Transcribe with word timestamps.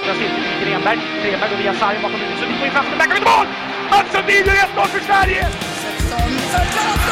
vänstra 0.00 0.14
cirkeln 0.14 0.58
till 0.58 0.68
Grenberg. 0.68 0.98
Grenberg 1.22 1.50
går 1.50 1.56
via 1.56 1.74
Sarri 1.74 1.98
bakom 2.02 2.20
huvudet. 2.20 2.38
Sundin 2.40 2.58
går 2.58 2.66
in 2.66 2.72
där 2.98 3.04
kommer 3.04 3.16
ut 3.16 3.24
mål! 3.24 3.46
Mats 3.90 4.12
Sundin 4.12 4.46
gör 4.46 4.54
1-0 4.54 4.86
för 4.86 5.00
Sverige! 5.00 5.48
16, 6.52 7.09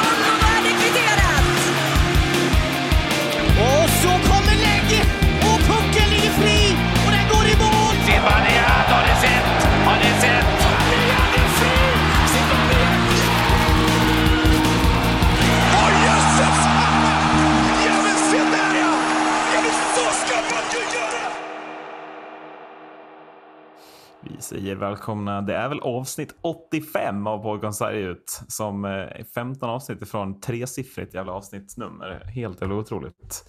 säger 24.48 24.76
välkomna. 24.76 25.42
Det 25.42 25.54
är 25.54 25.68
väl 25.68 25.80
avsnitt 25.80 26.34
85 26.40 27.26
av 27.26 27.42
podcasten 27.42 27.88
ut 27.94 28.40
som 28.48 28.84
eh, 28.84 28.90
är 28.90 29.24
15 29.34 29.70
avsnitt 29.70 30.02
ifrån 30.02 30.40
tresiffrigt 30.40 31.14
jävla 31.14 31.32
avsnittsnummer. 31.32 32.24
Helt 32.24 32.60
jävla 32.60 32.76
otroligt. 32.76 33.44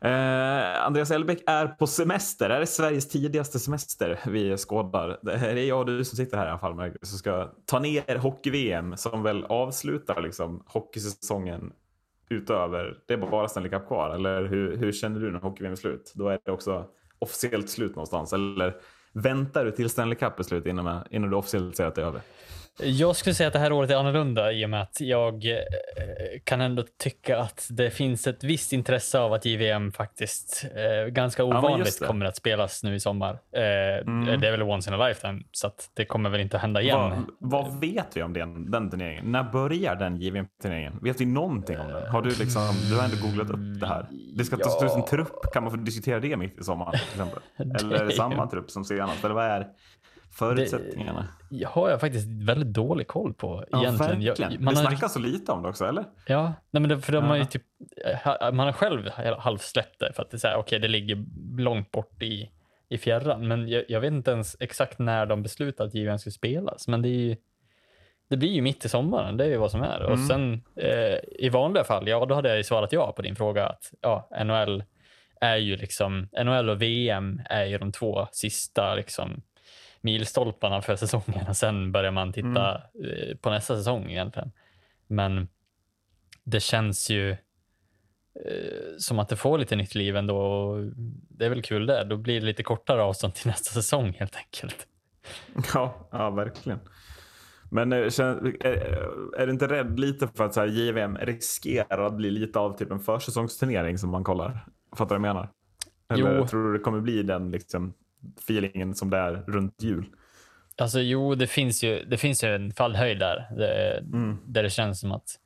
Eh, 0.00 0.84
Andreas 0.84 1.10
Elbeck 1.10 1.42
är 1.46 1.66
på 1.66 1.86
semester. 1.86 2.48
Det 2.48 2.54
här 2.54 2.60
är 2.60 2.66
Sveriges 2.66 3.08
tidigaste 3.08 3.58
semester 3.58 4.20
vi 4.26 4.56
skådar. 4.56 5.18
Det 5.22 5.36
här 5.36 5.56
är 5.56 5.64
jag 5.64 5.78
och 5.78 5.86
du 5.86 6.04
som 6.04 6.16
sitter 6.16 6.36
här 6.36 6.46
i 6.46 6.50
alla 6.50 6.58
fall, 6.58 6.92
som 7.02 7.18
ska 7.18 7.50
ta 7.66 7.78
ner 7.78 8.16
hockey-VM 8.16 8.96
som 8.96 9.22
väl 9.22 9.44
avslutar 9.44 10.22
liksom 10.22 10.64
hockeysäsongen 10.66 11.72
utöver. 12.28 12.98
Det 13.06 13.14
är 13.14 13.18
bara 13.18 13.48
Stanley 13.48 13.70
Cup 13.70 13.86
kvar, 13.86 14.10
eller 14.10 14.44
hur, 14.44 14.76
hur 14.76 14.92
känner 14.92 15.20
du 15.20 15.32
när 15.32 15.40
hockey-VM 15.40 15.72
är 15.72 15.76
slut? 15.76 16.12
Då 16.14 16.28
är 16.28 16.38
det 16.44 16.52
också 16.52 16.86
officiellt 17.18 17.70
slut 17.70 17.96
någonstans, 17.96 18.32
eller 18.32 18.74
väntar 19.14 19.64
du 19.64 19.70
till 19.70 19.90
Stanley 19.90 20.18
Cup 20.18 20.40
är 20.40 20.42
slut 20.42 20.66
innan, 20.66 21.04
innan 21.10 21.30
du 21.30 21.36
officiellt 21.36 21.76
säger 21.76 21.88
att 21.88 21.94
det 21.94 22.02
är 22.02 22.06
över? 22.06 22.20
Jag 22.82 23.16
skulle 23.16 23.34
säga 23.34 23.46
att 23.46 23.52
det 23.52 23.58
här 23.58 23.72
året 23.72 23.90
är 23.90 23.96
annorlunda 23.96 24.52
i 24.52 24.64
och 24.66 24.70
med 24.70 24.82
att 24.82 25.00
jag 25.00 25.46
eh, 25.46 25.58
kan 26.44 26.60
ändå 26.60 26.84
tycka 27.02 27.38
att 27.38 27.66
det 27.70 27.90
finns 27.90 28.26
ett 28.26 28.44
visst 28.44 28.72
intresse 28.72 29.18
av 29.18 29.32
att 29.32 29.44
JVM 29.44 29.92
faktiskt 29.92 30.66
eh, 30.74 31.08
ganska 31.08 31.44
ovanligt 31.44 32.00
det. 32.00 32.06
kommer 32.06 32.26
att 32.26 32.36
spelas 32.36 32.82
nu 32.82 32.94
i 32.94 33.00
sommar. 33.00 33.38
Eh, 33.52 33.84
Mm. 34.06 34.40
Det 34.40 34.48
är 34.48 34.50
väl 34.50 34.62
once 34.62 34.90
in 34.90 35.00
a 35.00 35.08
lifetime 35.08 35.42
så 35.52 35.70
det 35.94 36.04
kommer 36.04 36.30
väl 36.30 36.40
inte 36.40 36.58
hända 36.58 36.82
igen. 36.82 37.26
Vad, 37.38 37.64
vad 37.64 37.80
vet 37.80 38.16
vi 38.16 38.22
om 38.22 38.32
den, 38.32 38.70
den 38.70 38.90
turneringen? 38.90 39.32
När 39.32 39.42
börjar 39.42 39.96
den 39.96 40.16
JVM-turneringen? 40.16 40.98
Vet 41.02 41.20
vi 41.20 41.24
någonting 41.24 41.78
om 41.78 41.88
den? 41.88 42.06
Har 42.10 42.22
du 42.22 42.28
liksom, 42.30 42.62
du 42.90 42.96
har 42.96 43.04
ändå 43.04 43.16
googlat 43.26 43.50
upp 43.50 43.80
det 43.80 43.86
här. 43.86 44.06
Det 44.36 44.44
ska 44.44 44.56
tas 44.56 44.82
ut 44.82 44.90
en 44.90 45.04
trupp, 45.04 45.52
kan 45.52 45.62
man 45.62 45.72
få 45.72 45.78
diskutera 45.78 46.20
det 46.20 46.36
mitt 46.36 46.58
i 46.60 46.64
sommaren 46.64 46.92
till 46.92 47.20
exempel? 47.20 47.42
Eller 48.00 48.10
samma 48.10 48.46
trupp 48.46 48.70
som 48.70 48.84
senast? 48.84 49.24
Eller 49.24 49.34
vad 49.34 49.44
är 49.44 49.66
förutsättningarna? 50.38 51.28
Det 51.50 51.64
har 51.66 51.90
jag 51.90 52.00
faktiskt 52.00 52.26
väldigt 52.28 52.68
dålig 52.72 53.06
koll 53.08 53.34
på 53.34 53.64
Ja, 53.70 53.80
egentligen. 53.80 54.22
Jag- 54.22 54.38
verkligen. 54.38 54.64
man 54.64 54.74
det 54.74 54.80
har 54.80 54.86
snackas 54.90 55.12
så 55.12 55.18
lite 55.18 55.52
om 55.52 55.62
det 55.62 55.68
också, 55.68 55.84
eller? 55.84 56.04
Ja, 56.26 56.44
nej 56.70 56.80
men 56.80 56.88
det, 56.88 57.00
för 57.00 57.12
de 57.12 57.24
har 57.24 57.34
ju 57.36 57.42
Ja. 57.42 57.46
typ, 57.46 57.62
ha- 58.24 58.50
man 58.52 58.66
har 58.66 58.72
själv 58.72 59.10
halvsläppt 59.38 59.98
det 60.00 60.12
för 60.12 60.22
att 60.22 60.30
det 60.30 60.36
är 60.36 60.38
så 60.38 60.48
här, 60.48 60.56
okej, 60.56 60.78
det 60.78 60.88
ligger 60.88 61.24
långt 61.62 61.90
bort 61.90 62.22
i, 62.22 62.50
i 62.88 62.98
fjärran, 62.98 63.48
men 63.48 63.68
jag, 63.68 63.84
jag 63.88 64.00
vet 64.00 64.12
inte 64.12 64.30
ens 64.30 64.56
exakt 64.60 64.98
när 64.98 65.26
de 65.26 65.42
beslutade 65.42 65.88
att 65.88 65.94
JVM 65.94 66.18
skulle 66.18 66.32
spelas, 66.32 66.88
men 66.88 67.02
det 67.02 67.08
är 67.08 67.18
ju, 67.28 67.36
det 68.30 68.36
blir 68.36 68.48
ju 68.50 68.62
mitt 68.62 68.84
i 68.84 68.88
sommaren, 68.88 69.36
det 69.36 69.44
är 69.44 69.48
ju 69.48 69.56
vad 69.56 69.70
som 69.70 69.82
är. 69.82 70.02
Och 70.02 70.12
Mm. 70.14 70.26
sen 70.26 70.62
eh, 70.76 71.18
i 71.38 71.48
vanliga 71.48 71.84
fall, 71.84 72.08
ja, 72.08 72.26
då 72.26 72.34
hade 72.34 72.48
jag 72.48 72.56
ju 72.58 72.64
svarat 72.64 72.92
ja 72.92 73.12
på 73.12 73.22
din 73.22 73.36
fråga 73.36 73.66
att 73.66 73.92
ja, 74.00 74.28
NHL 74.44 74.84
är 75.40 75.56
ju 75.56 75.76
liksom, 75.76 76.28
NHL 76.44 76.70
och 76.70 76.82
VM 76.82 77.40
är 77.44 77.64
ju 77.64 77.78
de 77.78 77.92
två 77.92 78.26
sista 78.32 78.94
liksom 78.94 79.42
milstolparna 80.04 80.82
för 80.82 80.96
säsongen 80.96 81.46
och 81.48 81.56
sen 81.56 81.92
börjar 81.92 82.10
man 82.10 82.32
titta 82.32 82.74
eh, 82.74 83.36
på 83.40 83.50
nästa 83.50 83.76
säsong 83.76 84.10
egentligen. 84.10 84.52
Men 85.06 85.48
det 86.44 86.60
känns 86.60 87.10
ju 87.10 87.30
eh, 87.30 87.36
som 88.98 89.18
att 89.18 89.28
det 89.28 89.36
får 89.36 89.58
lite 89.58 89.76
nytt 89.76 89.94
liv 89.94 90.16
ändå. 90.16 90.38
och 90.38 90.84
Det 91.28 91.44
är 91.44 91.48
väl 91.48 91.62
kul 91.62 91.86
det. 91.86 92.04
Då 92.04 92.16
blir 92.16 92.40
det 92.40 92.46
lite 92.46 92.62
kortare 92.62 93.02
avstånd 93.02 93.34
till 93.34 93.46
nästa 93.50 93.70
säsong 93.70 94.12
helt 94.18 94.36
enkelt. 94.36 94.86
Ja, 95.74 96.08
ja 96.12 96.30
verkligen. 96.30 96.78
Men 97.70 97.92
eh, 97.92 97.98
är 97.98 99.46
du 99.46 99.52
inte 99.52 99.68
rädd 99.68 100.00
lite 100.00 100.28
för 100.28 100.44
att 100.44 100.54
så 100.54 100.60
här, 100.60 100.66
JVM 100.66 101.16
riskerar 101.16 102.06
att 102.06 102.16
bli 102.16 102.30
lite 102.30 102.58
av 102.58 102.76
typ 102.78 102.90
en 102.90 103.00
försäsongsturnering 103.00 103.98
som 103.98 104.10
man 104.10 104.24
kollar? 104.24 104.66
Fattar 104.96 105.14
du 105.14 105.20
vad 105.20 105.28
jag 105.28 105.34
menar? 105.34 105.50
Eller 106.08 106.38
Jo. 106.38 106.46
tror 106.46 106.66
du 106.66 106.78
det 106.78 106.84
kommer 106.84 107.00
bli 107.00 107.22
den 107.22 107.50
liksom, 107.50 107.94
feelingen 108.38 108.94
som 108.94 109.10
det 109.10 109.16
är 109.16 109.32
runt 109.46 109.82
jul? 109.82 110.06
Alltså 110.76 111.00
jo, 111.00 111.34
det 111.34 111.46
finns 111.46 111.84
ju, 111.84 112.04
det 112.04 112.16
finns 112.16 112.44
ju 112.44 112.54
en 112.54 112.72
fallhöjd 112.72 113.18
där. 113.18 113.48
Det, 113.56 114.00
Där 114.46 114.62
det 114.62 114.70
känns 114.70 115.00
som 115.00 115.12
att 115.12 115.40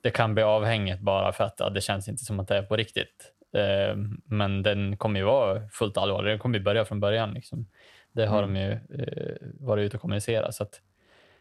det 0.00 0.10
kan 0.10 0.34
bli 0.34 0.42
avhängigt 0.42 1.00
bara 1.00 1.32
för 1.32 1.44
att 1.44 1.54
ja, 1.58 1.70
det 1.70 1.80
känns 1.80 2.08
inte 2.08 2.24
som 2.24 2.40
att 2.40 2.48
det 2.48 2.56
är 2.56 2.62
på 2.62 2.76
riktigt. 2.76 3.32
Eh, 3.54 3.96
men 4.24 4.62
den 4.62 4.96
kommer 4.96 5.20
ju 5.20 5.26
vara 5.26 5.68
fullt 5.68 5.96
allvarlig. 5.96 6.32
Den 6.32 6.38
kommer 6.38 6.58
ju 6.58 6.64
börja 6.64 6.84
från 6.84 7.00
början. 7.00 7.34
Liksom. 7.34 7.66
Det 8.12 8.26
har 8.26 8.42
de 8.42 8.56
ju 8.56 8.72
eh, 8.72 9.36
varit 9.60 9.82
ute 9.82 9.96
och 9.96 10.00
kommunicerat. 10.00 10.54
Så 10.54 10.62
att, 10.62 10.80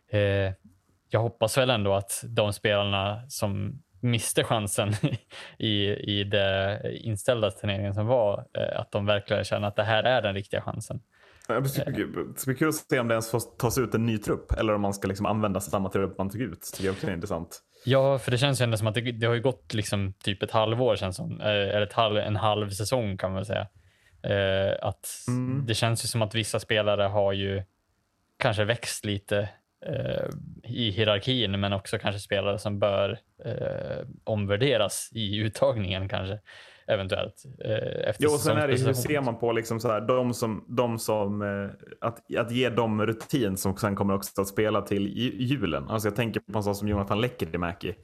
eh, 0.09 0.53
jag 1.09 1.19
hoppas 1.19 1.57
väl 1.57 1.69
ändå 1.69 1.93
att 1.93 2.23
de 2.27 2.53
spelarna 2.53 3.29
som 3.29 3.82
miste 4.03 4.43
chansen 4.43 4.93
i, 5.57 5.85
i 5.89 6.23
det 6.23 6.79
inställda 6.93 7.51
turneringen 7.51 7.93
som 7.93 8.05
var, 8.07 8.45
eh, 8.57 8.79
att 8.79 8.91
de 8.91 9.05
verkligen 9.05 9.43
känner 9.43 9.67
att 9.67 9.75
det 9.75 9.83
här 9.83 10.03
är 10.03 10.21
den 10.21 10.33
riktiga 10.33 10.61
chansen. 10.61 10.99
Ja, 11.47 11.59
Det 11.59 11.69
ska 11.69 11.83
bli 12.45 12.55
kul- 12.55 12.69
att 12.69 12.75
se 12.75 12.99
om 12.99 13.07
det 13.07 13.13
ens 13.13 13.31
får 13.31 13.39
tas 13.57 13.77
ut 13.77 13.93
en 13.95 14.05
ny 14.05 14.17
trupp 14.17 14.51
eller 14.51 14.73
om 14.75 14.81
man 14.81 14.93
ska 14.93 15.07
liksom 15.07 15.25
använda 15.25 15.59
samma 15.59 15.89
trupp 15.89 16.17
man 16.17 16.29
tog 16.29 16.41
ut. 16.41 16.51
Det 16.61 16.77
tycker 16.77 16.85
jag 16.85 16.93
också 16.93 17.07
är 17.07 17.13
intressant. 17.13 17.59
Ja, 17.85 18.19
för 18.19 18.31
det 18.31 18.37
känns 18.37 18.61
ju 18.61 18.63
ändå 18.63 18.77
som 18.77 18.87
att 18.87 18.93
det, 18.93 19.11
det 19.11 19.25
har 19.27 19.33
ju 19.33 19.41
gått 19.41 19.73
liksom 19.73 20.13
typ 20.13 20.43
ett 20.43 20.51
halvår 20.51 20.95
känns 20.95 21.15
som, 21.15 21.41
eh, 21.41 21.47
eller 21.47 21.81
ett 21.81 21.93
halv, 21.93 22.17
en 22.17 22.35
halv 22.35 22.69
säsong 22.69 23.17
kan 23.17 23.31
man 23.31 23.35
väl 23.35 23.45
säga. 23.45 23.67
Eh, 24.23 24.87
att 24.87 25.07
Mm. 25.27 25.65
Det 25.65 25.73
känns 25.73 26.03
ju 26.03 26.07
som 26.07 26.21
att 26.21 26.35
vissa 26.35 26.59
spelare 26.59 27.01
har 27.03 27.33
ju 27.33 27.63
kanske 28.39 28.63
växt 28.65 29.05
lite 29.05 29.49
i 30.63 30.89
hierarkin, 30.91 31.59
men 31.59 31.73
också 31.73 31.97
kanske 31.97 32.19
spelare 32.19 32.59
som 32.59 32.79
bör 32.79 33.19
eh, 33.45 34.07
omvärderas 34.23 35.09
i 35.13 35.37
uttagningen 35.37 36.09
kanske, 36.09 36.39
eventuellt. 36.87 37.43
Eh, 37.65 38.09
efter 38.09 38.23
Jo, 38.23 38.29
och 38.29 38.39
sen 38.39 38.57
är 38.57 38.67
det, 38.67 38.85
hur 38.85 38.93
ser 38.93 39.21
man 39.21 39.39
på 39.39 39.51
liksom 39.51 39.79
så 39.79 39.91
här, 39.91 40.01
de 40.01 40.33
som, 40.33 40.65
de 40.67 40.99
som 40.99 41.41
eh, 41.41 41.69
att, 42.07 42.37
att 42.37 42.51
ge 42.51 42.69
dem 42.69 43.05
rutin 43.05 43.57
som 43.57 43.77
sen 43.77 43.95
kommer 43.95 44.13
också 44.13 44.41
att 44.41 44.47
spela 44.47 44.81
till 44.81 45.07
ju- 45.17 45.43
julen. 45.43 45.89
Alltså 45.89 46.07
jag 46.07 46.15
tänker 46.15 46.39
på 46.39 46.57
en 46.57 46.63
sån 46.63 46.75
som 46.75 46.87
Jonathan 46.87 47.21
Lekkerimäki. 47.21 47.95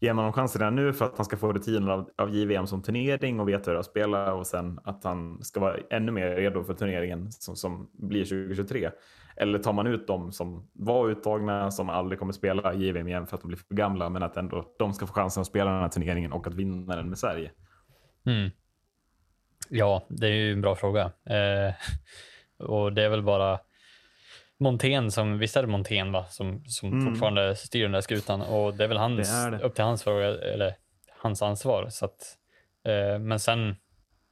Ger 0.00 0.12
man 0.12 0.24
honom 0.24 0.32
chansen 0.32 0.60
redan 0.60 0.76
nu 0.76 0.92
för 0.92 1.04
att 1.04 1.16
han 1.16 1.24
ska 1.24 1.36
få 1.36 1.52
rutinen 1.52 1.90
av, 1.90 2.10
av 2.18 2.34
JVM 2.34 2.66
som 2.66 2.82
turnering 2.82 3.40
och 3.40 3.48
veta 3.48 3.70
hur 3.70 3.78
att 3.78 3.86
spela 3.86 4.34
och 4.34 4.46
sen 4.46 4.78
att 4.84 5.04
han 5.04 5.44
ska 5.44 5.60
vara 5.60 5.76
ännu 5.90 6.12
mer 6.12 6.28
redo 6.36 6.64
för 6.64 6.74
turneringen 6.74 7.32
som, 7.32 7.56
som 7.56 7.90
blir 7.92 8.24
2023. 8.24 8.90
Eller 9.36 9.58
tar 9.58 9.72
man 9.72 9.86
ut 9.86 10.06
dem 10.06 10.32
som 10.32 10.68
var 10.72 11.08
uttagna 11.08 11.70
som 11.70 11.90
aldrig 11.90 12.18
kommer 12.18 12.32
spela 12.32 12.74
JVM 12.74 13.08
igen 13.08 13.26
för 13.26 13.34
att 13.36 13.40
de 13.42 13.48
blir 13.48 13.58
för 13.58 13.74
gamla 13.74 14.08
men 14.08 14.22
att 14.22 14.36
ändå 14.36 14.74
de 14.78 14.92
ska 14.92 15.06
få 15.06 15.12
chansen 15.12 15.40
att 15.40 15.46
spela 15.46 15.70
den 15.70 15.80
här 15.80 15.88
turneringen 15.88 16.32
och 16.32 16.46
att 16.46 16.54
vinna 16.54 16.96
den 16.96 17.08
med 17.08 17.18
Sverige. 17.18 17.50
Mm. 18.26 18.50
Ja, 19.68 20.06
det 20.08 20.26
är 20.26 20.32
ju 20.32 20.52
en 20.52 20.60
bra 20.60 20.74
fråga. 20.76 21.02
Eh, 21.04 21.74
och 22.66 22.92
det 22.92 23.02
är 23.02 23.08
väl 23.08 23.22
bara 23.22 23.58
Montén 24.58 25.10
som, 25.10 25.38
visst 25.38 25.56
är 25.56 25.62
det 25.62 25.68
Montén 25.68 26.12
va, 26.12 26.24
som, 26.24 26.64
som 26.64 26.92
Mm. 26.92 27.06
fortfarande 27.06 27.56
styr 27.56 27.82
den 27.82 27.92
där 27.92 28.00
skutan 28.00 28.42
och 28.42 28.74
det 28.74 28.84
är 28.84 28.88
väl 28.88 28.96
hans, 28.98 29.30
Det 29.30 29.36
är 29.36 29.50
det. 29.50 29.58
upp 29.58 29.74
till 29.74 29.84
hans 29.84 30.02
fråga, 30.02 30.26
eller 30.26 30.74
hans 31.18 31.42
ansvar. 31.42 31.86
Så 31.90 32.04
att, 32.04 32.36
eh, 32.84 33.18
men 33.18 33.40
sen, 33.40 33.76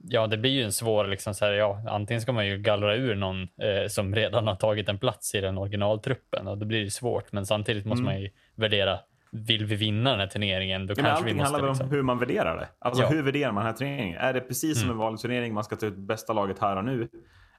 ja 0.09 0.27
det 0.27 0.37
blir 0.37 0.51
ju 0.51 0.63
en 0.63 0.73
svår, 0.73 1.07
liksom 1.07 1.35
så 1.35 1.45
här, 1.45 1.53
ja, 1.53 1.83
antingen 1.89 2.21
ska 2.21 2.33
man 2.33 2.47
ju 2.47 2.59
gallra 2.59 2.95
ur 2.97 3.15
någon 3.15 3.43
eh, 3.43 3.89
som 3.89 4.15
redan 4.15 4.47
har 4.47 4.55
tagit 4.57 4.89
en 4.89 4.99
plats 4.99 5.35
i 5.35 5.41
den 5.41 5.59
originaltruppen 5.59 6.49
och 6.49 6.59
då 6.59 6.67
blir 6.67 6.85
det 6.85 6.91
svårt, 6.91 7.33
men 7.33 7.47
samtidigt 7.47 7.85
måste 7.87 8.03
Mm. 8.03 8.13
man 8.15 8.23
ju 8.23 8.31
värdera, 8.55 8.99
vill 9.33 9.65
vi 9.65 9.77
vinna 9.77 10.11
den 10.11 10.21
här 10.21 10.27
turneringen, 10.27 10.87
då 10.87 10.95
Ja, 10.97 11.03
kanske 11.05 11.25
vi 11.25 11.35
måste 11.35 11.43
handlar 11.45 11.61
väl 11.61 11.69
om 11.69 11.75
liksom, 11.75 11.91
hur 11.91 12.03
man 12.03 12.19
värderar 12.19 12.57
det. 12.57 12.69
Alltså 12.79 13.03
Ja. 13.03 13.09
hur 13.09 13.23
värderar 13.23 13.53
man 13.53 13.65
den 13.65 13.73
här 13.73 13.79
turneringen? 13.79 14.19
Är 14.19 14.33
det 14.33 14.41
precis 14.41 14.79
som 14.81 14.85
Mm. 14.89 14.93
en 14.95 14.99
vanlig 14.99 15.21
turnering, 15.21 15.55
man 15.55 15.65
ska 15.65 15.77
ta 15.77 15.87
ut 15.87 15.97
bästa 15.97 16.33
laget 16.33 16.59
här 16.59 16.77
och 16.77 16.85
nu? 16.85 17.09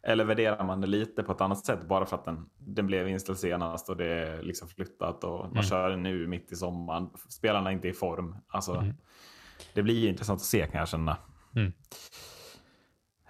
Eller 0.07 0.23
värderar 0.25 0.63
man 0.63 0.81
det 0.81 0.87
lite 0.87 1.23
på 1.23 1.31
ett 1.31 1.41
annat 1.41 1.65
sätt 1.65 1.87
bara 1.87 2.05
för 2.05 2.15
att 2.15 2.25
den, 2.25 2.45
den 2.59 2.87
blev 2.87 3.07
inställd 3.09 3.37
senast 3.37 3.89
och 3.89 3.97
det 3.97 4.05
är 4.13 4.41
liksom 4.43 4.67
flyttat 4.67 5.23
och 5.23 5.39
man 5.39 5.51
Mm. 5.51 5.63
kör 5.63 5.95
nu 5.95 6.27
mitt 6.27 6.51
i 6.51 6.55
sommaren. 6.55 7.09
Spelarna 7.29 7.69
är 7.69 7.73
inte 7.73 7.87
i 7.87 7.93
form. 7.93 8.35
Alltså, 8.47 8.73
Mm. 8.75 8.93
Det 9.73 9.83
blir 9.83 10.09
intressant 10.09 10.37
att 10.37 10.45
se 10.45 10.67
kan 10.67 10.79
jag 10.79 10.87
känna. 10.89 11.17
Mm. 11.55 11.73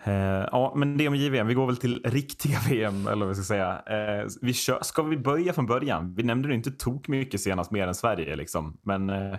Eh, 0.08 0.48
ja, 0.52 0.74
men 0.76 0.98
det 0.98 1.08
om 1.08 1.16
JVM. 1.16 1.48
Vi 1.48 1.54
går 1.54 1.66
väl 1.66 1.78
till 1.78 2.02
riktiga 2.06 2.58
VM, 2.70 3.08
eller 3.08 3.26
vad 3.26 3.28
vi 3.28 3.36
ska 3.36 3.44
säga. 3.44 3.82
Eh, 3.86 4.28
vi 4.42 4.54
kör, 4.54 4.80
ska 4.82 5.04
vi 5.04 5.18
börja 5.18 5.54
från 5.54 5.66
början? 5.66 6.16
Vi 6.16 6.24
nämnde 6.24 6.48
det 6.48 6.56
inte 6.56 6.72
tok 6.72 7.08
mycket 7.08 7.42
senast, 7.42 7.72
mer 7.72 7.88
än 7.88 7.96
Sverige. 7.96 8.36
Liksom. 8.36 8.78
Men 8.82 9.10
eh, 9.10 9.38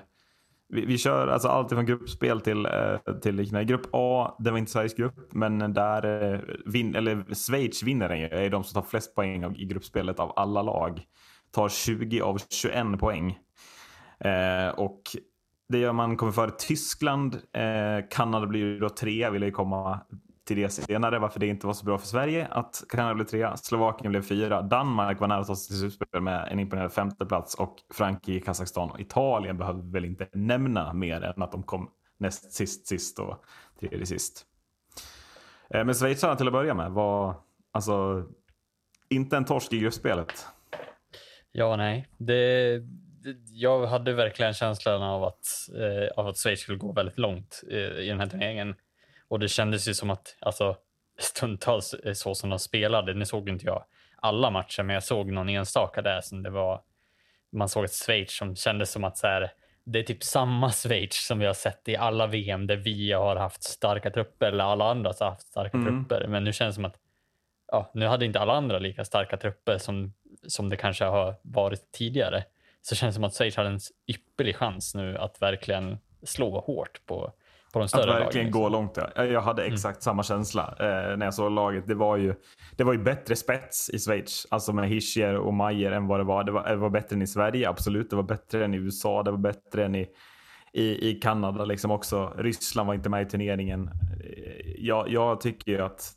vi, 0.68 0.86
vi 0.86 0.98
kör 0.98 1.28
alltså 1.28 1.48
allt 1.48 1.68
från 1.68 1.86
gruppspel 1.86 2.40
till, 2.40 2.66
eh, 2.66 3.14
till 3.22 3.36
liknande. 3.36 3.64
Grupp 3.64 3.86
A, 3.92 4.36
det 4.38 4.50
var 4.50 4.58
inte 4.58 4.70
Sveriges 4.70 4.94
grupp, 4.94 5.32
men 5.32 5.74
där 5.74 6.32
eh, 6.32 6.40
vin, 6.66 6.94
eller 6.94 7.34
Schweiz 7.34 7.82
vinner 7.82 8.08
den 8.08 8.20
ju. 8.20 8.26
är 8.26 8.50
de 8.50 8.64
som 8.64 8.82
tar 8.82 8.88
flest 8.88 9.14
poäng 9.14 9.44
av, 9.44 9.56
i 9.56 9.64
gruppspelet 9.64 10.20
av 10.20 10.32
alla 10.36 10.62
lag. 10.62 11.02
Tar 11.50 11.68
20 11.68 12.20
av 12.20 12.38
21 12.50 12.98
poäng. 12.98 13.38
Eh, 14.20 14.68
och 14.68 15.02
det 15.68 15.78
gör 15.78 15.92
man 15.92 16.16
kommer 16.16 16.32
före 16.32 16.50
Tyskland. 16.50 17.34
Eh, 17.34 18.08
Kanada 18.10 18.46
blir 18.46 18.60
ju 18.60 18.78
då 18.78 18.88
trea, 18.88 19.30
vill 19.30 19.42
ju 19.42 19.50
komma 19.50 20.00
till 20.46 20.56
det 20.56 20.68
senare, 20.68 21.18
varför 21.18 21.40
det 21.40 21.46
inte 21.46 21.66
var 21.66 21.74
så 21.74 21.84
bra 21.84 21.98
för 21.98 22.06
Sverige 22.06 22.46
att 22.46 22.84
Kanada 22.88 23.14
blev 23.14 23.24
trea. 23.24 23.56
Slovakien 23.56 24.10
blev 24.10 24.22
fyra. 24.22 24.62
Danmark 24.62 25.20
var 25.20 25.28
nära 25.28 25.38
att 25.38 25.46
ta 25.46 25.56
sig 25.56 25.68
till 25.68 25.78
slutspel 25.78 26.20
med 26.20 26.48
en 26.52 26.60
imponerande 26.60 26.94
femteplats 26.94 27.54
och 27.54 27.76
Frankrike, 27.94 28.46
Kazakstan 28.46 28.90
och 28.90 29.00
Italien 29.00 29.58
behöver 29.58 29.92
väl 29.92 30.04
inte 30.04 30.28
nämna 30.32 30.92
mer 30.92 31.20
än 31.20 31.42
att 31.42 31.52
de 31.52 31.62
kom 31.62 31.90
näst 32.18 32.52
sist, 32.52 32.86
sist 32.86 33.18
och 33.18 33.44
tredje 33.80 34.06
sist. 34.06 34.46
Eh, 35.70 35.84
men 35.84 35.94
schweizarna 35.94 36.36
till 36.36 36.46
att 36.46 36.52
börja 36.52 36.74
med 36.74 36.90
var 36.90 37.34
alltså 37.72 38.24
inte 39.08 39.36
en 39.36 39.44
torsk 39.44 39.72
i 39.72 39.78
gruppspelet. 39.78 40.46
Ja, 41.52 41.76
nej. 41.76 42.08
Det, 42.18 42.78
det, 43.24 43.36
jag 43.46 43.86
hade 43.86 44.12
verkligen 44.12 44.54
känslan 44.54 45.02
av 45.02 45.24
att, 45.24 45.46
eh, 45.74 46.18
av 46.18 46.26
att 46.26 46.36
Schweiz 46.36 46.60
skulle 46.60 46.78
gå 46.78 46.92
väldigt 46.92 47.18
långt 47.18 47.62
eh, 47.70 47.78
i 47.78 48.08
den 48.08 48.20
här 48.20 48.26
turneringen. 48.26 48.74
Och 49.28 49.38
det 49.38 49.48
kändes 49.48 49.88
ju 49.88 49.94
som 49.94 50.10
att, 50.10 50.36
alltså 50.40 50.76
stundtals 51.18 51.94
eh, 51.94 52.12
så 52.12 52.34
som 52.34 52.50
de 52.50 52.58
spelade, 52.58 53.14
nu 53.14 53.24
såg 53.24 53.48
inte 53.48 53.66
jag 53.66 53.84
alla 54.16 54.50
matcher, 54.50 54.82
men 54.82 54.94
jag 54.94 55.02
såg 55.04 55.32
någon 55.32 55.48
enstaka 55.48 56.02
där 56.02 56.20
som 56.20 56.42
det 56.42 56.50
var, 56.50 56.80
man 57.52 57.68
såg 57.68 57.84
ett 57.84 57.92
Schweiz 57.94 58.36
som 58.36 58.56
kändes 58.56 58.90
som 58.92 59.04
att 59.04 59.18
så 59.18 59.26
här, 59.26 59.52
det 59.84 59.98
är 59.98 60.02
typ 60.02 60.22
samma 60.22 60.70
Schweiz 60.72 61.26
som 61.26 61.38
vi 61.38 61.46
har 61.46 61.54
sett 61.54 61.88
i 61.88 61.96
alla 61.96 62.26
VM 62.26 62.66
där 62.66 62.76
vi 62.76 63.12
har 63.12 63.36
haft 63.36 63.62
starka 63.62 64.10
trupper 64.10 64.46
eller 64.46 64.64
alla 64.64 64.90
andra 64.90 65.12
har 65.20 65.30
haft 65.30 65.46
starka 65.46 65.76
Mm. 65.76 65.86
trupper. 66.08 66.26
Men 66.28 66.44
nu 66.44 66.52
känns 66.52 66.72
det 66.72 66.74
som 66.74 66.84
att 66.84 66.96
ja, 67.72 67.90
nu 67.94 68.06
hade 68.06 68.24
inte 68.24 68.40
alla 68.40 68.52
andra 68.52 68.78
lika 68.78 69.04
starka 69.04 69.36
trupper 69.36 69.78
som, 69.78 70.12
som 70.46 70.68
det 70.68 70.76
kanske 70.76 71.04
har 71.04 71.34
varit 71.42 71.92
tidigare. 71.92 72.44
Så 72.82 72.94
känns 72.94 73.14
det 73.14 73.14
som 73.14 73.24
att 73.24 73.34
Schweiz 73.34 73.56
hade 73.56 73.68
en 73.68 73.80
ypperlig 74.06 74.56
chans 74.56 74.94
nu 74.94 75.18
att 75.18 75.42
verkligen 75.42 75.98
slå 76.22 76.60
hårt 76.60 77.06
på, 77.06 77.32
på 77.72 77.78
de 77.78 77.88
större 77.88 78.14
Att 78.14 78.20
verkligen 78.20 78.46
lagen. 78.46 78.62
gå 78.62 78.68
långt. 78.68 78.98
Ja. 79.16 79.24
Jag 79.24 79.40
hade 79.40 79.64
exakt 79.64 80.02
samma 80.02 80.22
känsla 80.22 80.74
eh, 80.80 81.16
när 81.16 81.26
jag 81.26 81.34
såg 81.34 81.52
laget. 81.52 81.86
Det 81.86 81.94
var, 81.94 82.16
ju, 82.16 82.34
det 82.76 82.84
var 82.84 82.92
ju 82.92 82.98
bättre 82.98 83.36
spets 83.36 83.90
i 83.90 83.98
Schweiz, 83.98 84.46
alltså 84.50 84.72
med 84.72 84.88
Hischier 84.88 85.36
och 85.36 85.54
Mayer 85.54 85.92
än 85.92 86.06
vad 86.06 86.20
det 86.20 86.24
var. 86.24 86.44
Det, 86.44 86.52
var. 86.52 86.68
det 86.68 86.76
var 86.76 86.90
bättre 86.90 87.16
än 87.16 87.22
i 87.22 87.26
Sverige, 87.26 87.68
absolut. 87.68 88.10
Det 88.10 88.16
var 88.16 88.22
bättre 88.22 88.64
än 88.64 88.74
i 88.74 88.76
USA, 88.76 89.22
det 89.22 89.30
var 89.30 89.38
bättre 89.38 89.84
än 89.84 89.94
i, 89.94 90.06
i, 90.72 91.10
i 91.10 91.14
Kanada 91.14 91.64
liksom 91.64 91.90
också. 91.90 92.32
Ryssland 92.38 92.86
var 92.86 92.94
inte 92.94 93.08
med 93.08 93.22
i 93.26 93.30
turneringen. 93.30 93.90
Eh, 94.24 94.72
Jag, 94.78 95.08
jag 95.08 95.40
tycker 95.40 95.72
ju 95.72 95.80
att, 95.80 96.12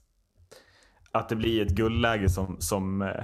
att 1.12 1.30
det 1.30 1.36
blir 1.36 1.62
ett 1.66 1.72
guldläge 1.72 2.30
som, 2.30 2.58
som, 2.60 3.02
eh, 3.02 3.24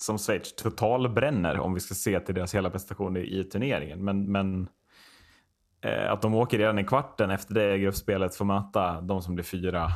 som 0.00 0.18
Schweiz 0.18 0.54
totalbränner 0.54 1.58
om 1.58 1.74
vi 1.74 1.80
ska 1.80 1.94
se 1.94 2.20
till 2.20 2.34
deras 2.34 2.54
hela 2.54 2.70
prestation 2.70 3.16
i, 3.16 3.20
i 3.40 3.44
turneringen. 3.44 4.04
Men, 4.04 4.32
men 4.32 4.62
eh, 4.62 4.68
att 5.88 6.22
de 6.22 6.34
åker 6.34 6.58
redan 6.58 6.78
i 6.78 6.84
kvarten 6.84 7.30
efter 7.30 7.54
det 7.54 7.78
gruppspelet 7.78 8.34
får 8.34 8.44
möta 8.44 9.00
de 9.00 9.22
som 9.22 9.34
blir 9.34 9.44
fyra. 9.44 9.88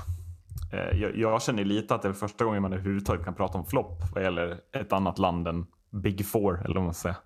Eh, 0.73 1.01
jag, 1.01 1.17
jag 1.17 1.43
känner 1.43 1.65
lite 1.65 1.95
att 1.95 2.03
det 2.03 2.09
är 2.09 2.13
första 2.13 2.45
gången 2.45 2.63
man 2.63 2.73
överhuvudtaget 2.73 3.25
kan 3.25 3.35
prata 3.35 3.59
om 3.59 3.67
flopp 3.67 4.03
vad 4.15 4.25
gäller 4.25 4.57
ett 4.73 4.93
annat 4.93 5.19
land 5.19 5.49
än 5.49 5.67
Big 5.91 6.27
Four, 6.27 6.65
eller 6.65 6.75
vad 6.75 6.85
man 6.85 6.95
säger. 6.95 7.17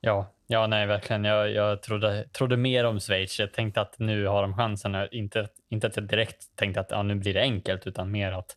Ja, 0.00 0.32
ja 0.46 0.66
nej, 0.66 0.86
verkligen. 0.86 1.24
Jag, 1.24 1.50
jag 1.52 1.82
trodde, 1.82 2.28
trodde 2.28 2.56
mer 2.56 2.84
om 2.84 3.00
Schweiz. 3.00 3.38
Jag 3.38 3.52
tänkte 3.52 3.80
att 3.80 3.98
nu 3.98 4.26
har 4.26 4.42
de 4.42 4.54
chansen. 4.56 5.08
Inte, 5.10 5.48
inte 5.68 5.86
att 5.86 5.96
jag 5.96 6.04
direkt 6.06 6.56
tänkte 6.56 6.80
att 6.80 6.90
ja, 6.90 7.02
nu 7.02 7.14
blir 7.14 7.34
det 7.34 7.40
enkelt, 7.40 7.86
utan 7.86 8.10
mer 8.10 8.32
att 8.32 8.56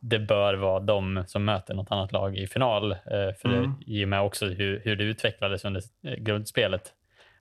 det 0.00 0.18
bör 0.18 0.54
vara 0.54 0.80
de 0.80 1.24
som 1.26 1.44
möter 1.44 1.74
något 1.74 1.90
annat 1.90 2.12
lag 2.12 2.36
i 2.36 2.46
final. 2.46 2.92
Eh, 2.92 2.98
för 3.40 3.48
Mm. 3.48 3.62
det, 3.62 3.92
i 3.92 4.04
och 4.04 4.08
med 4.08 4.22
också 4.22 4.46
hur, 4.46 4.80
hur 4.84 4.96
det 4.96 5.04
utvecklades 5.04 5.64
under 5.64 5.82
eh, 6.04 6.14
grundspelet. 6.14 6.92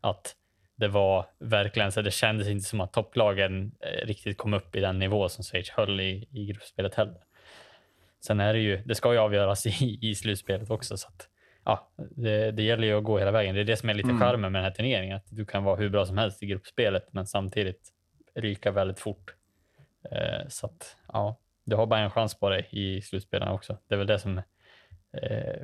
Att 0.01 0.35
det 0.75 0.87
var 0.87 1.25
verkligen 1.39 1.91
så 1.91 2.01
det 2.01 2.11
kändes 2.11 2.47
inte 2.47 2.65
som 2.69 2.81
att 2.81 2.93
topplagen 2.93 3.71
eh, 3.79 4.05
riktigt 4.05 4.37
kom 4.37 4.53
upp 4.53 4.75
i 4.75 4.79
den 4.79 4.99
nivå 4.99 5.29
som 5.29 5.43
Schweiz 5.43 5.69
höll 5.69 5.99
i, 5.99 6.27
i 6.31 6.45
gruppspelet 6.45 6.95
heller. 6.95 7.23
Sen 8.25 8.39
är 8.39 8.53
det 8.53 8.59
ju, 8.59 8.77
det 8.85 8.95
ska 8.95 9.13
ju 9.13 9.19
avgöras 9.19 9.65
i, 9.81 9.99
i 10.01 10.15
slutspelet 10.15 10.69
också. 10.69 10.97
Så 10.97 11.07
att, 11.07 11.27
ja, 11.65 11.91
det, 12.15 12.51
det 12.51 12.63
gäller 12.63 12.87
ju 12.87 12.97
att 12.97 13.03
gå 13.03 13.19
hela 13.19 13.31
vägen. 13.31 13.55
Det 13.55 13.61
är 13.61 13.65
det 13.65 13.77
som 13.77 13.89
är 13.89 13.93
lite 13.93 14.09
Mm. 14.09 14.19
charmen 14.19 14.51
med 14.51 14.59
den 14.59 14.63
här 14.63 14.71
turneringen. 14.75 15.17
Att 15.17 15.27
du 15.29 15.45
kan 15.45 15.63
vara 15.63 15.75
hur 15.75 15.89
bra 15.89 16.05
som 16.05 16.17
helst 16.17 16.43
i 16.43 16.45
gruppspelet, 16.45 17.13
men 17.13 17.27
samtidigt 17.27 17.89
ryka 18.35 18.71
väldigt 18.71 18.99
fort. 18.99 19.35
Eh, 20.11 20.47
så 20.49 20.65
att, 20.65 20.95
ja, 21.07 21.39
du 21.63 21.75
har 21.75 21.85
bara 21.85 21.99
en 21.99 22.11
chans 22.11 22.39
på 22.39 22.49
dig 22.49 22.67
i 22.71 23.01
slutspelen 23.01 23.47
också. 23.47 23.77
Det 23.87 23.95
är 23.95 23.97
väl 23.97 24.07
det 24.07 24.19
som 24.19 24.37
eh, 25.13 25.61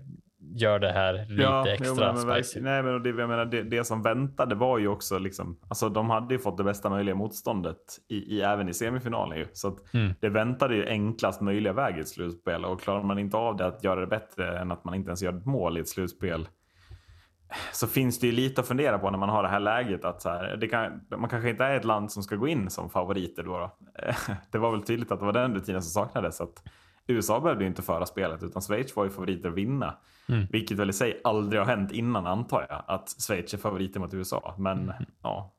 gör 0.56 0.80
det 0.80 0.92
här 0.92 1.26
lite 1.30 1.72
extra 1.72 1.88
jo, 1.88 2.14
men, 2.14 2.18
spicy. 2.44 2.62
nej, 2.62 2.84
men 2.84 3.04
det, 3.04 3.10
jag 3.10 3.30
menar, 3.30 3.46
det, 3.46 3.64
det 3.64 3.84
som 3.84 4.02
väntade 4.02 4.56
var 4.56 4.78
ju 4.78 4.88
också 4.88 5.20
liksom, 5.20 5.60
alltså 5.68 5.90
de 5.90 6.10
hade 6.10 6.34
ju 6.34 6.40
fått 6.40 6.58
det 6.58 6.64
bästa 6.64 6.90
möjliga 6.90 7.16
motståndet 7.16 7.78
i, 8.08 8.16
i, 8.16 8.42
även 8.42 8.70
i 8.70 8.74
semifinalen 8.74 9.38
ju. 9.38 9.48
Så 9.54 9.68
att 9.68 9.94
Mm. 9.94 10.14
det 10.20 10.30
väntade 10.30 10.76
ju 10.76 10.88
enklast 10.88 11.42
möjliga 11.42 11.74
väg 11.74 11.98
i 11.98 12.00
ett 12.00 12.08
slutspel 12.08 12.66
och 12.66 12.82
klarar 12.82 13.04
man 13.04 13.20
inte 13.20 13.38
av 13.38 13.56
det 13.56 13.66
att 13.66 13.84
göra 13.84 14.00
det 14.00 14.08
bättre 14.08 14.60
än 14.60 14.72
att 14.72 14.84
man 14.86 14.94
inte 14.96 15.08
ens 15.10 15.22
gör 15.22 15.34
ett 15.34 15.46
mål 15.46 15.78
i 15.78 15.82
ett 15.82 15.90
slutspel 15.90 16.48
så 17.74 17.88
finns 17.88 18.20
det 18.20 18.28
ju 18.28 18.34
lite 18.34 18.62
att 18.62 18.68
fundera 18.68 19.00
på 19.00 19.12
när 19.12 19.18
man 19.18 19.30
har 19.30 19.44
det 19.44 19.50
här 19.50 19.60
läget 19.60 20.06
att 20.06 20.22
så 20.22 20.30
här, 20.30 20.68
kan, 20.70 21.02
man 21.20 21.30
kanske 21.30 21.50
inte 21.50 21.64
är 21.66 21.76
ett 21.76 21.86
land 21.86 22.12
som 22.12 22.24
ska 22.24 22.36
gå 22.36 22.48
in 22.48 22.70
som 22.70 22.90
favoriter 22.90 23.44
då. 23.44 23.58
då. 23.58 23.72
Det 24.52 24.58
var 24.58 24.72
väl 24.72 24.82
tydligt 24.82 25.12
att 25.12 25.20
det 25.20 25.26
var 25.26 25.34
den 25.34 25.56
rutinen 25.56 25.82
som 25.82 26.04
saknades. 26.04 26.42
Att 26.42 26.64
USA 27.08 27.40
behövde 27.40 27.64
ju 27.64 27.68
inte 27.70 27.82
föra 27.82 28.06
spelet 28.06 28.44
utan 28.44 28.62
Schweiz 28.62 28.96
var 28.96 29.04
ju 29.04 29.10
favoriter 29.10 29.50
att 29.50 29.56
vinna. 29.56 29.98
Mm. 30.30 30.48
Vilket 30.52 30.78
väl 30.78 30.90
i 30.90 30.94
sig 30.94 31.22
aldrig 31.24 31.62
har 31.62 31.68
hänt 31.68 31.92
innan 31.92 32.28
antar 32.28 32.66
jag. 32.70 32.84
Att 32.88 33.10
Schweiz 33.28 33.54
är 33.54 33.58
favoriter 33.58 34.00
mot 34.00 34.14
USA. 34.14 34.56
Men 34.58 34.80
Mm. 34.80 35.06
ja, 35.24 35.54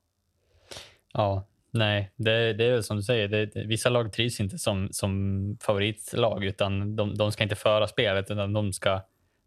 Ja, 1.13 1.49
nej, 1.71 2.13
det, 2.17 2.53
det 2.53 2.65
är 2.65 2.83
som 2.83 2.97
du 2.97 3.03
säger. 3.03 3.29
Det, 3.29 3.67
vissa 3.67 3.89
lag 3.89 4.13
trivs 4.13 4.41
inte 4.41 4.59
som, 4.59 4.89
som 4.91 5.57
favoritlag, 5.61 6.45
utan 6.45 6.97
de, 6.97 7.15
de 7.15 7.33
ska 7.33 7.43
inte 7.43 7.57
föra 7.57 7.87
spelet, 7.87 8.31
utan 8.31 8.53
de 8.53 8.73
ska, 8.73 9.01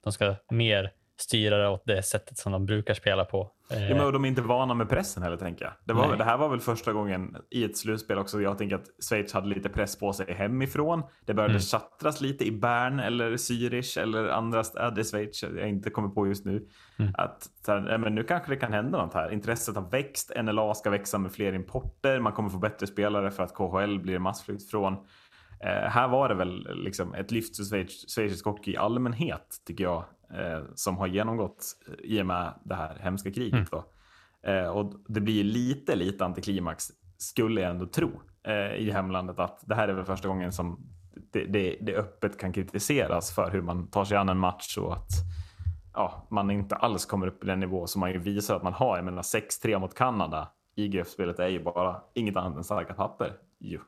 de 0.04 0.14
ska 0.14 0.36
mer 0.50 0.92
styra 1.22 1.58
det 1.58 1.70
åt 1.70 1.84
det 1.86 2.04
sättet 2.04 2.38
som 2.38 2.52
de 2.52 2.66
brukar 2.66 2.94
spela 2.94 3.26
på. 3.26 3.52
Eh, 3.72 3.90
Ja, 3.90 3.96
men 3.96 4.14
de 4.14 4.26
är 4.26 4.30
inte 4.30 4.42
vana 4.42 4.74
med 4.74 4.90
pressen 4.90 5.24
heller 5.24 5.38
tänker 5.38 5.66
jag. 5.66 5.74
Det, 5.84 5.94
var, 5.94 6.16
det 6.16 6.24
här 6.24 6.38
var 6.38 6.50
väl 6.50 6.60
första 6.60 6.94
gången 6.94 7.36
i 7.50 7.64
ett 7.64 7.78
slutspel 7.78 8.18
också. 8.18 8.42
Jag 8.42 8.58
tänker 8.58 8.76
att 8.76 8.86
Schweiz 9.10 9.34
hade 9.34 9.48
lite 9.48 9.70
press 9.70 10.00
på 10.00 10.14
sig 10.14 10.34
hemifrån. 10.34 11.04
Det 11.26 11.34
började 11.34 11.52
Mm. 11.52 11.62
tjattras 11.62 12.22
lite 12.22 12.48
i 12.48 12.52
Bern 12.52 13.00
eller 13.00 13.32
Zürich 13.32 14.02
eller 14.02 14.28
andra 14.28 14.64
städer 14.64 15.02
i 15.02 15.04
Schweiz. 15.06 15.44
Jag 15.44 15.70
inte 15.70 15.90
kommer 15.90 16.10
på 16.10 16.28
just 16.28 16.46
nu. 16.46 16.68
Mm. 17.00 17.12
Att 17.18 17.50
här, 17.68 17.98
men 17.98 18.16
nu 18.16 18.24
kanske 18.24 18.52
det 18.52 18.56
kan 18.56 18.74
hända 18.74 19.06
något 19.06 19.14
här. 19.14 19.32
Intresset 19.34 19.76
har 19.76 19.90
växt. 19.90 20.32
NLA 20.44 20.74
ska 20.74 20.90
växa 20.90 21.18
med 21.18 21.32
fler 21.32 21.54
importer. 21.54 22.20
Man 22.20 22.34
kommer 22.34 22.50
få 22.50 22.58
bättre 22.58 22.88
spelare 22.88 23.32
för 23.32 23.44
att 23.44 23.54
KHL 23.54 24.00
blir 24.00 24.20
massflykt 24.20 24.70
från. 24.72 24.94
Eh, 25.64 25.70
här 25.90 26.08
var 26.08 26.30
det 26.30 26.36
väl 26.36 26.68
liksom 26.84 27.14
ett 27.14 27.32
lyft 27.32 27.58
för 27.58 27.64
Schweiz, 27.64 28.16
schweizisk 28.16 28.46
hockey 28.46 28.72
i 28.74 28.78
allmänhet, 28.78 29.48
tycker 29.68 29.84
jag, 29.84 30.06
eh, 30.34 30.64
som 30.76 30.98
har 30.98 31.08
genomgått 31.08 31.64
eh, 31.88 31.94
i 31.94 32.22
och 32.22 32.26
med 32.26 32.54
det 32.64 32.76
här 32.76 32.98
hemska 33.00 33.32
kriget. 33.32 33.70
Mm. 33.74 34.66
Eh, 34.66 34.70
och 34.70 34.94
det 35.08 35.22
blir 35.22 35.44
lite, 35.44 35.96
lite 35.96 36.26
antiklimax, 36.26 36.88
skulle 37.18 37.62
jag 37.62 37.72
ändå 37.72 37.86
tro, 37.86 38.22
eh, 38.44 38.76
i 38.76 38.92
hemlandet. 38.92 39.40
Att 39.40 39.64
det 39.66 39.76
här 39.76 39.88
är 39.88 39.94
väl 39.94 40.06
första 40.06 40.28
gången 40.28 40.52
som 40.52 40.80
det, 41.32 41.46
det, 41.46 41.78
det 41.82 41.96
öppet 41.96 42.38
kan 42.38 42.54
kritiseras 42.54 43.36
för 43.36 43.52
hur 43.52 43.62
man 43.62 43.88
tar 43.88 44.06
sig 44.06 44.18
an 44.18 44.30
en 44.30 44.38
match 44.38 44.78
och 44.78 44.94
att 44.94 45.12
ja, 45.94 46.28
man 46.32 46.52
inte 46.52 46.76
alls 46.76 47.06
kommer 47.06 47.28
upp 47.28 47.44
i 47.44 47.48
den 47.48 47.60
nivå 47.60 47.88
som 47.88 48.00
man 48.00 48.12
ju 48.12 48.18
visar 48.18 48.56
att 48.56 48.64
man 48.64 48.74
har. 48.74 48.96
Jag 48.96 49.06
menar 49.06 49.22
6-3 49.22 49.80
mot 49.80 49.96
Kanada 49.96 50.52
i 50.76 50.88
gruppspelet 50.88 51.40
är 51.40 51.48
ju 51.48 51.64
bara 51.64 52.02
inget 52.14 52.38
annat 52.38 52.58
än 52.58 52.64
starka 52.64 52.94
papper. 52.94 53.34
Jo. 53.60 53.80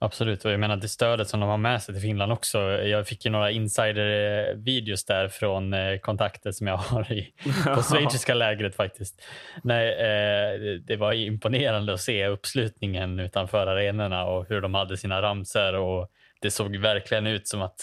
Absolut, 0.00 0.44
och 0.44 0.50
jag 0.52 0.60
menar 0.60 0.76
det 0.76 0.88
stödet 0.88 1.28
som 1.28 1.40
de 1.40 1.48
har 1.48 1.56
med 1.56 1.82
sig 1.82 1.94
till 1.94 2.02
Finland 2.02 2.32
också. 2.32 2.58
Jag 2.72 3.06
fick 3.06 3.24
ju 3.24 3.30
några 3.30 3.50
insider-videos 3.50 5.04
där 5.06 5.28
från 5.28 5.72
eh, 5.74 5.98
kontakter 5.98 6.52
som 6.52 6.66
jag 6.66 6.76
har 6.76 7.12
i, 7.12 7.32
på 7.74 7.82
schweiziska 7.82 8.34
lägret 8.34 8.76
faktiskt. 8.76 9.22
Nej, 9.62 9.88
eh, 9.92 10.60
det- 10.86 10.96
var 10.96 11.12
imponerande 11.12 11.92
att 11.92 12.00
se 12.00 12.26
uppslutningen 12.26 13.20
utanför 13.20 13.66
arenorna 13.66 14.24
och 14.24 14.48
hur 14.48 14.60
de 14.60 14.74
hade 14.74 14.96
sina 14.96 15.22
ramser 15.22 15.74
och 15.74 16.10
det 16.40 16.50
såg 16.50 16.76
verkligen 16.76 17.26
ut 17.26 17.48
som 17.48 17.62
att 17.62 17.80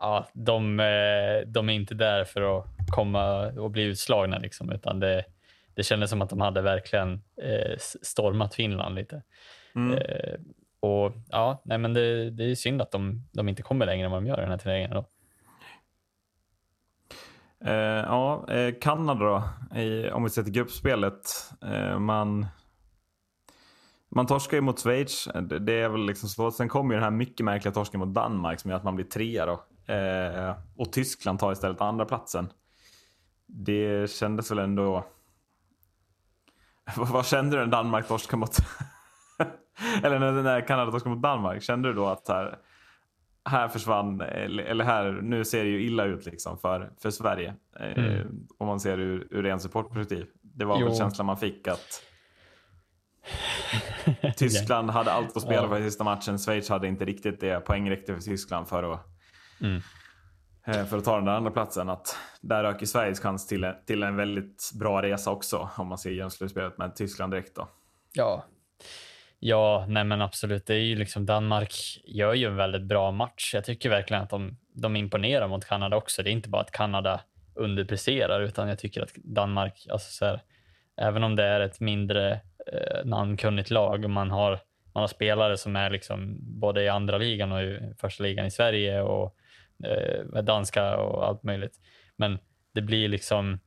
ja, 0.00 0.28
de, 0.32 0.80
eh, 0.80 1.46
de 1.46 1.68
är 1.68 1.72
inte 1.74 1.94
där 1.94 2.24
för 2.24 2.58
att 2.58 2.64
komma 2.94 3.46
och 3.46 3.70
bli 3.70 3.82
utslagna 3.82 4.38
liksom, 4.38 4.72
utan 4.72 5.00
det, 5.00 5.24
det 5.74 5.82
kändes 5.82 6.10
som 6.10 6.22
att 6.22 6.30
de 6.30 6.40
hade 6.40 6.62
verkligen 6.62 7.12
eh, 7.42 7.76
stormat 8.02 8.54
Finland 8.54 8.94
lite. 8.94 9.22
Mm. 9.74 9.98
Eh, 9.98 10.34
och 10.80 11.12
ja, 11.30 11.62
nej, 11.64 11.78
men 11.78 11.94
det, 11.94 12.30
det 12.30 12.44
är 12.44 12.54
synd 12.54 12.82
att 12.82 12.90
de, 12.90 13.28
de 13.32 13.48
inte 13.48 13.62
kommer 13.62 13.86
längre 13.86 14.04
än 14.04 14.10
vad 14.10 14.22
de 14.22 14.28
gör 14.28 14.38
i 14.38 14.40
den 14.40 14.50
här 14.50 14.58
turneringen. 14.58 14.90
Då. 14.90 15.04
Eh, 17.64 18.04
ja, 18.06 18.48
eh, 18.48 18.74
Kanada 18.80 19.24
då, 19.24 19.42
i, 19.80 20.10
om 20.10 20.24
vi 20.24 20.30
ser 20.30 20.42
till 20.42 20.52
gruppspelet. 20.52 21.52
Eh, 21.62 21.98
man, 21.98 22.46
man 24.10 24.26
torskar 24.26 24.56
ju 24.56 24.60
mot 24.60 24.80
Schweiz, 24.80 25.28
det, 25.34 25.58
det 25.58 25.72
är 25.72 25.88
väl 25.88 26.06
liksom 26.06 26.28
så. 26.28 26.50
Sen 26.50 26.68
kommer 26.68 26.94
ju 26.94 26.96
den 26.96 27.04
här 27.04 27.10
mycket 27.10 27.44
märkliga 27.44 27.74
torsken 27.74 28.00
mot 28.00 28.14
Danmark 28.14 28.60
som 28.60 28.70
gör 28.70 28.78
att 28.78 28.84
man 28.84 28.96
blir 28.96 29.06
trea 29.06 29.46
då. 29.46 29.64
Eh, 29.94 30.56
och 30.76 30.92
Tyskland 30.92 31.38
tar 31.38 31.52
istället 31.52 31.80
andra 31.80 32.04
platsen. 32.04 32.52
Det 33.46 34.10
kändes 34.10 34.50
väl 34.50 34.58
ändå... 34.58 35.06
Vad 36.96 37.26
kände 37.26 37.56
du 37.56 37.64
när 37.64 37.72
Danmark 37.72 38.08
torskade 38.08 38.40
mot... 38.40 38.56
eller 40.04 40.18
när, 40.18 40.32
när 40.32 40.60
Kanada 40.60 40.90
torskade 40.90 41.14
mot 41.14 41.22
Danmark? 41.22 41.62
Kände 41.62 41.88
du 41.88 41.94
då 41.94 42.06
att 42.06 42.28
här, 42.28 42.58
här 43.44 43.68
försvann, 43.68 44.20
eller, 44.20 44.84
här, 44.84 45.12
nu 45.22 45.44
ser 45.44 45.64
det 45.64 45.70
ju 45.70 45.82
illa 45.82 46.04
ut 46.04 46.26
liksom 46.26 46.58
för, 46.58 46.90
för 47.02 47.10
Sverige. 47.10 47.54
Eh, 47.80 48.04
Mm. 48.04 48.46
om 48.58 48.66
man 48.66 48.80
ser 48.80 48.98
ur, 48.98 49.28
ur 49.30 49.42
ren 49.42 49.60
supportperspektiv. 49.60 50.26
Det 50.42 50.64
var 50.64 50.80
Jo. 50.80 50.86
väl 50.86 50.96
känslan 50.96 51.26
man 51.26 51.36
fick 51.36 51.68
att 51.68 52.02
Tyskland 54.36 54.90
hade 54.90 55.12
allt 55.12 55.36
att 55.36 55.42
spela 55.42 55.62
Ja. 55.62 55.68
för 55.68 55.78
i 55.80 55.82
sista 55.82 56.04
matchen. 56.04 56.38
Schweiz 56.38 56.68
hade 56.68 56.88
inte 56.88 57.04
riktigt 57.04 57.40
det. 57.40 57.60
Poäng 57.60 57.90
räckte 57.90 58.14
för 58.14 58.20
Tyskland 58.20 58.68
för 58.68 58.92
att, 58.92 59.06
Mm. 59.60 59.82
eh, 60.66 60.84
för 60.84 60.98
att 60.98 61.04
ta 61.04 61.16
den 61.16 61.24
där 61.24 61.32
andra 61.32 61.50
platsen. 61.50 61.88
Att 61.88 62.16
där 62.40 62.76
ju 62.80 62.86
Sveriges 62.86 63.20
chans 63.20 63.46
till, 63.46 63.64
en- 63.64 63.74
till 63.86 64.02
en 64.02 64.16
väldigt 64.16 64.70
bra 64.80 65.02
resa 65.02 65.30
också. 65.30 65.70
Om 65.76 65.86
man 65.86 65.98
ser 65.98 66.10
genom 66.10 66.30
slutspelet 66.30 66.78
med 66.78 66.96
Tyskland 66.96 67.32
direkt 67.32 67.56
då. 67.56 67.68
Ja. 68.12 68.44
Ja, 69.42 69.84
nej 69.88 70.04
men 70.04 70.22
absolut. 70.22 70.66
Det 70.66 70.74
är 70.74 70.78
ju 70.78 70.96
liksom 70.96 71.26
Danmark 71.26 71.72
gör 72.04 72.34
ju 72.34 72.46
en 72.46 72.56
väldigt 72.56 72.82
bra 72.82 73.10
match. 73.10 73.54
Jag 73.54 73.64
tycker 73.64 73.90
verkligen 73.90 74.22
att 74.22 74.30
de, 74.30 74.56
de 74.74 74.96
imponerar 74.96 75.48
mot 75.48 75.64
Kanada 75.64 75.96
också. 75.96 76.22
Det 76.22 76.30
är 76.30 76.32
inte 76.32 76.48
bara 76.48 76.62
att 76.62 76.70
Kanada 76.70 77.20
underpresterar, 77.54 78.40
utan 78.40 78.68
jag 78.68 78.78
tycker 78.78 79.02
att 79.02 79.14
Danmark, 79.14 79.86
alltså 79.90 80.12
så 80.12 80.24
här, 80.24 80.40
även 80.96 81.24
om 81.24 81.36
det 81.36 81.44
är 81.44 81.60
ett 81.60 81.80
mindre 81.80 82.32
eh, 82.72 83.04
namnkunnigt 83.04 83.70
lag 83.70 84.04
och 84.04 84.10
man 84.10 84.30
har, 84.30 84.60
man 84.94 85.00
har 85.00 85.08
spelare 85.08 85.56
som 85.56 85.76
är 85.76 85.90
liksom 85.90 86.36
både 86.40 86.82
i 86.82 86.88
andra 86.88 87.18
ligan 87.18 87.52
och 87.52 87.62
i 87.62 87.94
första 87.98 88.22
ligan 88.22 88.46
i 88.46 88.50
Sverige 88.50 89.00
och 89.00 89.36
eh, 89.84 90.42
danska 90.42 90.96
och 90.96 91.26
allt 91.26 91.42
möjligt. 91.42 91.80
Men 92.16 92.38
det 92.74 92.82
blir 92.82 93.08
liksom, 93.08 93.60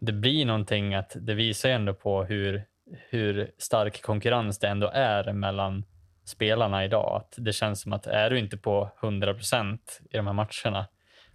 det 0.00 0.12
blir 0.12 0.46
någonting 0.46 0.94
att 0.94 1.16
det 1.20 1.34
visar 1.34 1.68
ju 1.68 1.74
ändå 1.74 1.94
på 1.94 2.24
hur, 2.24 2.64
hur 3.08 3.50
stark 3.58 4.02
konkurrens 4.02 4.58
det 4.58 4.68
ändå 4.68 4.90
är 4.94 5.32
mellan 5.32 5.84
spelarna 6.24 6.84
idag. 6.84 7.16
Att 7.16 7.34
det 7.36 7.52
känns 7.52 7.80
som 7.80 7.92
att 7.92 8.06
är 8.06 8.30
du 8.30 8.38
inte 8.38 8.56
på 8.56 8.90
100 9.02 9.34
procent 9.34 10.00
i 10.10 10.16
de 10.16 10.26
här 10.26 10.34
matcherna, 10.34 10.86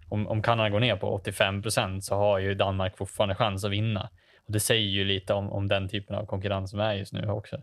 om, 0.08 0.26
om 0.26 0.42
Kanada 0.42 0.68
går 0.70 0.80
ner 0.80 0.96
på 0.96 1.14
85 1.14 1.62
procent 1.62 2.04
så 2.04 2.14
har 2.14 2.38
ju 2.38 2.54
Danmark 2.54 2.96
fortfarande 2.96 3.34
chans 3.34 3.64
att 3.64 3.70
vinna. 3.70 4.10
Och 4.46 4.52
Det 4.52 4.60
säger 4.60 4.88
ju 4.88 5.04
lite 5.04 5.34
om, 5.34 5.52
om 5.52 5.68
den 5.68 5.88
typen 5.88 6.16
av 6.16 6.26
konkurrens 6.26 6.70
som 6.70 6.80
är 6.80 6.94
just 6.94 7.12
nu 7.12 7.30
också. 7.30 7.62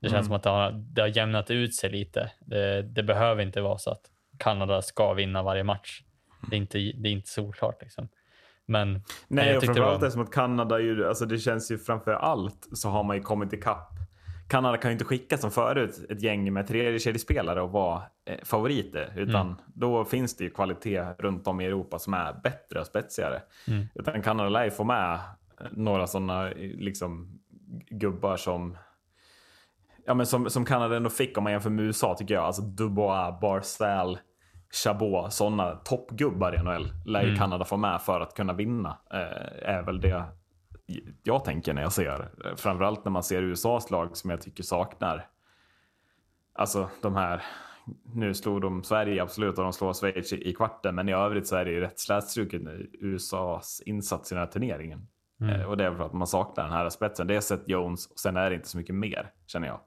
Det 0.00 0.10
känns 0.10 0.26
som 0.26 0.36
att 0.36 0.42
det 0.42 0.50
har, 0.50 0.72
det 0.72 1.00
har 1.00 1.08
jämnat 1.08 1.50
ut 1.50 1.74
sig 1.74 1.90
lite. 1.90 2.30
Det, 2.40 2.82
det 2.82 3.02
behöver 3.02 3.42
inte 3.42 3.60
vara 3.60 3.78
så 3.78 3.90
att 3.90 4.02
Kanada 4.38 4.82
ska 4.82 5.12
vinna 5.12 5.42
varje 5.42 5.64
match. 5.64 6.02
Det 6.50 6.56
är 6.56 6.58
inte, 6.58 6.78
det 6.78 7.08
är 7.08 7.12
inte 7.12 7.28
solklart. 7.28 7.82
Liksom. 7.82 8.08
Men 8.66 9.02
Nej, 9.28 9.46
jag 9.48 9.56
och 9.56 9.60
tyckte 9.60 9.72
det 9.72 9.74
framförallt 9.80 10.02
var- 10.02 10.10
som 10.10 10.22
att 10.22 10.30
Kanada 10.32 10.80
ju, 10.80 11.08
alltså 11.08 11.26
det 11.26 11.38
känns 11.38 11.70
ju 11.70 11.78
framför 11.78 12.12
allt 12.12 12.68
så 12.72 12.88
har 12.88 13.04
man 13.04 13.16
ju 13.16 13.22
kommit 13.22 13.52
ikapp. 13.52 13.88
Kanada 14.48 14.76
kan 14.76 14.90
ju 14.90 14.92
inte 14.92 15.04
skicka 15.04 15.38
som 15.38 15.50
förut 15.50 16.06
ett 16.10 16.22
gäng 16.22 16.52
med 16.52 16.66
tredjekedjespelare 16.66 17.62
och 17.62 17.70
vara 17.70 18.02
eh, 18.26 18.38
favoriter. 18.44 19.12
Utan 19.16 19.46
Mm. 19.46 19.56
då 19.66 20.04
finns 20.04 20.36
det 20.36 20.44
ju 20.44 20.50
kvalitet 20.50 21.04
runt 21.18 21.46
om 21.46 21.60
i 21.60 21.66
Europa 21.66 21.98
som 21.98 22.14
är 22.14 22.32
bättre 22.42 22.80
och 22.80 22.86
spetsigare. 22.86 23.42
Mm. 23.68 23.86
Utan 23.94 24.22
Kanada 24.22 24.48
lär 24.48 24.64
ju 24.64 24.70
få 24.70 24.84
med 24.84 25.14
eh, 25.14 25.66
några 25.72 26.06
sådana 26.06 26.48
liksom 26.58 27.38
gubbar 27.90 28.36
som 28.36 28.76
Ja 30.08 30.14
men 30.14 30.26
som, 30.26 30.50
som 30.50 30.64
Kanada 30.64 30.96
ändå 30.96 31.10
fick 31.10 31.38
om 31.38 31.44
man 31.44 31.52
jämför 31.52 31.70
med 31.70 31.84
USA 31.84 32.14
tycker 32.18 32.34
jag. 32.34 32.44
Alltså 32.44 32.62
Dubois, 32.62 33.40
Barzal, 33.40 34.18
Chabot, 34.70 35.32
sådana 35.32 35.76
toppgubbar 35.76 36.54
i 36.54 36.58
NHL 36.58 36.92
lär 37.04 37.20
ju 37.22 37.26
Mm. 37.28 37.38
Kanada 37.38 37.64
få 37.64 37.76
med 37.76 38.02
för 38.02 38.20
att 38.20 38.34
kunna 38.34 38.52
vinna. 38.52 38.98
Eh, 39.12 39.68
är 39.68 39.82
väl 39.82 40.00
det 40.00 40.24
jag 41.22 41.44
tänker 41.44 41.74
när 41.74 41.82
jag 41.82 41.92
ser. 41.92 42.30
eh, 42.44 42.56
Framförallt 42.56 43.04
när 43.04 43.12
man 43.12 43.22
ser 43.22 43.42
USAs 43.42 43.90
lag 43.90 44.16
som 44.16 44.30
jag 44.30 44.40
tycker 44.40 44.62
saknar. 44.62 45.28
Alltså 46.54 46.88
de 47.02 47.14
här. 47.16 47.42
Nu 48.14 48.34
slog 48.34 48.60
de 48.60 48.82
Sverige 48.84 49.22
absolut 49.22 49.58
och 49.58 49.64
de 49.64 49.72
slår 49.72 49.92
Schweiz 49.92 50.32
i 50.32 50.52
kvarten. 50.54 50.94
Men 50.94 51.08
i 51.08 51.12
övrigt 51.12 51.46
så 51.46 51.56
är 51.56 51.64
det 51.64 51.70
ju 51.70 51.80
rätt 51.80 52.00
slätstruket 52.00 52.62
USAs 53.00 53.82
insats 53.86 54.32
i 54.32 54.34
den 54.34 54.44
här 54.44 54.50
turneringen. 54.50 55.06
Mm. 55.40 55.60
Eh, 55.60 55.66
och 55.66 55.76
det 55.76 55.84
är 55.84 55.94
för 55.94 56.04
att 56.04 56.12
man 56.12 56.26
saknar 56.26 56.64
den 56.64 56.72
här 56.72 56.88
spetsen. 56.88 57.26
Det 57.26 57.36
är 57.36 57.40
Seth 57.40 57.62
Jones 57.66 58.06
och 58.06 58.18
sen 58.18 58.36
är 58.36 58.50
det 58.50 58.56
inte 58.56 58.68
så 58.68 58.78
mycket 58.78 58.94
mer 58.94 59.30
känner 59.46 59.68
jag. 59.68 59.80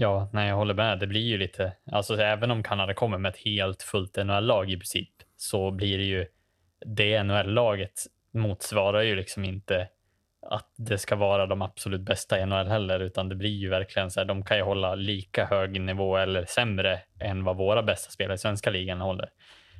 Ja, 0.00 0.30
nej, 0.32 0.48
jag 0.48 0.56
håller 0.56 0.74
med. 0.74 0.98
Det 0.98 1.06
blir 1.06 1.20
ju 1.20 1.38
lite, 1.38 1.72
alltså 1.92 2.16
även 2.16 2.50
om 2.50 2.62
Kanada 2.62 2.94
kommer 2.94 3.18
med 3.18 3.30
ett 3.30 3.38
helt 3.44 3.82
fullt 3.82 4.16
NHL-lag 4.16 4.70
i 4.70 4.76
princip, 4.76 5.10
så 5.36 5.70
blir 5.70 5.98
det 5.98 6.04
ju, 6.04 6.26
det 6.86 7.22
NHL-laget 7.22 7.92
motsvarar 8.34 9.02
ju 9.02 9.16
liksom 9.16 9.44
inte 9.44 9.88
att 10.42 10.72
det 10.76 10.98
ska 10.98 11.16
vara 11.16 11.46
de 11.46 11.62
absolut 11.62 12.00
bästa 12.00 12.40
i 12.40 12.46
NHL 12.46 12.68
heller, 12.68 13.00
utan 13.00 13.28
det 13.28 13.34
blir 13.34 13.50
ju 13.50 13.68
verkligen 13.68 14.10
så 14.10 14.20
här, 14.20 14.24
de 14.24 14.44
kan 14.44 14.56
ju 14.56 14.62
hålla 14.62 14.94
lika 14.94 15.44
hög 15.44 15.80
nivå 15.80 16.16
eller 16.16 16.44
sämre 16.44 17.00
än 17.18 17.44
vad 17.44 17.56
våra 17.56 17.82
bästa 17.82 18.10
spelare 18.10 18.34
i 18.34 18.38
svenska 18.38 18.70
ligan 18.70 19.00
håller. 19.00 19.30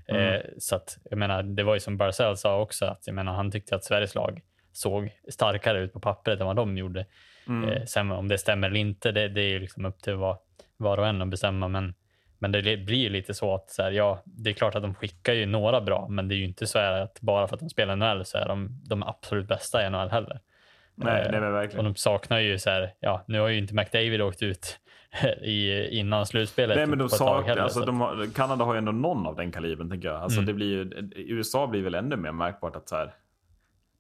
Eh, 0.09 0.41
så 0.59 0.77
att, 0.77 0.99
jag 1.11 1.19
menar, 1.19 1.43
det 1.43 1.62
var 1.62 1.75
ju 1.75 1.81
som 1.81 1.97
Barzell 1.97 2.37
sa 2.37 2.61
också, 2.61 2.85
att 2.85 3.07
jag 3.07 3.15
menar, 3.15 3.33
han 3.33 3.50
tyckte 3.50 3.77
att 3.77 3.85
Sveriges 3.85 4.15
lag 4.15 4.41
såg 4.73 5.11
starkare 5.29 5.81
ut 5.81 5.93
på 5.93 6.00
pappret 6.00 6.41
än 6.41 6.47
vad 6.47 6.57
de 6.57 6.77
gjorde. 6.77 7.07
Eh, 7.50 7.85
sen 7.85 8.11
om 8.11 8.28
det 8.28 8.38
stämmer 8.38 8.69
eller 8.69 8.80
inte, 8.80 9.12
det, 9.12 9.28
det 9.28 9.40
är 9.40 9.49
ju 9.49 9.59
liksom 9.59 9.85
upp 9.87 10.02
till 10.02 10.14
var, 10.14 10.38
var 10.76 10.99
och 10.99 11.07
en 11.07 11.23
att 11.23 11.28
bestämma. 11.28 11.69
Men, 11.69 11.95
men 12.38 12.52
det 12.52 12.76
blir 12.76 13.11
lite 13.11 13.35
så 13.35 13.54
att 13.54 13.71
så 13.71 13.83
här, 13.83 13.90
ja, 13.90 14.23
det 14.25 14.50
är 14.50 14.54
klart 14.54 14.75
att 14.75 14.83
de 14.83 14.95
skickar 14.95 15.33
ju 15.33 15.47
några 15.47 15.80
bra, 15.80 16.07
men 16.09 16.28
det 16.28 16.35
är 16.35 16.37
ju 16.37 16.45
inte 16.45 16.66
så 16.66 16.78
att 16.78 17.21
bara 17.21 17.49
för 17.49 17.54
att 17.54 17.61
de 17.61 17.69
spelar 17.71 17.97
NHL 17.97 18.25
så 18.25 18.38
är 18.38 18.49
de 18.49 18.80
de 18.88 19.02
absolut 19.02 19.49
bästa 19.49 19.87
i 19.87 19.90
NHL 19.90 20.11
heller. 20.11 20.40
Nej, 20.95 21.23
Eh, 21.23 21.30
nej 21.33 21.40
men 21.40 21.49
Och 21.49 21.54
verkligen. 21.54 21.85
de 21.85 21.95
saknar 21.95 22.38
ju 22.38 22.59
så 22.59 22.71
här, 22.71 22.95
ja, 23.00 23.25
nu 23.26 23.40
har 23.40 23.49
ju 23.49 23.59
inte 23.59 23.75
McDavid 23.75 24.23
åkt 24.23 24.42
ut 24.42 24.78
i, 25.42 25.88
innan 25.99 26.26
slutspelet 26.26 26.76
Nej 26.76 26.87
men 26.87 26.99
de 26.99 27.09
saknar, 27.09 27.57
alltså 27.57 27.80
de 27.85 28.00
har, 28.00 28.35
Kanada 28.35 28.64
har 28.64 28.75
ju 28.75 28.78
ändå 28.78 28.92
någon 28.92 29.26
av 29.26 29.37
den 29.37 29.52
kalibern 29.52 29.90
tänker 29.90 30.09
jag. 30.09 30.21
Alltså 30.23 30.38
Mm. 30.38 30.47
det 30.47 30.52
blir 30.54 30.66
ju, 30.66 31.11
USA 31.16 31.66
blir 31.66 31.83
väl 31.83 31.95
ännu 31.95 32.16
mer 32.16 32.33
märkbart 32.33 32.76
att 32.76 32.88
så 32.88 32.97
här. 32.97 33.14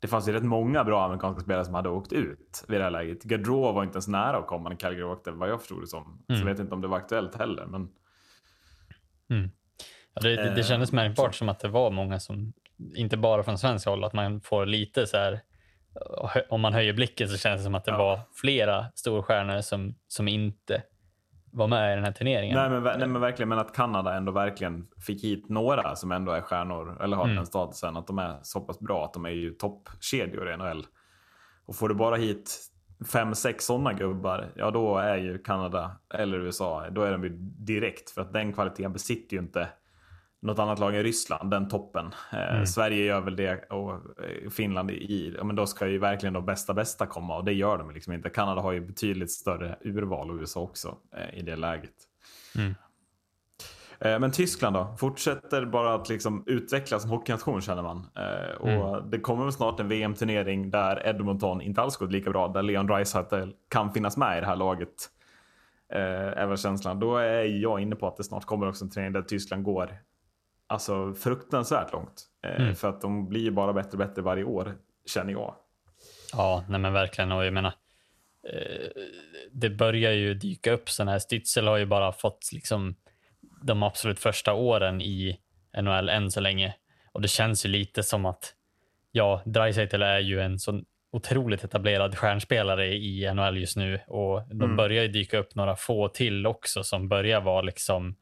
Det 0.00 0.08
fanns 0.08 0.28
ju 0.28 0.32
rätt 0.32 0.42
många 0.42 0.84
bra 0.84 1.04
amerikanska 1.04 1.40
spelare 1.42 1.64
som 1.64 1.74
hade 1.74 1.88
åkt 1.88 2.12
ut 2.12 2.64
vid 2.68 2.80
det 2.80 2.84
här 2.84 2.90
läget. 2.90 3.22
Gaudreau 3.22 3.72
var 3.72 3.82
inte 3.84 3.96
ens 3.96 4.08
nära 4.08 4.36
att 4.36 4.46
komma 4.46 4.68
när 4.68 4.76
Calgary 4.76 5.02
åkte, 5.04 5.30
vad 5.30 5.48
jag 5.50 5.60
förstod 5.60 5.82
det 5.82 5.86
som. 5.86 6.22
Så 6.26 6.32
Mm. 6.32 6.46
jag 6.48 6.54
vet 6.54 6.60
inte 6.60 6.74
om 6.74 6.80
det 6.80 6.88
var 6.88 6.96
aktuellt 6.96 7.34
heller. 7.34 7.66
Men 7.66 7.88
Ja, 10.14 10.20
det, 10.22 10.36
det, 10.36 10.42
det 10.54 10.60
Eh, 10.60 10.66
kändes 10.66 10.92
märkbart 10.92 11.34
som 11.34 11.48
att 11.48 11.60
det 11.60 11.68
var 11.68 11.90
många 11.90 12.20
som, 12.20 12.52
inte 12.94 13.16
bara 13.16 13.42
från 13.42 13.58
svensk 13.58 13.86
håll, 13.86 14.04
att 14.04 14.12
man 14.12 14.40
får 14.40 14.66
lite 14.66 15.06
så 15.06 15.16
här, 15.16 15.40
om 16.48 16.60
man 16.60 16.72
höjer 16.74 16.92
blicken 16.92 17.28
så 17.28 17.36
känns 17.38 17.60
det 17.60 17.64
som 17.64 17.74
att 17.74 17.84
det 17.84 17.90
Ja. 17.90 17.98
var 17.98 18.20
flera 18.40 18.86
storstjärnor 18.94 19.60
som, 19.60 19.94
som 20.08 20.28
inte 20.28 20.82
var 21.50 21.68
med 21.68 21.92
i 21.92 21.94
den 21.94 22.04
här 22.04 22.12
turneringen. 22.12 22.56
Nej 22.56 22.70
men, 22.70 22.98
nej 22.98 23.08
men 23.08 23.20
verkligen, 23.20 23.48
men 23.48 23.58
att 23.58 23.74
Kanada 23.74 24.14
ändå 24.14 24.32
verkligen 24.32 24.86
fick 25.06 25.24
hit 25.24 25.48
några 25.48 25.96
som 25.96 26.12
ändå 26.12 26.32
är 26.32 26.40
stjärnor, 26.40 27.02
eller 27.02 27.16
har 27.16 27.24
Mm. 27.24 27.36
den 27.36 27.46
statusen, 27.46 27.96
att 27.96 28.06
de 28.06 28.18
är 28.18 28.38
så 28.42 28.60
pass 28.60 28.80
bra 28.80 29.04
att 29.04 29.12
de 29.14 29.24
är 29.26 29.30
ju 29.30 29.50
toppkedjor 29.50 30.52
i 30.52 30.56
NHL. 30.56 30.86
Och 31.66 31.76
får 31.76 31.88
du 31.88 31.94
bara 31.94 32.16
hit 32.16 32.60
fem, 33.12 33.34
sex 33.34 33.64
sådana 33.64 33.92
gubbar, 33.92 34.52
ja 34.56 34.70
då 34.70 34.98
är 34.98 35.16
ju 35.16 35.38
Kanada 35.38 35.96
eller 36.14 36.38
USA, 36.38 36.90
då 36.90 37.02
är 37.02 37.12
de 37.12 37.24
ju 37.24 37.28
direkt, 37.58 38.10
för 38.10 38.20
att 38.20 38.32
den 38.32 38.52
kvaliteten 38.52 38.92
besitter 38.92 39.36
ju 39.36 39.42
inte 39.42 39.68
något 40.42 40.58
annat 40.58 40.78
lag 40.78 40.96
än 40.96 41.02
Ryssland, 41.02 41.50
den 41.50 41.68
toppen. 41.68 42.14
Eh, 42.32 42.64
Sverige 42.64 43.04
gör 43.04 43.20
väl 43.20 43.36
det 43.36 43.64
och 43.70 43.92
eh, 43.94 44.50
Finland 44.50 44.90
i, 44.90 45.38
men 45.44 45.56
då 45.56 45.66
ska 45.66 45.86
ju 45.88 45.98
verkligen 45.98 46.32
de 46.32 46.46
bästa 46.46 46.74
bästa 46.74 47.06
komma 47.06 47.36
och 47.36 47.44
det 47.44 47.52
gör 47.52 47.78
de 47.78 47.90
liksom 47.90 48.12
inte. 48.12 48.28
Kanada 48.30 48.60
har 48.60 48.72
ju 48.72 48.80
betydligt 48.80 49.30
större 49.30 49.78
urval 49.84 50.30
och 50.30 50.36
USA 50.36 50.60
också 50.60 50.96
eh, 51.16 51.38
i 51.38 51.42
det 51.42 51.56
läget. 51.56 51.92
Eh, 53.98 54.18
Men 54.18 54.30
Tyskland 54.32 54.76
då? 54.76 54.94
Fortsätter 54.98 55.64
bara 55.66 55.94
att 55.94 56.08
liksom 56.08 56.44
utvecklas 56.46 57.02
som 57.02 57.10
hockeynation 57.10 57.60
känner 57.60 57.82
man. 57.82 58.06
Eh, 58.16 58.56
Och 58.60 59.04
Det 59.08 59.20
kommer 59.20 59.50
snart 59.50 59.80
en 59.80 59.88
VM-turnering 59.88 60.70
där 60.70 61.06
Edmonton 61.06 61.60
inte 61.60 61.80
alls 61.82 61.96
gått 61.96 62.12
lika 62.12 62.30
bra. 62.30 62.48
Där 62.48 62.62
Leon 62.62 62.86
Draisaitl 62.86 63.50
kan 63.68 63.92
finnas 63.92 64.16
med 64.16 64.38
i 64.38 64.40
det 64.40 64.46
här 64.46 64.56
laget. 64.56 64.94
Eh, 65.92 66.00
är 66.42 66.46
väl 66.46 66.56
känslan. 66.58 67.00
Då 67.00 67.16
är 67.16 67.44
jag 67.44 67.80
inne 67.80 67.96
på 67.96 68.06
att 68.06 68.16
det 68.16 68.24
snart 68.24 68.44
kommer 68.44 68.68
också 68.68 68.84
en 68.84 68.90
turnering 68.90 69.12
där 69.12 69.22
Tyskland 69.22 69.64
går 69.64 69.94
alltså 70.70 71.14
fruktansvärt 71.14 71.92
långt. 71.92 72.22
Eh, 72.46 72.72
För 72.74 72.88
att 72.88 73.00
de 73.00 73.28
blir 73.28 73.50
bara 73.50 73.72
bättre 73.72 73.90
och 73.92 73.98
bättre 73.98 74.22
varje 74.22 74.44
år, 74.44 74.74
känner 75.06 75.32
jag. 75.32 75.54
Ja, 76.32 76.64
nej 76.68 76.80
men 76.80 76.92
verkligen. 76.92 77.32
Och 77.32 77.44
jag 77.44 77.52
menar, 77.52 77.72
eh, 78.52 78.88
det 79.52 79.70
börjar 79.70 80.12
ju 80.12 80.34
dyka 80.34 80.72
upp 80.72 80.88
sådana 80.90 81.10
här. 81.12 81.18
Stützle 81.18 81.68
har 81.68 81.76
ju 81.76 81.86
bara 81.86 82.12
fått 82.12 82.50
liksom 82.52 82.94
de 83.62 83.82
absolut 83.82 84.18
första 84.18 84.52
åren 84.52 85.00
i 85.00 85.38
NHL 85.82 86.08
än 86.08 86.30
så 86.30 86.40
länge. 86.40 86.74
Och 87.12 87.20
det 87.22 87.28
känns 87.28 87.66
ju 87.66 87.68
lite 87.68 88.02
som 88.02 88.26
att, 88.26 88.54
ja, 89.12 89.42
Dreisaitl 89.46 90.02
är 90.02 90.18
ju 90.18 90.40
en 90.40 90.58
sån 90.58 90.84
otroligt 91.12 91.64
etablerad 91.64 92.18
stjärnspelare 92.18 92.94
i 92.94 93.34
NHL 93.34 93.56
just 93.58 93.76
nu 93.76 94.00
och 94.06 94.42
de 94.48 94.62
Mm. 94.62 94.76
börjar 94.76 95.02
ju 95.02 95.08
dyka 95.08 95.38
upp 95.38 95.54
några 95.54 95.76
få 95.76 96.08
till 96.08 96.46
också 96.46 96.82
som 96.84 97.08
börjar 97.08 97.40
vara 97.40 97.62
liksom, 97.62 98.16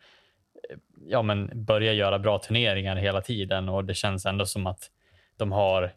ja 1.06 1.22
men 1.22 1.64
börjar 1.64 1.92
göra 1.92 2.18
bra 2.18 2.38
turneringar 2.38 2.96
hela 2.96 3.20
tiden 3.20 3.68
och 3.68 3.84
det 3.84 3.94
känns 3.94 4.26
ändå 4.26 4.46
som 4.46 4.66
att 4.66 4.90
de 5.36 5.52
har 5.52 5.82
eh, 5.82 5.90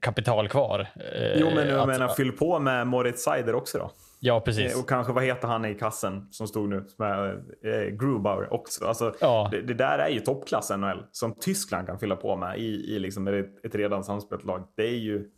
kapital 0.00 0.48
kvar. 0.48 0.80
eh, 0.80 1.40
Jo, 1.40 1.50
men 1.54 1.68
jag 1.68 1.78
att- 1.80 1.86
menar, 1.88 2.08
fyll 2.08 2.32
på 2.32 2.58
med 2.58 2.86
Moritz 2.86 3.22
Seider 3.22 3.54
också 3.54 3.78
då. 3.78 3.90
Ja, 4.24 4.40
precis. 4.40 4.74
Eh, 4.74 4.80
Och 4.80 4.88
kanske, 4.88 5.12
vad 5.12 5.24
heter 5.24 5.48
han 5.48 5.64
i 5.64 5.74
kassen 5.74 6.28
som 6.30 6.46
stod 6.48 6.68
nu? 6.68 6.84
Som 6.88 7.04
är, 7.04 7.42
eh, 7.64 7.88
Grubauer 7.96 8.52
också. 8.52 8.84
Alltså, 8.86 9.14
Ja. 9.20 9.48
det, 9.50 9.60
det 9.62 9.74
där 9.74 9.98
är 9.98 10.08
ju 10.08 10.20
toppklass 10.20 10.70
NHL 10.70 11.02
som 11.12 11.34
Tyskland 11.40 11.86
kan 11.86 11.98
fylla 11.98 12.16
på 12.16 12.36
med 12.36 12.58
i, 12.58 12.94
i 12.94 12.98
liksom 12.98 13.28
ett, 13.28 13.64
ett 13.64 13.74
redan 13.74 14.04
samspelt 14.04 14.44
lag. 14.44 14.64
Det 14.76 14.82
är 14.82 14.96
ju 14.98 15.28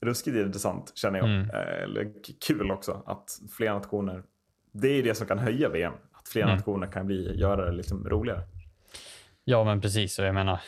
ruskigt 0.00 0.36
intressant 0.36 0.92
känner 0.94 1.18
jag. 1.18 1.28
Mm. 1.28 1.50
Eller 1.82 2.12
kul 2.46 2.70
också 2.70 3.02
att 3.06 3.24
fler 3.56 3.72
nationer. 3.72 4.22
Det 4.72 4.88
är 4.88 4.94
ju 4.94 5.02
det 5.02 5.14
som 5.14 5.26
kan 5.26 5.38
höja 5.38 5.68
VM. 5.68 5.92
Att 6.22 6.28
fler 6.28 6.42
Mm. 6.42 6.56
nationer 6.56 6.86
kan 6.86 7.06
bli, 7.06 7.36
göra 7.40 7.64
det 7.66 7.72
liksom 7.72 8.08
roligare. 8.08 8.42
Ja, 9.44 9.64
men 9.64 9.80
precis. 9.80 10.18
Och 10.18 10.24
jag 10.24 10.34
menar, 10.34 10.60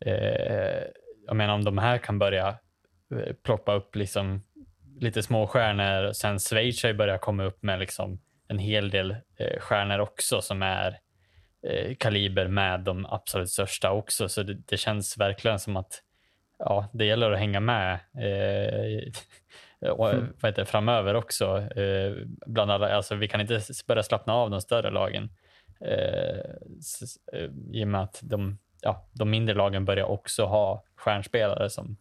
eh, 0.00 0.82
jag 1.26 1.36
menar 1.36 1.54
om 1.54 1.64
de 1.64 1.78
här 1.78 1.98
kan 1.98 2.18
börja 2.18 2.48
eh, 3.14 3.32
ploppa 3.42 3.74
upp 3.74 3.96
liksom 3.96 4.42
lite 5.00 5.22
små 5.22 5.46
stjärnor. 5.46 6.12
Sen 6.12 6.38
Schweiz 6.38 6.82
har 6.84 6.92
börjat 6.92 7.20
komma 7.20 7.44
upp 7.44 7.62
med 7.62 7.78
liksom 7.78 8.20
en 8.48 8.58
hel 8.58 8.90
del 8.90 9.10
eh, 9.36 9.60
stjärnor 9.60 9.98
också 9.98 10.40
som 10.40 10.62
är 10.62 10.98
eh, 11.62 11.94
kaliber 11.96 12.48
med 12.48 12.80
de 12.80 13.06
absolut 13.06 13.50
största 13.50 13.90
också. 13.92 14.28
Så 14.28 14.42
det, 14.42 14.54
det 14.54 14.76
känns 14.76 15.18
verkligen 15.18 15.58
som 15.58 15.76
att 15.76 16.02
ja, 16.58 16.88
det 16.92 17.04
gäller 17.04 17.30
att 17.30 17.38
hänga 17.38 17.60
med 17.60 17.92
eh, 17.94 19.12
och, 19.80 20.14
vad 20.40 20.50
heter 20.50 20.64
framöver 20.64 21.14
också. 21.14 21.58
Eh, 21.58 22.12
bland 22.46 22.70
alla, 22.70 22.94
alltså, 22.94 23.14
vi 23.14 23.28
kan 23.28 23.40
inte 23.40 23.60
börja 23.86 24.02
slappna 24.02 24.32
av 24.32 24.50
de 24.50 24.60
större 24.60 24.90
lagen. 24.90 25.30
Eh, 25.80 26.38
eh, 27.32 27.50
I 27.72 27.84
och 27.84 27.88
med 27.88 28.02
att 28.02 28.20
de, 28.22 28.58
ja, 28.80 29.08
de 29.12 29.30
mindre 29.30 29.54
lagen 29.54 29.84
börjar 29.84 30.04
också 30.04 30.44
ha 30.44 30.84
stjärnspelare 30.96 31.70
som 31.70 31.96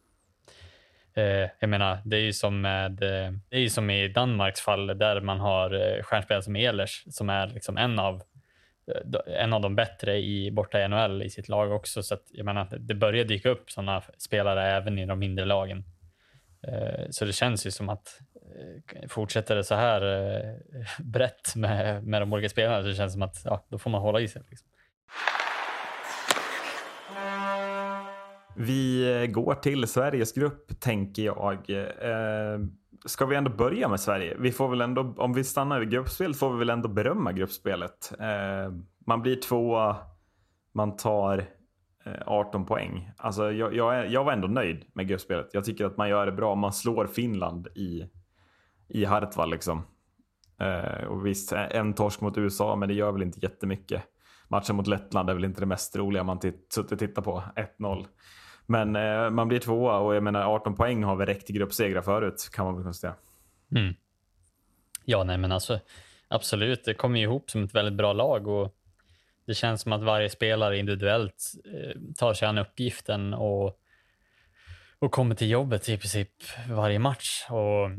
Eh, 1.18 1.50
jag 1.60 1.70
menar, 1.70 1.98
det 2.06 2.18
är 2.18 2.22
ju 2.22 2.34
som 2.34 2.62
med, 2.62 3.04
eh, 3.04 3.32
det 3.50 3.58
är 3.58 3.60
ju 3.60 3.70
som 3.70 3.90
i 3.90 4.08
Danmarks 4.08 4.62
fall 4.62 4.88
där 4.88 5.22
man 5.22 5.40
har 5.40 5.74
eh, 5.74 6.04
stjärnspelare 6.04 6.44
som 6.44 6.56
Ehlers 6.56 7.04
som 7.10 7.30
är 7.30 7.48
liksom 7.48 7.78
en 7.78 8.00
av 8.00 8.22
eh, 8.88 9.42
en 9.42 9.54
av 9.54 9.62
de 9.62 9.76
bättre 9.76 10.18
i 10.18 10.52
borta 10.52 10.82
i 10.82 10.88
NHL 10.88 11.22
i 11.22 11.30
sitt 11.30 11.50
lag 11.50 11.72
också. 11.72 12.04
Så 12.04 12.14
att, 12.14 12.24
jag 12.32 12.46
menar, 12.46 12.68
det 12.80 12.96
börjar 12.96 13.26
dyka 13.26 13.50
upp 13.50 13.72
sådana 13.72 14.04
spelare 14.18 14.72
även 14.72 15.00
i 15.00 15.06
de 15.06 15.20
mindre 15.20 15.46
lagen. 15.46 15.84
Eh, 16.62 17.06
så 17.10 17.26
det 17.26 17.34
känns 17.34 17.66
ju 17.66 17.72
som 17.72 17.90
att 17.90 18.20
eh, 18.36 19.08
fortsätter 19.10 19.56
det 19.56 19.64
så 19.64 19.76
här 19.76 20.02
eh, 20.02 20.56
brett 21.06 21.56
med, 21.56 22.04
med 22.04 22.22
de 22.22 22.34
olika 22.34 22.50
spelarna 22.50 22.84
så 22.84 22.94
känns 22.94 23.14
som 23.14 23.22
att 23.22 23.42
ja, 23.46 23.66
då 23.70 23.78
får 23.78 23.90
man 23.90 24.02
hålla 24.02 24.20
i 24.20 24.28
sig. 24.28 24.42
Liksom. 24.50 24.68
Vi 28.56 29.28
går 29.32 29.56
till 29.56 29.88
Sveriges 29.88 30.34
grupp, 30.34 30.80
tänker 30.80 31.24
jag. 31.24 31.70
Eh, 31.70 32.60
ska 33.06 33.26
vi 33.26 33.36
ändå 33.36 33.52
börja 33.52 33.88
med 33.88 34.00
Sverige? 34.00 34.36
Vi 34.40 34.52
får 34.52 34.70
väl 34.70 34.82
ändå, 34.82 35.14
om 35.18 35.34
vi 35.34 35.44
stannar 35.44 35.80
vid 35.80 35.90
gruppspel 35.90 36.34
får 36.34 36.54
vi 36.54 36.60
väl 36.60 36.70
ändå 36.70 36.90
berömma 36.90 37.32
gruppspelet. 37.32 38.14
Eh, 38.20 38.74
man 39.06 39.22
blir 39.22 39.36
tvåa, 39.36 39.96
man 40.74 40.96
tar 40.96 41.46
Eh, 42.08 42.22
18 42.26 42.66
poäng. 42.66 43.12
Alltså, 43.18 43.52
jag, 43.52 43.76
jag, 43.76 44.12
jag 44.12 44.24
var 44.24 44.34
ändå 44.34 44.48
nöjd 44.48 44.86
med 44.94 45.08
gruppspelet. 45.08 45.50
Jag 45.54 45.66
tycker 45.66 45.86
att 45.86 45.98
man 45.98 46.10
gör 46.10 46.26
det 46.26 46.32
bra. 46.32 46.56
Man 46.56 46.74
slår 46.74 47.08
Finland 47.08 47.68
i, 47.76 48.10
i 48.88 49.06
Hartwall. 49.06 49.52
Liksom. 49.52 49.86
Eh, 50.60 51.08
och 51.08 51.26
visst, 51.26 51.52
en 51.52 51.94
torsk 51.94 52.22
mot 52.22 52.38
USA, 52.38 52.76
men 52.76 52.90
det 52.90 52.96
gör 52.96 53.12
väl 53.12 53.24
inte 53.24 53.40
jättemycket. 53.40 54.04
Matchen 54.48 54.76
mot 54.76 54.88
Lettland 54.88 55.30
är 55.30 55.34
väl 55.34 55.46
inte 55.46 55.60
det 55.60 55.66
mest 55.66 55.96
roliga 55.96 56.24
man 56.24 56.42
suttit 56.42 56.92
och 56.92 57.00
tittat 57.00 57.24
på. 57.24 57.44
1-0. 57.80 58.06
Men 58.66 58.96
eh, 58.96 59.30
man 59.30 59.48
blir 59.48 59.60
tvåa 59.60 59.98
och 59.98 60.16
jag 60.16 60.24
menar 60.24 60.44
18 60.44 60.76
poäng 60.76 61.04
har 61.04 61.16
väl 61.16 61.28
räckt 61.28 61.46
till 61.46 61.56
gruppsegrar 61.56 62.02
förut 62.02 62.50
kan 62.54 62.66
man 62.66 62.76
väl 62.76 62.84
konstatera. 62.84 63.16
Mm. 63.76 63.94
Ja, 65.06 65.24
nej, 65.24 65.38
men 65.38 65.52
alltså 65.52 65.80
absolut. 66.28 66.86
Det 66.86 66.94
kommer 66.94 67.20
ju 67.20 67.24
ihop 67.24 67.50
som 67.50 67.64
ett 67.64 67.76
väldigt 67.76 67.94
bra 67.94 68.14
lag 68.14 68.48
och 68.48 68.76
det 69.48 69.54
känns 69.54 69.82
som 69.82 69.94
att 69.94 70.04
varje 70.04 70.30
spelare 70.30 70.78
individuellt 70.78 71.54
eh, 71.74 72.02
tar 72.18 72.34
sig 72.34 72.48
an 72.48 72.58
uppgiften 72.58 73.34
och, 73.34 73.80
och 75.00 75.12
kommer 75.12 75.36
till 75.36 75.50
jobbet 75.50 75.90
i 75.90 75.98
princip 75.98 76.30
varje 76.70 77.00
match. 77.00 77.46
Och 77.50 77.90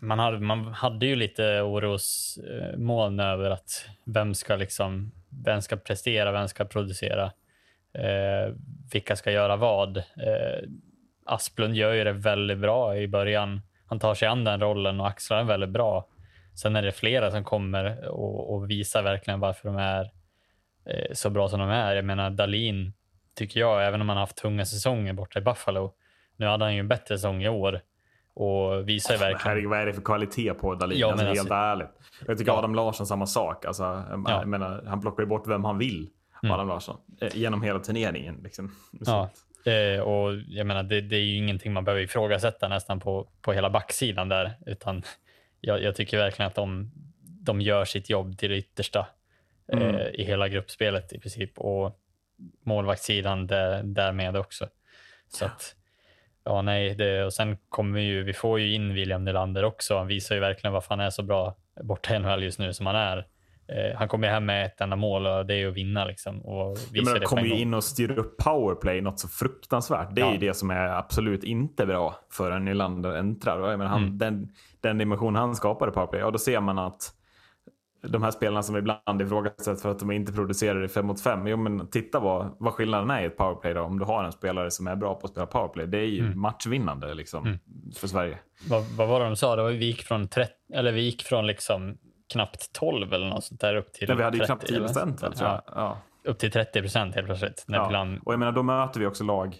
man, 0.00 0.18
hade, 0.18 0.40
man 0.40 0.66
hade 0.66 1.06
ju 1.06 1.16
lite 1.16 1.60
orosmoln 1.60 3.20
över 3.20 3.50
att 3.50 3.88
vem 4.04 4.34
ska 4.34 4.56
liksom, 4.56 5.12
vem 5.44 5.62
ska 5.62 5.76
prestera, 5.76 6.32
vem 6.32 6.48
ska 6.48 6.64
producera, 6.64 7.24
eh, 7.94 8.54
vilka 8.92 9.16
ska 9.16 9.30
göra 9.30 9.56
vad. 9.56 9.96
Eh, 9.96 10.68
Asplund 11.24 11.74
gör 11.74 11.92
ju 11.92 12.04
det 12.04 12.12
väldigt 12.12 12.58
bra 12.58 12.96
i 12.96 13.08
början. 13.08 13.60
Han 13.86 13.98
tar 13.98 14.14
sig 14.14 14.28
an 14.28 14.44
den 14.44 14.60
rollen 14.60 15.00
och 15.00 15.08
axlar 15.08 15.38
den 15.38 15.46
väldigt 15.46 15.70
bra. 15.70 16.08
Sen 16.54 16.76
är 16.76 16.82
det 16.82 16.92
flera 16.92 17.30
som 17.30 17.44
kommer 17.44 18.08
och, 18.08 18.54
och 18.54 18.70
visar 18.70 19.02
verkligen 19.02 19.40
varför 19.40 19.68
de 19.68 19.76
är 19.76 20.10
så 21.12 21.30
bra 21.30 21.48
som 21.48 21.60
de 21.60 21.68
är. 21.70 21.94
Jag 21.94 22.04
menar 22.04 22.30
Dalin 22.30 22.92
tycker 23.34 23.60
jag, 23.60 23.86
även 23.86 24.00
om 24.00 24.08
han 24.08 24.16
har 24.18 24.22
haft 24.22 24.36
tunga 24.36 24.66
säsonger 24.66 25.12
borta 25.12 25.38
i 25.38 25.42
Buffalo. 25.42 25.92
Nu 26.36 26.46
hade 26.46 26.64
han 26.64 26.74
ju 26.74 26.80
en 26.80 26.88
bättre 26.88 27.18
säsong 27.18 27.42
i 27.42 27.48
år 27.48 27.80
och 28.34 28.88
visar 28.88 29.14
ju 29.14 29.20
verkligen. 29.20 29.40
Herregud, 29.48 29.70
vad 29.70 29.78
är 29.80 29.86
det 29.86 29.92
för 29.94 30.02
kvalitet 30.02 30.54
på 30.54 30.74
Dahlin? 30.74 30.98
Ja, 30.98 31.10
alltså, 31.10 31.26
helt 31.26 31.38
alltså- 31.38 31.54
ärligt. 31.54 31.88
Jag 32.26 32.38
tycker 32.38 32.52
Ja. 32.52 32.58
Adam 32.58 32.74
Larsson 32.74 33.06
samma 33.06 33.26
sak. 33.26 33.64
Alltså, 33.64 33.82
jag 33.82 34.24
Ja. 34.28 34.44
menar, 34.46 34.82
han 34.86 35.00
plockar 35.00 35.22
ju 35.22 35.28
bort 35.28 35.48
vem 35.48 35.64
han 35.64 35.78
vill, 35.78 36.08
Mm. 36.42 36.54
Adam 36.54 36.68
Larsson. 36.68 36.96
Eh, 37.20 37.36
genom 37.36 37.62
hela 37.62 37.78
turneringen. 37.78 38.40
Liksom. 38.42 38.74
Ja, 39.00 39.30
eh, 39.72 40.00
och 40.00 40.34
jag 40.48 40.66
menar, 40.66 40.82
det, 40.82 41.00
det 41.00 41.16
är 41.16 41.20
ju 41.20 41.36
ingenting 41.36 41.72
man 41.72 41.84
behöver 41.84 42.02
ifrågasätta 42.02 42.68
nästan 42.68 43.00
på, 43.00 43.28
på 43.42 43.52
hela 43.52 43.70
backsidan 43.70 44.28
där, 44.28 44.52
utan 44.66 45.02
jag, 45.60 45.82
jag 45.82 45.96
tycker 45.96 46.18
verkligen 46.18 46.46
att 46.46 46.54
de, 46.54 46.90
de 47.22 47.60
gör 47.60 47.84
sitt 47.84 48.10
jobb 48.10 48.38
till 48.38 48.50
det 48.50 48.56
yttersta 48.56 49.06
eh, 49.72 49.88
Mm. 49.88 50.14
i 50.14 50.24
hela 50.24 50.48
gruppspelet 50.48 51.12
i 51.12 51.18
princip 51.18 51.58
och 51.58 51.98
målvaktssidan 52.64 53.46
där, 53.46 53.82
därmed 53.82 54.36
också. 54.36 54.66
Så 55.28 55.44
att, 55.44 55.74
ja, 56.44 56.62
nej, 56.62 56.94
det, 56.94 57.24
och 57.24 57.32
sen 57.32 57.56
kommer 57.68 57.98
vi 58.00 58.04
ju, 58.04 58.22
vi 58.22 58.32
får 58.32 58.60
ju 58.60 58.74
in 58.74 58.94
William 58.94 59.24
Nylander 59.24 59.64
också. 59.64 59.96
Han 59.98 60.06
visar 60.06 60.34
ju 60.34 60.40
verkligen 60.40 60.72
varför 60.72 60.88
han 60.88 61.00
är 61.00 61.10
så 61.10 61.22
bra 61.22 61.56
borta 61.82 62.14
i 62.14 62.18
NHL 62.18 62.42
just 62.42 62.58
nu 62.58 62.72
som 62.72 62.86
han 62.86 62.96
är. 62.96 63.26
Eh, 63.68 63.96
han 63.98 64.08
kommer 64.08 64.28
hem 64.28 64.46
med 64.46 64.66
ett 64.66 64.80
enda 64.80 64.96
mål 64.96 65.26
och 65.26 65.46
det 65.46 65.54
är 65.54 65.68
att 65.68 65.74
vinna 65.74 66.04
liksom. 66.04 66.40
Och 66.40 66.66
Jag 66.66 66.76
visar 66.92 67.04
menar, 67.04 67.20
det 67.20 67.26
kommer 67.26 67.42
ju 67.42 67.54
in 67.60 67.74
och 67.74 67.84
styr 67.84 68.10
upp 68.10 68.38
powerplay 68.38 69.00
något 69.00 69.20
så 69.20 69.28
fruktansvärt. 69.28 70.08
Det 70.14 70.20
är 70.22 70.26
Ja. 70.26 70.32
ju 70.32 70.38
det 70.38 70.54
som 70.54 70.70
är 70.70 70.88
absolut 70.88 71.44
inte 71.44 71.86
bra 71.86 72.14
för 72.30 72.50
en 72.50 72.64
Nylander 72.64 73.12
äntrar. 73.12 73.58
Och 73.60 73.70
Jag 73.72 73.78
menar, 73.78 73.90
han, 73.90 74.02
Mm. 74.02 74.18
den, 74.18 74.48
den 74.80 74.98
dimension 74.98 75.34
han 75.36 75.54
skapar 75.54 75.88
i 75.88 75.90
powerplay, 75.90 76.20
ja 76.20 76.30
då 76.30 76.38
ser 76.38 76.60
man 76.60 76.78
att 76.78 77.12
de 78.08 78.22
här 78.22 78.30
spelarna 78.30 78.62
som 78.62 78.76
ibland 78.76 79.22
ifrågasätts 79.22 79.82
för 79.82 79.90
att 79.90 79.98
de 79.98 80.10
inte 80.10 80.32
producerar 80.32 80.84
i 80.84 80.88
5 80.88 81.06
mot 81.06 81.20
5. 81.20 81.46
Jo 81.46 81.56
men 81.56 81.90
titta 81.90 82.20
vad, 82.20 82.56
vad 82.58 82.72
skillnaden 82.72 83.10
är 83.10 83.22
i 83.22 83.24
ett 83.24 83.36
powerplay 83.36 83.74
då. 83.74 83.80
Om 83.82 83.98
du 83.98 84.04
har 84.04 84.24
en 84.24 84.32
spelare 84.32 84.70
som 84.70 84.86
är 84.86 84.96
bra 84.96 85.14
på 85.14 85.24
att 85.26 85.30
spela 85.30 85.46
powerplay. 85.46 85.86
Det 85.86 85.98
är 85.98 86.06
ju 86.06 86.26
Mm. 86.26 86.40
matchvinnande 86.40 87.14
liksom 87.14 87.58
för 87.96 88.08
Sverige. 88.08 88.38
Vad, 88.68 88.82
vad 88.96 89.08
var 89.08 89.20
det 89.20 89.26
de 89.26 89.36
sa? 89.36 89.56
Det 89.56 89.62
var, 89.62 89.70
vi 89.70 89.86
gick 89.86 90.02
från, 90.02 90.28
30, 90.28 90.52
eller 90.74 90.92
vi 90.92 91.00
gick 91.00 91.22
från 91.22 91.46
liksom 91.46 91.98
knappt 92.32 92.72
12 92.72 93.12
eller 93.12 93.26
något 93.26 93.44
sånt 93.44 93.60
där 93.60 93.76
upp 93.76 93.92
till 93.92 94.08
Men 94.08 94.16
vi 94.16 94.22
hade 94.22 94.36
ju 94.36 94.40
30 94.40 94.46
knappt 94.46 94.66
10 94.66 94.76
eller 94.76 94.86
något 94.88 94.94
procent. 95.20 95.36
Ja. 95.40 95.62
Ja, 95.74 95.98
upp 96.24 96.38
till 96.38 96.50
30 96.52 96.80
procent 96.80 97.14
helt 97.14 97.26
plötsligt. 97.26 97.64
När 97.68 97.78
Ja. 97.78 97.88
plan, 97.88 98.20
Och 98.24 98.32
jag 98.32 98.38
menar, 98.38 98.52
då 98.52 98.62
möter 98.62 99.00
vi 99.00 99.06
också 99.06 99.24
lag. 99.24 99.56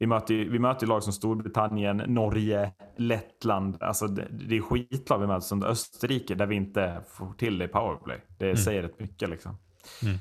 Vi 0.00 0.06
möter, 0.06 0.34
vi 0.34 0.58
möter 0.58 0.86
lag 0.86 1.02
som 1.02 1.12
Storbritannien, 1.12 1.96
Norge, 1.96 2.72
Lettland. 2.96 3.82
Alltså 3.82 4.06
det, 4.06 4.26
det 4.30 4.56
är 4.56 4.60
skitlag 4.60 5.18
vi 5.18 5.26
möter 5.26 5.40
som 5.40 5.62
Österrike 5.62 6.34
där 6.34 6.46
vi 6.46 6.54
inte 6.54 7.00
får 7.08 7.32
till 7.32 7.58
det 7.58 7.64
i 7.64 7.68
powerplay. 7.68 8.20
Det 8.38 8.56
säger 8.56 8.82
rätt 8.82 9.00
mycket 9.00 9.30
liksom. 9.30 9.58
Mm. 10.02 10.18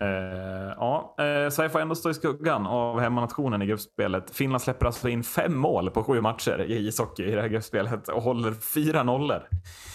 Eh, 0.00 0.74
ja, 0.76 1.14
eh, 1.18 1.50
Sverige 1.50 1.70
får 1.70 1.80
ändå 1.80 1.94
stå 1.94 2.10
i 2.10 2.14
skuggan 2.14 2.66
av 2.66 3.00
hemmanationen 3.00 3.62
i 3.62 3.66
gruppspelet. 3.66 4.30
Finland 4.30 4.62
släpper 4.62 4.86
alltså 4.86 5.08
in 5.08 5.22
fem 5.22 5.56
mål 5.56 5.90
på 5.90 6.04
sju 6.04 6.20
matcher 6.20 6.60
i 6.60 6.88
ishockey 6.88 7.24
i 7.24 7.34
det 7.34 7.40
här 7.40 7.48
gruppspelet 7.48 8.08
och 8.08 8.22
håller 8.22 8.52
fyra 8.52 9.02
nollor. 9.02 9.48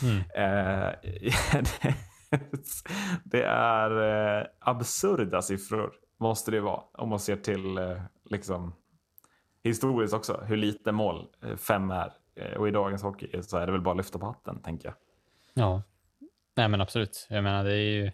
Mm. 0.04 0.18
Eh, 0.18 0.94
det 3.24 3.44
är 3.44 4.40
eh, 4.40 4.46
absurda 4.60 5.42
siffror 5.42 6.05
måste 6.18 6.52
det 6.52 6.62
vara 6.62 6.82
om 6.92 7.10
man 7.10 7.20
ser 7.20 7.36
till 7.36 7.78
eh, 7.78 8.02
liksom 8.24 8.74
historiskt 9.64 10.14
också 10.14 10.42
hur 10.48 10.58
lite 10.58 10.92
mål 10.92 11.28
eh, 11.44 11.56
fem 11.56 11.92
är. 11.92 12.14
Eh, 12.36 12.58
och 12.58 12.68
i 12.68 12.72
dagens 12.72 13.04
hockey 13.04 13.42
så 13.42 13.58
är 13.58 13.66
det 13.66 13.72
väl 13.72 13.82
bara 13.82 13.92
att 13.92 13.98
lyfta 13.98 14.20
på 14.20 14.26
hatten 14.26 14.62
tänker 14.62 14.88
jag. 14.88 14.96
Ja, 15.54 15.84
nej 16.56 16.68
men 16.68 16.82
absolut. 16.82 17.28
Jag 17.30 17.44
menar 17.44 17.64
det 17.64 17.74
är 17.74 18.04
ju 18.04 18.12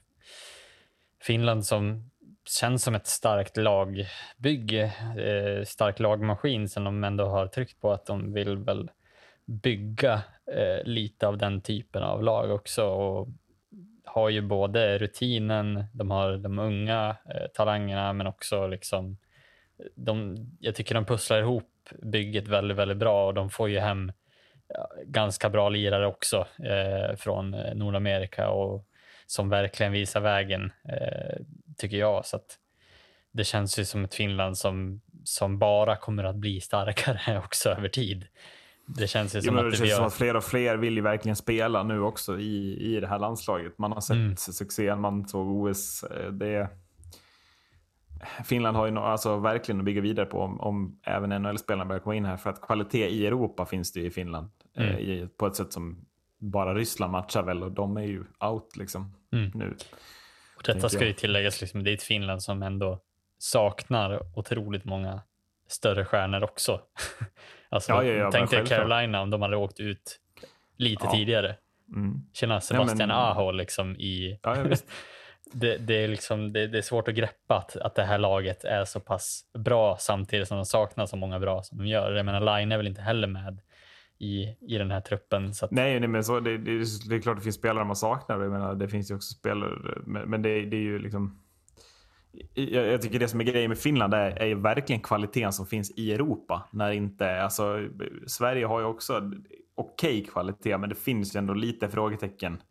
Finland 1.22 1.66
som 1.66 2.12
känns 2.46 2.84
som 2.84 2.96
ett 2.96 3.08
starkt 3.08 3.58
lagbygge, 3.58 4.84
eh, 5.18 5.66
stark 5.66 6.00
lagmaskin 6.00 6.70
som 6.70 6.84
de 6.84 7.04
ändå 7.04 7.26
har 7.26 7.48
tryckt 7.48 7.82
på 7.82 7.92
att 7.92 8.06
de 8.06 8.34
vill 8.34 8.58
väl 8.58 8.92
bygga 9.46 10.14
eh, 10.46 10.84
lite 10.84 11.28
av 11.28 11.38
den 11.38 11.62
typen 11.62 12.04
av 12.04 12.24
lag 12.24 12.52
också 12.52 12.86
och 12.86 13.28
har 14.14 14.30
ju 14.30 14.42
både 14.42 14.98
rutinen, 14.98 15.84
de 15.94 16.12
har 16.12 16.38
de 16.38 16.60
unga 16.60 17.18
eh, 17.36 17.48
talangerna 17.54 18.14
men 18.14 18.28
också 18.28 18.68
liksom 18.68 19.18
de, 19.96 20.36
jag 20.60 20.76
tycker 20.76 20.96
de 20.96 21.06
pusslar 21.06 21.40
ihop 21.40 21.90
bygget 22.02 22.48
väldigt, 22.48 22.78
väldigt 22.78 22.98
bra 22.98 23.28
och 23.28 23.34
de 23.34 23.50
får 23.50 23.70
ju 23.70 23.80
hem 23.80 24.12
ganska 25.06 25.50
bra 25.50 25.70
lirare 25.70 26.08
också 26.08 26.48
eh, 26.64 27.16
från 27.16 27.54
eh, 27.54 27.76
Nordamerika 27.76 28.50
och 28.50 28.86
som 29.26 29.50
verkligen 29.50 29.92
visar 29.92 30.22
vägen, 30.22 30.72
eh, 30.90 31.42
tycker 31.78 31.98
jag. 31.98 32.26
Så 32.26 32.36
att 32.36 32.58
det 33.32 33.44
känns 33.44 33.80
ju 33.80 33.86
som 33.86 34.04
ett 34.04 34.14
Finland 34.14 34.58
som, 34.58 35.02
som 35.24 35.60
bara 35.60 35.96
kommer 35.96 36.24
att 36.24 36.36
bli 36.36 36.62
starkare 36.62 37.40
också 37.46 37.70
över 37.70 37.90
tid. 37.90 38.28
Det 38.98 39.08
känns 39.08 39.36
ju 39.36 39.42
som 39.42 39.56
Jo, 39.58 39.66
att 39.66 39.72
det 39.72 39.78
känns 39.78 39.96
som 39.96 40.06
att 40.06 40.14
fler 40.14 40.36
och 40.36 40.44
fler 40.44 40.78
vill 40.78 40.94
ju 40.96 41.02
verkligen 41.02 41.36
spela 41.36 41.84
nu 41.84 42.02
också 42.02 42.40
i, 42.40 42.78
i 42.96 43.00
det 43.00 43.08
här 43.08 43.20
landslaget. 43.20 43.78
Man 43.78 43.92
har 43.92 44.02
sett 44.02 44.16
Mm. 44.16 44.36
succén, 44.38 45.02
man 45.02 45.28
såg 45.28 45.48
OS. 45.48 46.04
eh, 46.04 46.32
Det, 46.32 46.70
Finland 48.46 48.78
har 48.78 48.86
ju 48.86 48.92
nå- 48.92 49.02
alltså 49.04 49.38
verkligen 49.38 49.80
att 49.80 49.86
bygga 49.86 50.02
vidare 50.02 50.26
på 50.26 50.40
om, 50.40 50.60
om 50.62 51.00
även 51.04 51.30
NHL-spelarna 51.44 51.86
börjar 51.86 52.00
komma 52.00 52.16
in 52.16 52.26
här. 52.26 52.38
För 52.38 52.50
att 52.50 52.62
kvalitet 52.62 53.08
i 53.10 53.28
Europa 53.28 53.66
finns 53.66 53.92
det 53.94 54.00
ju 54.00 54.06
i 54.06 54.12
Finland. 54.12 54.50
eh, 54.78 54.84
Mm. 54.90 55.00
I, 55.00 55.28
på 55.38 55.48
ett 55.48 55.56
sätt 55.56 55.74
som 55.74 56.06
bara 56.40 56.74
Ryssland 56.76 57.12
matchar 57.12 57.44
väl 57.44 57.64
och 57.64 57.72
de 57.72 57.98
är 57.98 58.02
ju 58.02 58.24
out 58.40 58.78
liksom 58.78 59.16
Mm. 59.34 59.52
nu. 59.54 59.76
Och 60.58 60.64
detta 60.66 60.90
ska 60.90 61.06
ju 61.06 61.14
tilläggas, 61.14 61.62
liksom, 61.62 61.84
det 61.84 61.92
är 61.92 61.94
ett 61.94 62.04
Finland 62.04 62.44
som 62.44 62.64
ändå 62.64 63.00
saknar 63.38 64.38
otroligt 64.38 64.86
många 64.86 65.22
större 65.68 66.06
stjärnor 66.06 66.44
också. 66.44 66.82
alltså, 67.72 67.92
Ja, 67.92 68.04
ja, 68.04 68.14
ja, 68.14 68.32
tänk 68.32 68.50
dig. 68.52 68.66
Carolina 68.66 69.22
om 69.22 69.30
de 69.30 69.42
hade 69.42 69.58
åkt 69.58 69.80
ut 69.80 70.20
lite 70.78 71.06
Ja. 71.06 71.12
tidigare. 71.12 71.56
Mm. 71.96 72.14
Tjena, 72.34 72.62
Sebastian 72.62 72.98
men- 72.98 73.12
Aho 73.18 73.52
liksom 73.52 73.96
i... 73.96 74.40
Ja, 74.44 74.58
ja, 74.58 74.64
det, 75.54 75.78
det, 75.78 75.94
är 76.04 76.08
liksom, 76.08 76.54
det, 76.54 76.68
det 76.68 76.78
är 76.78 76.82
svårt 76.82 77.08
att 77.08 77.16
greppa 77.16 77.56
att, 77.58 77.76
att 77.78 77.96
det 77.96 78.04
här 78.04 78.18
laget 78.18 78.64
är 78.64 78.86
så 78.86 79.00
pass 79.00 79.42
bra 79.54 79.98
samtidigt 80.00 80.48
som 80.48 80.58
de 80.58 80.66
saknar 80.66 81.06
så 81.06 81.16
många 81.18 81.40
bra 81.40 81.64
som 81.64 81.78
de 81.78 81.88
gör. 81.88 82.14
Jag 82.16 82.26
menar, 82.26 82.40
Line 82.60 82.72
är 82.72 82.78
väl 82.78 82.88
inte 82.88 83.02
heller 83.02 83.28
med 83.28 83.62
i, 84.20 84.56
i 84.62 84.78
den 84.78 84.92
här 84.92 85.02
truppen. 85.02 85.54
Så 85.54 85.66
att, 85.66 85.72
Nej, 85.72 86.00
nej 86.00 86.10
men 86.10 86.24
så, 86.24 86.40
det, 86.40 86.58
det, 86.58 86.86
det 87.10 87.16
är 87.16 87.22
klart 87.22 87.38
det 87.38 87.44
finns 87.44 87.56
spelare 87.56 87.86
man 87.86 87.96
saknar. 87.96 88.40
Jag 88.42 88.52
menar, 88.52 88.76
det 88.76 88.88
finns 88.88 89.12
ju 89.12 89.16
också 89.16 89.34
spelare, 89.34 89.72
men, 90.06 90.30
men 90.30 90.42
det, 90.42 90.66
det 90.66 90.76
är 90.78 90.82
ju 90.82 91.00
liksom... 91.00 91.42
Jag, 92.54 92.88
jag 92.88 93.02
tycker 93.02 93.20
det 93.20 93.28
som 93.28 93.40
är 93.40 93.44
grejen 93.44 93.70
med 93.70 93.78
Finland 93.78 94.14
är, 94.14 94.42
är 94.42 94.56
verkligen 94.56 95.02
kvaliteten 95.02 95.54
som 95.54 95.66
finns 95.66 95.92
i 95.92 96.14
Europa. 96.14 96.70
När 96.72 96.92
inte, 96.92 97.44
alltså, 97.44 97.90
Sverige 98.28 98.66
har 98.66 98.80
ju 98.80 98.86
också 98.86 99.32
okej 99.76 100.26
kvalitet, 100.26 100.78
men 100.78 100.90
det 100.90 100.96
finns 100.96 101.36
ju 101.36 101.38
ändå 101.38 101.54
lite 101.54 101.90
frågetecken 101.90 102.62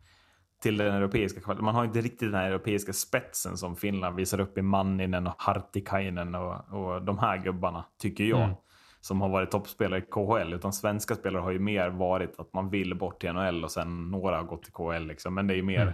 till 0.61 0.77
den 0.77 0.95
europeiska 0.95 1.41
kvaliteten. 1.41 1.65
Man 1.65 1.75
har 1.75 1.85
inte 1.85 2.01
riktigt 2.01 2.31
den 2.31 2.41
här 2.41 2.47
europeiska 2.47 2.93
spetsen 2.93 3.57
som 3.57 3.75
Finland 3.75 4.15
visar 4.15 4.39
upp 4.39 4.57
i 4.57 4.61
Manninen 4.61 5.27
och 5.27 5.33
Hartikainen 5.37 6.35
och, 6.35 6.55
och 6.71 7.01
de 7.01 7.19
här 7.19 7.37
gubbarna, 7.37 7.85
tycker 7.97 8.23
jag. 8.23 8.43
Mm. 8.43 8.55
Som 9.03 9.21
har 9.21 9.29
varit 9.29 9.51
toppspelare 9.51 9.99
i 9.99 10.01
KHL. 10.01 10.53
Utan 10.53 10.73
svenska 10.73 11.15
spelare 11.15 11.41
har 11.41 11.51
ju 11.51 11.59
mer 11.59 11.89
varit 11.89 12.39
att 12.39 12.53
man 12.53 12.69
vill 12.69 12.95
bort 12.95 13.21
till 13.21 13.33
NHL 13.33 13.63
och 13.63 13.71
sen 13.71 14.11
några 14.11 14.35
har 14.37 14.43
gått 14.43 14.63
till 14.63 14.73
KHL. 14.73 15.07
Liksom. 15.07 15.33
Men 15.33 15.47
det 15.47 15.53
är 15.53 15.55
ju 15.55 15.63
mer 15.63 15.81
Mm. 15.81 15.93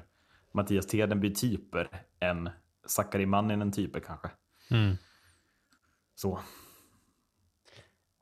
Mattias 0.53 0.88
Tedenby-typer 0.88 1.89
än 2.19 2.49
Sakari 2.88 3.26
Manninen-typer 3.26 4.00
kanske. 4.00 4.30
mm, 4.71 4.97
Så. 6.15 6.39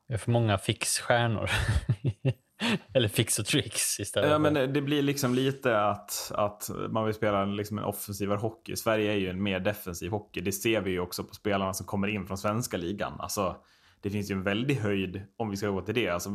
vi 0.08 0.13
har 0.13 0.19
för 0.19 0.32
många 0.32 0.58
fixstjärnor. 0.58 1.49
Eller 2.93 3.08
fix 3.08 3.39
och 3.39 3.45
tricks 3.45 3.99
istället. 3.99 4.32
Ja, 4.32 4.39
men 4.39 4.54
det, 4.54 4.67
det 4.67 4.82
blir 4.82 5.01
liksom 5.01 5.36
lite 5.36 5.82
att, 5.82 6.32
att 6.36 6.69
man 6.89 7.06
vill 7.06 7.13
spela 7.13 7.45
liksom 7.45 7.78
en 7.78 7.84
offensivare 7.84 8.38
hockey. 8.38 8.75
Sverige 8.75 9.12
är 9.12 9.17
ju 9.17 9.30
en 9.30 9.43
mer 9.43 9.60
defensiv 9.60 10.12
hockey. 10.12 10.41
Det 10.41 10.51
ser 10.51 10.82
vi 10.82 10.91
ju 10.91 10.99
också 10.99 11.23
på 11.23 11.36
spelarna 11.36 11.73
som 11.73 11.86
kommer 11.86 12.08
in 12.08 12.28
från 12.28 12.38
svenska 12.38 12.78
ligan. 12.78 13.13
Alltså, 13.19 13.56
det 14.01 14.10
finns 14.10 14.32
ju 14.32 14.34
en 14.34 14.43
väldig 14.43 14.75
höjd, 14.75 15.21
om 15.38 15.49
vi 15.49 15.58
ska 15.58 15.69
gå 15.69 15.82
till 15.82 15.95
det, 15.95 16.10
alltså 16.10 16.30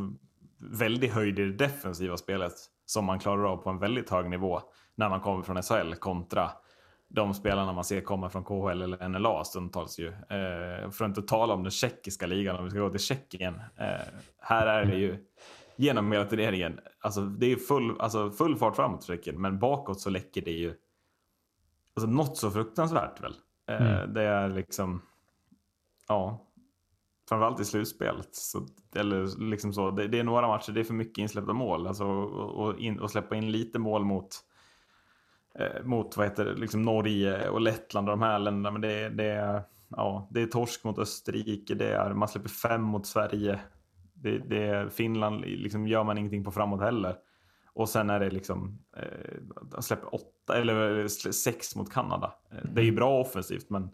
väldig 0.57 1.09
höjd 1.09 1.39
i 1.39 1.45
det 1.45 1.53
defensiva 1.53 2.17
spelet 2.17 2.53
som 2.85 3.05
man 3.05 3.19
klarar 3.19 3.43
av 3.51 3.57
på 3.57 3.69
en 3.69 3.79
väldigt 3.79 4.09
hög 4.09 4.29
nivå 4.29 4.61
när 4.95 5.09
man 5.09 5.21
kommer 5.21 5.43
från 5.43 5.63
SHL 5.63 5.93
kontra 5.93 6.51
de 7.13 7.33
spelarna 7.33 7.73
man 7.73 7.83
ser 7.83 8.01
komma 8.01 8.29
från 8.29 8.43
KHL 8.43 8.81
eller 8.81 9.09
NLA 9.09 9.43
stundtals 9.43 9.99
ju. 9.99 10.07
Eh, 10.07 10.89
för 10.89 11.05
att 11.05 11.09
inte 11.09 11.21
tala 11.21 11.53
om 11.53 11.63
den 11.63 11.71
tjeckiska 11.71 12.25
ligan, 12.25 12.55
om 12.55 12.63
vi 12.63 12.69
ska 12.69 12.79
gå 12.79 12.89
till 12.89 12.99
Tjeckien. 12.99 13.61
Eh, 13.77 14.01
här 14.39 14.67
är 14.67 14.85
det 14.85 14.97
ju 14.97 15.25
genom 15.75 16.11
hela 16.11 16.25
turneringen, 16.25 16.79
alltså 16.99 17.21
det 17.21 17.45
är 17.45 17.49
ju 17.49 17.57
full, 17.57 18.01
alltså 18.01 18.31
full 18.31 18.55
fart 18.55 18.75
framåt 18.75 19.05
för 19.05 19.13
Tjeckien, 19.15 19.41
men 19.41 19.59
bakåt 19.59 20.01
så 20.01 20.09
läcker 20.09 20.41
det 20.41 20.51
ju 20.51 20.73
alltså 21.95 22.09
något 22.11 22.37
så 22.37 22.51
fruktansvärt 22.51 23.21
väl. 23.21 23.35
Eh, 23.69 23.81
Mm. 23.81 24.13
Det 24.13 24.21
är 24.21 24.49
liksom, 24.49 25.01
ja, 26.07 26.47
framförallt 27.29 27.59
i 27.59 27.65
slutspelet. 27.65 28.35
Så, 28.35 28.67
eller 28.95 29.49
liksom 29.49 29.73
så, 29.73 29.91
det, 29.91 30.07
det 30.07 30.19
är 30.19 30.23
några 30.23 30.47
matcher, 30.47 30.71
det 30.71 30.79
är 30.79 30.83
för 30.83 30.93
mycket 30.93 31.17
insläppta 31.17 31.53
mål. 31.53 31.87
Alltså, 31.87 32.05
och, 32.05 32.65
och, 32.65 32.79
in, 32.79 32.99
och 32.99 33.11
släppa 33.11 33.35
in 33.35 33.51
lite 33.51 33.79
mål 33.79 34.05
mot, 34.05 34.39
mot 35.83 36.17
vad 36.17 36.25
heter 36.25 36.45
det, 36.45 36.53
liksom 36.53 36.81
Norge 36.81 37.49
och 37.49 37.61
Lettland 37.61 38.09
och 38.09 38.17
de 38.17 38.21
här 38.21 38.39
länderna. 38.39 38.71
Men 38.71 38.81
det, 38.81 39.09
det, 39.09 39.25
är, 39.25 39.63
ja, 39.89 40.27
det 40.31 40.41
är 40.41 40.45
torsk 40.45 40.83
mot 40.83 40.99
Österrike, 40.99 41.75
det 41.75 41.93
är, 41.95 42.13
man 42.13 42.27
släpper 42.27 42.49
fem 42.49 42.81
mot 42.81 43.05
Sverige. 43.07 43.59
Det, 44.13 44.37
det 44.37 44.63
är, 44.63 44.89
Finland 44.89 45.41
liksom, 45.41 45.87
gör 45.87 46.03
man 46.03 46.17
ingenting 46.17 46.43
på 46.43 46.51
framåt 46.51 46.81
heller. 46.81 47.15
Och 47.73 47.89
sen 47.89 48.09
är 48.09 48.19
det 48.19 48.29
liksom, 48.29 48.79
eh, 48.97 49.79
släpper 49.79 50.15
åtta 50.15 50.57
eller 50.57 51.07
sex 51.31 51.75
mot 51.75 51.93
Kanada. 51.93 52.33
Eh, 52.51 52.57
Det 52.73 52.81
är 52.81 52.85
ju 52.85 52.91
bra 52.91 53.19
offensivt 53.19 53.69
men 53.69 53.89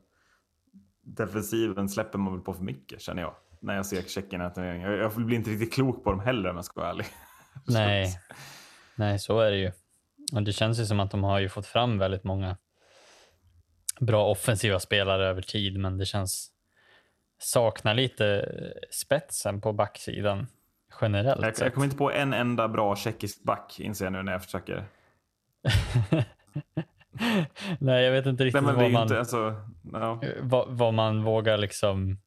defensiven 1.01 1.89
släpper 1.89 2.17
man 2.19 2.33
väl 2.33 2.41
på 2.41 2.53
för 2.53 2.63
mycket 2.63 3.01
känner 3.01 3.21
jag. 3.21 3.33
När 3.59 3.75
jag 3.75 3.85
ser 3.85 4.01
Tjeckien 4.01 4.41
i 4.41 4.53
turneringen. 4.53 4.91
Jag, 4.91 4.99
jag 4.99 5.11
blir 5.15 5.37
inte 5.37 5.49
riktigt 5.49 5.73
klok 5.73 6.03
på 6.03 6.11
dem 6.11 6.19
heller 6.19 6.49
om 6.49 6.55
jag 6.55 6.65
ska 6.65 6.79
vara 6.81 6.89
ärlig. 6.89 7.05
Nej. 7.67 8.19
Nej, 8.95 9.19
så 9.19 9.39
är 9.39 9.51
det 9.51 9.57
ju. 9.57 9.71
Och 10.33 10.43
det 10.43 10.53
känns 10.53 10.79
ju 10.79 10.85
som 10.85 10.99
att 10.99 11.11
de 11.11 11.23
har 11.23 11.39
ju 11.39 11.49
fått 11.49 11.65
fram 11.65 11.97
väldigt 11.97 12.23
många 12.23 12.57
bra 13.99 14.25
offensiva 14.25 14.79
spelare 14.79 15.27
över 15.27 15.41
tid, 15.41 15.79
men 15.79 15.97
det 15.97 16.05
känns 16.05 16.51
saknar 17.39 17.93
lite 17.93 18.51
spetsen 18.91 19.61
på 19.61 19.73
backsidan 19.73 20.47
generellt. 21.01 21.41
Jag, 21.41 21.53
jag 21.59 21.73
kommer 21.73 21.85
inte 21.85 21.97
på 21.97 22.11
en 22.11 22.33
enda 22.33 22.67
bra 22.67 22.95
tjeckisk 22.95 23.43
back 23.43 23.79
inser 23.79 24.05
jag 24.05 24.11
nu 24.13 24.23
när 24.23 24.31
jag 24.31 24.43
försöker. 24.43 24.85
Nej, 27.79 28.03
jag 28.03 28.11
vet 28.11 28.25
inte 28.25 28.43
Nej, 28.43 28.45
riktigt 28.45 28.69
är 28.69 28.73
vad, 28.73 28.91
man, 28.91 29.03
inte, 29.03 29.19
alltså, 29.19 29.55
ja. 29.93 30.21
vad, 30.41 30.67
vad 30.69 30.93
man 30.93 31.23
vågar 31.23 31.57
liksom 31.57 32.17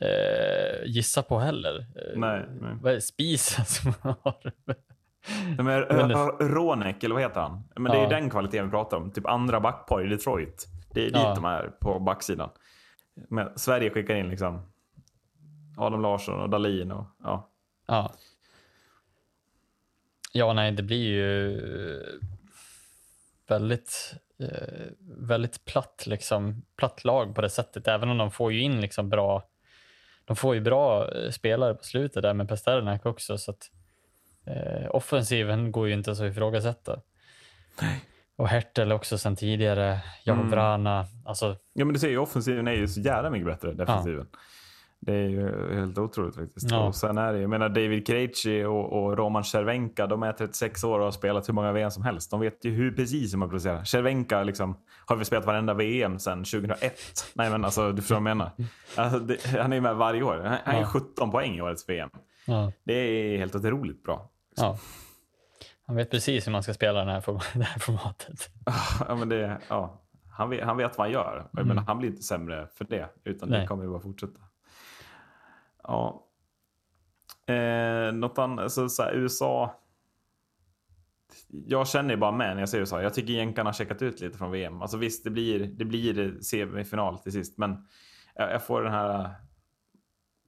eh, 0.00 0.84
gissa 0.84 1.22
på 1.22 1.38
heller. 1.38 1.78
Eh, 1.78 2.18
Nej, 2.18 2.44
nej. 2.60 2.76
Vad 2.80 2.92
är 2.92 2.94
det? 2.94 3.00
Spisen 3.00 3.64
som 3.64 3.94
har... 4.00 4.52
Det- 5.56 6.14
Ro- 6.14 6.36
Ronek, 6.40 7.04
eller 7.04 7.14
vad 7.14 7.22
heter 7.22 7.40
han? 7.40 7.64
Men 7.76 7.92
det 7.92 7.98
är 7.98 8.02
Ja. 8.02 8.08
den 8.08 8.30
kvaliteten 8.30 8.64
vi 8.64 8.70
pratar 8.70 8.96
om. 8.96 9.10
Typ 9.10 9.26
andra 9.26 9.60
backpar 9.60 10.04
i 10.06 10.08
Detroit. 10.08 10.66
Det 10.90 11.00
är 11.00 11.04
dit 11.04 11.14
Ja. 11.16 11.34
de 11.34 11.44
är 11.44 11.68
på 11.80 11.98
backsidan. 11.98 12.50
Men 13.28 13.58
Sverige 13.58 13.90
skickar 13.90 14.14
in 14.14 14.28
liksom 14.28 14.60
Adam 15.76 16.02
Larsson 16.02 16.40
och 16.40 16.50
Dahlin 16.50 16.92
och 16.92 17.06
ja. 17.22 17.50
Ja. 17.86 18.12
Ja, 20.32 20.52
nej, 20.52 20.72
det 20.72 20.82
blir 20.82 21.06
ju 21.06 21.60
väldigt, 23.48 24.14
eh, 24.38 24.86
väldigt 25.00 25.64
platt, 25.64 26.04
liksom, 26.06 26.62
platt 26.76 27.04
lag 27.04 27.34
på 27.34 27.40
det 27.40 27.50
sättet. 27.50 27.88
Även 27.88 28.08
om 28.10 28.18
de 28.18 28.30
får 28.30 28.52
ju 28.52 28.60
in 28.60 28.80
liksom 28.80 29.08
bra, 29.08 29.42
de 30.24 30.36
får 30.36 30.54
ju 30.54 30.60
bra 30.60 31.12
eh, 31.14 31.30
spelare 31.30 31.74
på 31.74 31.84
slutet 31.84 32.22
där 32.22 32.34
med 32.34 32.48
Pasternak 32.48 33.06
också. 33.06 33.38
Så 33.38 33.50
att, 33.50 33.70
eh, 34.46 34.90
offensiven 34.90 35.72
går 35.72 35.88
ju 35.88 35.94
inte 35.94 36.14
så 36.14 36.24
att 36.24 36.30
ifrågasätta. 36.32 37.00
Och 38.38 38.48
Hertel 38.48 38.92
också 38.92 39.18
sen 39.18 39.36
tidigare, 39.36 40.00
Jakob 40.24 40.40
Mm. 40.40 40.50
Vrana. 40.50 41.06
Alltså, 41.24 41.56
Ja 41.72 41.84
men 41.84 41.92
du 41.94 42.00
ser 42.00 42.08
ju 42.08 42.18
offensiven 42.18 42.68
är 42.68 42.72
ju 42.72 42.88
så 42.88 43.00
jävla 43.00 43.30
mycket 43.30 43.46
bättre, 43.46 43.72
defensiven. 43.72 44.26
Det 45.00 45.12
är 45.14 45.28
ju 45.28 45.74
helt 45.74 45.98
otroligt 45.98 46.34
faktiskt. 46.34 46.70
Ja. 46.70 46.86
Och 46.86 46.94
sen 46.94 47.18
är 47.18 47.32
det 47.32 47.36
ju, 47.36 47.42
jag 47.42 47.50
menar 47.50 47.68
David 47.68 48.06
Krejci 48.06 48.64
och, 48.64 48.92
och 49.04 49.18
Roman 49.18 49.44
Cervenka, 49.44 50.06
de 50.06 50.22
är 50.22 50.32
36 50.32 50.84
år 50.84 50.98
och 50.98 51.04
har 51.04 51.12
spelat 51.12 51.48
hur 51.48 51.54
många 51.54 51.72
VM 51.72 51.90
som 51.90 52.02
helst. 52.02 52.30
De 52.30 52.40
vet 52.40 52.64
ju 52.64 52.70
hur 52.70 52.92
precis 52.92 53.32
hur 53.32 53.38
man 53.38 53.48
producerar. 53.48 53.84
Cervenka 53.84 54.42
liksom, 54.42 54.76
har 55.06 55.16
väl 55.16 55.24
spelat 55.24 55.46
varenda 55.46 55.74
VM 55.74 56.18
sedan 56.18 56.44
2001. 56.44 56.92
Nej 57.34 57.50
men 57.50 57.64
alltså, 57.64 57.92
du 57.92 58.02
förstår 58.02 58.14
vad 58.20 58.30
jag 58.30 58.36
menar. 58.36 58.50
Alltså, 58.96 59.18
det, 59.18 59.46
han 59.60 59.72
är 59.72 59.76
ju 59.76 59.80
med 59.82 59.96
varje 59.96 60.22
år. 60.22 60.40
Han, 60.44 60.58
han 60.64 60.74
är 60.74 60.80
Ja. 60.80 60.86
17 60.86 61.30
poäng 61.30 61.56
i 61.56 61.60
årets 61.62 61.88
VM. 61.88 62.10
ja, 62.46 62.72
Det 62.84 62.94
är 62.94 63.38
helt 63.38 63.54
otroligt 63.54 64.02
bra. 64.02 64.30
Ja. 64.56 64.78
Han 65.86 65.96
vet 65.96 66.10
precis 66.10 66.46
hur 66.46 66.52
man 66.52 66.62
ska 66.62 66.74
spela 66.74 66.98
den 66.98 67.08
här 67.08 67.22
det 67.58 67.64
här 67.64 67.78
formatet. 67.78 68.50
Ja, 69.08 69.14
men 69.14 69.28
det, 69.28 69.60
ja. 69.68 70.02
Han 70.30 70.50
vet, 70.50 70.64
han 70.64 70.76
vet 70.76 70.98
vad 70.98 71.06
han 71.06 71.12
gör. 71.12 71.48
Mm. 71.52 71.68
menar, 71.68 71.82
han 71.82 71.98
blir 71.98 72.08
inte 72.08 72.22
sämre 72.22 72.68
för 72.74 72.84
det, 72.84 73.08
utan 73.24 73.50
det 73.50 73.58
Nej. 73.58 73.66
kommer 73.66 73.84
ju 73.84 73.90
bara 73.90 74.00
fortsätta. 74.00 74.40
Ja. 75.82 76.26
Eh, 77.46 78.12
något 78.12 78.38
annat, 78.38 78.62
alltså, 78.62 78.88
så 78.88 79.02
här, 79.02 79.12
USA. 79.12 79.80
Jag 81.48 81.88
känner 81.88 82.10
ju 82.10 82.16
bara 82.16 82.32
med 82.32 82.54
när 82.54 82.62
jag 82.62 82.68
ser 82.68 82.78
USA. 82.78 83.02
Jag 83.02 83.14
tycker 83.14 83.32
jänkarna 83.32 83.68
har 83.68 83.74
checkat 83.74 84.02
ut 84.02 84.20
lite 84.20 84.38
från 84.38 84.50
VM. 84.50 84.82
Alltså 84.82 84.96
visst, 84.96 85.24
det 85.24 85.30
blir, 85.30 85.66
det 85.66 85.84
blir 85.84 86.40
semifinal 86.40 87.18
till 87.18 87.32
sist, 87.32 87.58
men 87.58 87.86
jag, 88.34 88.52
jag 88.52 88.62
får 88.62 88.82
den 88.82 88.92
här 88.92 89.34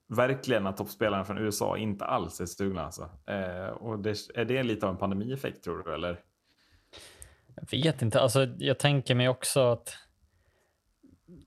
verkligen 0.08 0.66
att 0.66 0.76
toppspelarna 0.76 1.24
från 1.24 1.38
USA 1.38 1.78
inte 1.78 2.04
alls 2.04 2.40
är 2.40 2.46
stugna. 2.46 2.84
Alltså. 2.84 3.10
Eh, 3.26 3.68
och 3.68 3.98
det, 3.98 4.16
är 4.34 4.44
det 4.44 4.62
lite 4.62 4.86
av 4.86 4.92
en 4.92 4.98
pandemieffekt 4.98 5.64
tror 5.64 5.82
du? 5.82 5.94
Eller? 5.94 6.20
Jag 7.54 7.70
vet 7.70 8.02
inte. 8.02 8.20
Alltså, 8.20 8.44
jag 8.58 8.78
tänker 8.78 9.14
mig 9.14 9.28
också 9.28 9.60
att 9.72 9.96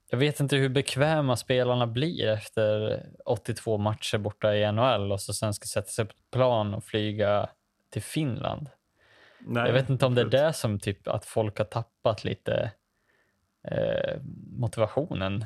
jag 0.09 0.17
vet 0.17 0.39
inte 0.39 0.55
hur 0.55 0.69
bekväma 0.69 1.35
spelarna 1.35 1.87
blir 1.87 2.27
efter 2.27 2.99
82 3.25 3.77
matcher 3.77 4.17
borta 4.17 4.55
i 4.55 4.71
NHL 4.71 5.11
och 5.11 5.21
så 5.21 5.33
sen 5.33 5.53
ska 5.53 5.65
sätta 5.65 5.87
sig 5.87 6.05
på 6.05 6.11
ett 6.11 6.31
plan 6.31 6.73
och 6.73 6.83
flyga 6.83 7.49
till 7.89 8.01
Finland. 8.01 8.69
Nej, 9.39 9.65
jag 9.65 9.73
vet 9.73 9.89
inte 9.89 10.05
om 10.05 10.15
det 10.15 10.21
är 10.21 10.25
det 10.25 10.53
som 10.53 10.79
typ 10.79 11.07
att 11.07 11.25
folk 11.25 11.57
har 11.57 11.65
tappat 11.65 12.23
lite 12.23 12.71
eh, 13.67 14.21
motivationen. 14.57 15.45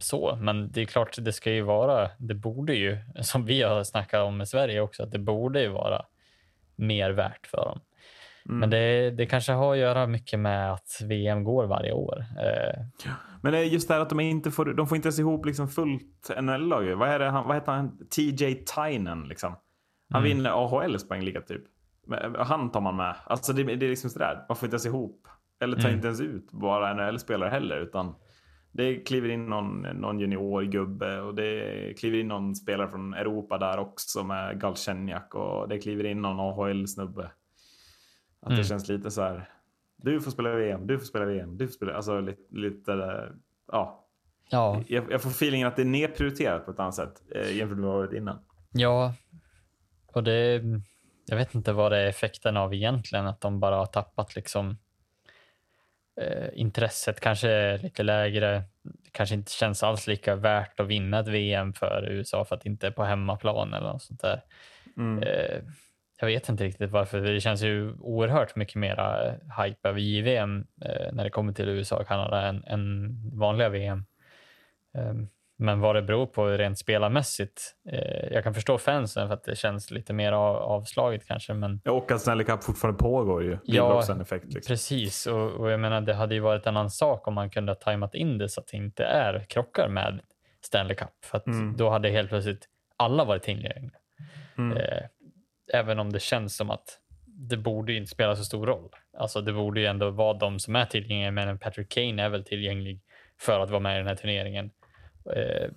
Så, 0.00 0.36
men 0.40 0.72
det 0.72 0.80
är 0.80 0.84
klart, 0.84 1.16
det 1.20 1.32
ska 1.32 1.50
ju 1.52 1.62
vara, 1.62 2.10
det 2.18 2.34
borde 2.34 2.74
ju, 2.74 2.98
som 3.22 3.44
vi 3.44 3.62
har 3.62 3.84
snackat 3.84 4.20
om 4.26 4.40
i 4.40 4.46
Sverige 4.46 4.80
också, 4.80 5.02
att 5.02 5.10
det 5.12 5.18
borde 5.18 5.60
ju 5.60 5.68
vara 5.68 6.04
mer 6.76 7.10
värt 7.10 7.46
för 7.46 7.56
dem. 7.64 7.80
Mm. 8.46 8.58
Men 8.60 8.70
det, 8.70 9.10
det 9.10 9.26
kanske 9.26 9.52
har 9.52 9.72
att 9.72 9.78
göra 9.78 10.06
mycket 10.06 10.38
med 10.38 10.72
att 10.72 11.00
VM 11.04 11.44
går 11.44 11.66
varje 11.66 11.92
år. 11.92 12.24
Eh, 12.38 12.84
Men 13.42 13.52
det 13.52 13.58
är 13.58 13.64
just 13.64 13.88
det 13.88 13.94
här 13.94 14.00
att 14.00 14.08
de 14.08 14.20
inte 14.20 14.50
får, 14.50 14.64
de 14.64 14.86
får 14.86 14.96
inte 14.96 15.06
ens 15.08 15.18
ihop 15.18 15.46
liksom 15.46 15.68
fullt 15.68 16.30
NHL-lag. 16.40 16.94
Vad, 16.94 17.08
är 17.08 17.18
det, 17.18 17.24
han, 17.30 17.46
vad 17.46 17.56
heter 17.56 17.72
han? 17.72 17.98
TJ 18.16 18.54
Tynan 18.54 19.28
liksom. 19.28 19.56
Han 20.10 20.22
Mm. 20.24 20.36
vinner 20.36 20.50
AHLs 20.50 21.08
poängliga 21.08 21.40
typ. 21.40 21.62
Men 22.06 22.34
Han 22.38 22.70
tar 22.72 22.80
man 22.80 22.96
med. 22.96 23.14
Alltså 23.24 23.52
det, 23.52 23.62
det 23.64 23.86
är 23.86 23.90
liksom 23.90 24.10
sådär. 24.10 24.44
Man 24.48 24.56
får 24.56 24.66
inte 24.66 24.74
ens 24.74 24.86
ihop. 24.86 25.28
Eller 25.60 25.76
tar 25.76 25.84
Mm. 25.84 25.94
inte 25.94 26.06
ens 26.06 26.20
ut 26.20 26.50
bara 26.52 26.94
NHL-spelare 26.94 27.50
heller. 27.50 27.76
Utan 27.80 28.14
det 28.78 28.96
kliver 28.96 29.28
in 29.28 29.46
någon, 29.46 29.80
någon 29.82 30.18
juniorgubbe 30.20 31.20
och 31.20 31.34
det 31.34 31.94
kliver 31.98 32.18
in 32.18 32.28
någon 32.28 32.54
spelare 32.56 32.88
från 32.88 33.14
Europa 33.14 33.58
där 33.58 33.78
också 33.78 34.24
med 34.24 34.60
Galchenyak 34.60 35.34
och 35.34 35.68
det 35.68 35.78
kliver 35.78 36.04
in 36.04 36.22
någon 36.22 36.40
AHL-snubbe. 36.40 37.24
Att 38.40 38.48
det 38.48 38.54
Mm. 38.54 38.64
känns 38.64 38.88
lite 38.88 39.10
så 39.10 39.22
här. 39.22 39.50
Du 39.96 40.20
får 40.20 40.30
spela 40.30 40.50
VM, 40.54 40.86
du 40.86 40.98
får 40.98 41.06
spela 41.06 41.24
VM, 41.24 41.56
du 41.58 41.66
får 41.66 41.72
spela... 41.72 41.94
Alltså 41.94 42.20
lite, 42.20 42.42
lite 42.50 42.92
ja. 43.72 44.04
ja, 44.50 44.82
Jag, 44.88 45.12
jag 45.12 45.22
får 45.22 45.30
feelingen 45.30 45.68
att 45.68 45.76
det 45.76 45.82
är 45.82 45.86
nedprioriterat 45.86 46.64
på 46.64 46.70
ett 46.70 46.78
annat 46.80 46.94
sätt 46.94 47.22
eh, 47.34 47.56
jämfört 47.56 47.78
med 47.78 47.86
vad 47.86 47.96
det 47.96 48.06
varit 48.06 48.16
innan. 48.16 48.38
ja, 48.72 49.14
och 50.06 50.24
det, 50.24 50.62
jag 51.26 51.36
vet 51.36 51.54
inte 51.54 51.72
vad 51.72 51.92
det 51.92 51.98
är 51.98 52.06
effekten 52.08 52.56
av 52.56 52.74
egentligen, 52.74 53.26
att 53.26 53.40
de 53.40 53.60
bara 53.60 53.76
har 53.76 53.86
tappat 53.86 54.36
liksom 54.36 54.76
eh, 56.20 56.48
intresset 56.52 57.20
kanske 57.20 57.50
är 57.50 57.78
lite 57.78 58.02
lägre. 58.02 58.62
Det 58.82 59.10
kanske 59.12 59.34
inte 59.34 59.52
känns 59.52 59.82
alls 59.82 60.06
lika 60.06 60.34
värt 60.34 60.80
att 60.80 60.86
vinna 60.86 61.20
ett 61.20 61.28
VM 61.28 61.72
för 61.72 62.08
USA 62.10 62.44
för 62.44 62.56
att 62.56 62.62
det 62.62 62.68
inte 62.68 62.86
är 62.86 62.90
på 62.90 63.04
hemmaplan 63.04 63.74
eller 63.74 63.92
något 63.92 64.02
sånt 64.02 64.20
där. 64.20 64.42
Mm. 64.96 65.22
Eh, 65.22 65.62
jag 66.20 66.26
vet 66.26 66.48
inte 66.48 66.64
riktigt 66.64 66.90
varför. 66.90 67.20
Det 67.20 67.40
känns 67.40 67.62
ju 67.62 67.92
oerhört 68.00 68.56
mycket 68.56 68.74
mera 68.74 69.26
eh, 69.26 69.64
hype 69.64 69.88
över 69.88 70.00
JVM 70.00 70.66
eh, 70.84 71.12
när 71.12 71.24
det 71.24 71.30
kommer 71.30 71.52
till 71.52 71.68
USA 71.68 71.96
och 71.96 72.06
Kanada 72.06 72.42
än, 72.42 72.64
än 72.64 73.14
vanliga 73.38 73.68
VM. 73.68 74.04
Eh, 74.98 75.14
men 75.58 75.80
vad 75.80 75.94
det 75.94 76.02
beror 76.02 76.26
på 76.26 76.46
rent 76.46 76.78
spelarmässigt. 76.78 77.74
Eh, 77.90 78.32
jag 78.32 78.44
kan 78.44 78.54
förstå 78.54 78.78
fansen 78.78 79.26
för 79.28 79.34
att 79.34 79.44
det 79.44 79.56
känns 79.56 79.90
lite 79.90 80.12
mer 80.12 80.32
av, 80.32 80.56
avslaget 80.56 81.26
kanske, 81.26 81.54
men 81.54 81.80
Ja, 81.84 81.92
Och 81.92 82.12
att 82.12 82.20
Stanley 82.20 82.46
Cup 82.46 82.64
fortfarande 82.64 82.98
pågår 82.98 83.44
ju. 83.44 83.58
Ja, 83.64 84.02
effekt. 84.22 84.44
Liksom. 84.44 84.72
precis. 84.72 85.26
Och, 85.26 85.50
och 85.50 85.70
jag 85.70 85.80
menar, 85.80 86.00
det 86.00 86.14
hade 86.14 86.34
ju 86.34 86.40
varit 86.40 86.66
en 86.66 86.76
annan 86.76 86.90
sak 86.90 87.28
om 87.28 87.34
man 87.34 87.50
kunde 87.50 87.72
ha 87.72 87.76
tajmat 87.76 88.14
in 88.14 88.38
det 88.38 88.48
så 88.48 88.60
att 88.60 88.66
det 88.66 88.76
inte 88.76 89.04
är 89.04 89.44
krockar 89.48 89.88
med 89.88 90.20
Stanley 90.64 90.96
Cup. 90.96 91.24
För 91.24 91.38
att 91.38 91.46
Mm. 91.46 91.76
då 91.76 91.90
hade 91.90 92.08
helt 92.08 92.28
plötsligt 92.28 92.68
alla 92.96 93.24
varit 93.24 93.42
tillgängliga. 93.42 93.98
Mm. 94.58 94.76
Eh, 94.76 95.02
även 95.74 95.98
om 95.98 96.12
det 96.12 96.20
känns 96.20 96.56
som 96.56 96.70
att 96.70 96.98
det 97.26 97.56
borde 97.56 97.92
inte 97.92 98.10
spela 98.10 98.36
så 98.36 98.44
stor 98.44 98.66
roll. 98.66 98.88
Alltså 99.18 99.40
det 99.40 99.52
borde 99.52 99.80
ju 99.80 99.86
ändå 99.86 100.10
vara 100.10 100.34
de 100.38 100.58
som 100.58 100.76
är 100.76 100.84
tillgängliga, 100.84 101.30
men 101.30 101.58
Patrick 101.58 101.88
Kane 101.88 102.22
är 102.22 102.28
väl 102.28 102.44
tillgänglig 102.44 103.00
för 103.40 103.60
att 103.60 103.70
vara 103.70 103.80
med 103.80 103.94
i 103.94 103.98
den 103.98 104.06
här 104.06 104.14
turneringen. 104.14 104.70
Eh, 105.36 105.70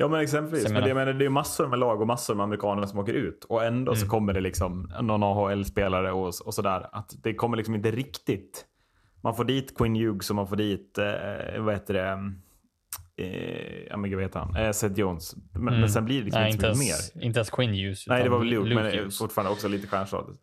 Ja 0.00 0.08
men 0.08 0.20
exempelvis. 0.20 0.64
Så 0.66 0.72
Men 0.72 0.82
det, 0.82 0.94
menar- 0.94 1.06
men 1.06 1.18
det 1.18 1.22
är 1.22 1.26
ju 1.26 1.30
massor 1.30 1.66
med 1.68 1.78
lag 1.78 2.00
och 2.00 2.06
massor 2.06 2.34
med 2.34 2.44
amerikaner 2.44 2.86
som 2.86 2.98
åker 2.98 3.12
ut. 3.12 3.44
Och 3.44 3.64
ändå 3.64 3.94
så 3.94 4.00
Mm. 4.00 4.10
kommer 4.10 4.32
det 4.32 4.40
liksom 4.40 4.92
någon 5.00 5.22
AHL-spelare 5.22 6.12
och, 6.12 6.26
och 6.44 6.54
sådär. 6.54 6.86
Att 6.92 7.14
det 7.22 7.34
kommer 7.34 7.56
liksom 7.56 7.74
inte 7.74 7.90
riktigt. 7.90 8.64
Man 9.20 9.34
får 9.36 9.44
dit 9.44 9.78
Quinn 9.78 9.94
Hughes 9.96 10.30
och 10.30 10.36
man 10.36 10.48
får 10.48 10.56
dit, 10.56 10.98
eh, 10.98 11.60
vad 11.62 11.74
heter 11.74 11.94
det, 11.94 12.32
eh, 13.24 13.86
ja 13.90 13.96
men 13.96 14.10
gud 14.10 14.14
vad 14.18 14.24
heter 14.24 14.40
han? 14.40 14.56
Eh, 14.56 14.72
Seth 14.72 14.98
Jones. 15.00 15.34
Men, 15.52 15.68
Mm. 15.68 15.80
men 15.80 15.90
sen 15.90 16.04
blir 16.04 16.18
det 16.18 16.24
liksom 16.24 16.42
nej, 16.42 16.50
inte 16.52 16.60
så 16.74 16.82
ens, 16.82 17.14
mer. 17.14 17.24
inte 17.24 17.38
ens 17.38 17.50
Quinn 17.50 17.70
Hughes. 17.70 18.06
Nej 18.06 18.22
det 18.22 18.28
var 18.28 18.38
väl 18.38 18.48
Luke, 18.48 18.74
men 18.74 18.86
eh, 18.86 18.92
Hughes. 18.92 19.18
fortfarande 19.18 19.52
också 19.52 19.68
lite 19.68 19.86
stjärnstatus. 19.86 20.36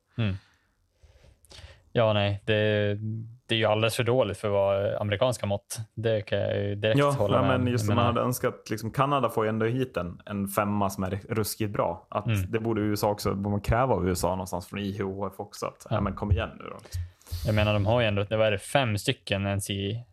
Ja, 1.92 2.14
nej, 2.14 2.44
det, 2.46 2.98
det 3.48 3.56
är 3.56 3.60
ju 3.60 3.66
alldeles 3.66 3.96
för 3.96 4.04
dåligt 4.04 4.38
för 4.38 4.48
att 4.48 4.52
vara 4.54 4.98
amerikanska 5.00 5.46
mått. 5.46 5.78
Det 5.94 6.22
kan 6.22 6.40
jag 6.40 6.58
ju 6.64 6.76
direkt 6.76 7.00
Ja, 7.00 7.12
hålla 7.12 7.38
ja, 7.38 7.42
med 7.48 7.60
men 7.60 7.72
just 7.72 7.86
som 7.86 7.96
man 7.96 8.06
hade 8.06 8.22
önskat. 8.22 8.70
Liksom, 8.70 8.92
Kanada 8.92 9.30
får 9.30 9.46
ju 9.46 9.50
ändå 9.50 9.66
hit 9.66 9.98
en, 9.98 10.22
en 10.26 10.48
femma 10.48 10.90
som 10.90 11.04
är 11.04 11.20
ruskigt 11.30 11.72
bra. 11.74 12.08
Att 12.10 12.26
Mm. 12.28 12.52
Det 12.52 12.60
borde 12.60 12.82
USA 12.82 13.10
också 13.10 13.34
borde 13.34 13.50
man 13.50 13.62
kräva 13.62 13.94
av 13.94 14.08
USA 14.08 14.30
någonstans 14.30 14.68
från 14.68 14.80
IHF 14.80 15.34
också. 15.40 15.66
Att, 15.66 15.88
ja. 15.90 16.02
Men 16.02 16.14
kom 16.16 16.32
igen 16.32 16.50
nu 16.58 16.64
då. 16.64 16.78
Liksom. 16.84 17.02
jag 17.46 17.56
menar, 17.56 17.74
de 17.74 17.86
har 17.86 18.02
ju 18.02 18.08
ändå 18.08 18.24
det 18.24 18.38
var 18.38 18.52
det, 18.52 18.58
fem 18.58 18.98
stycken 18.98 19.44
NCAA 19.44 20.04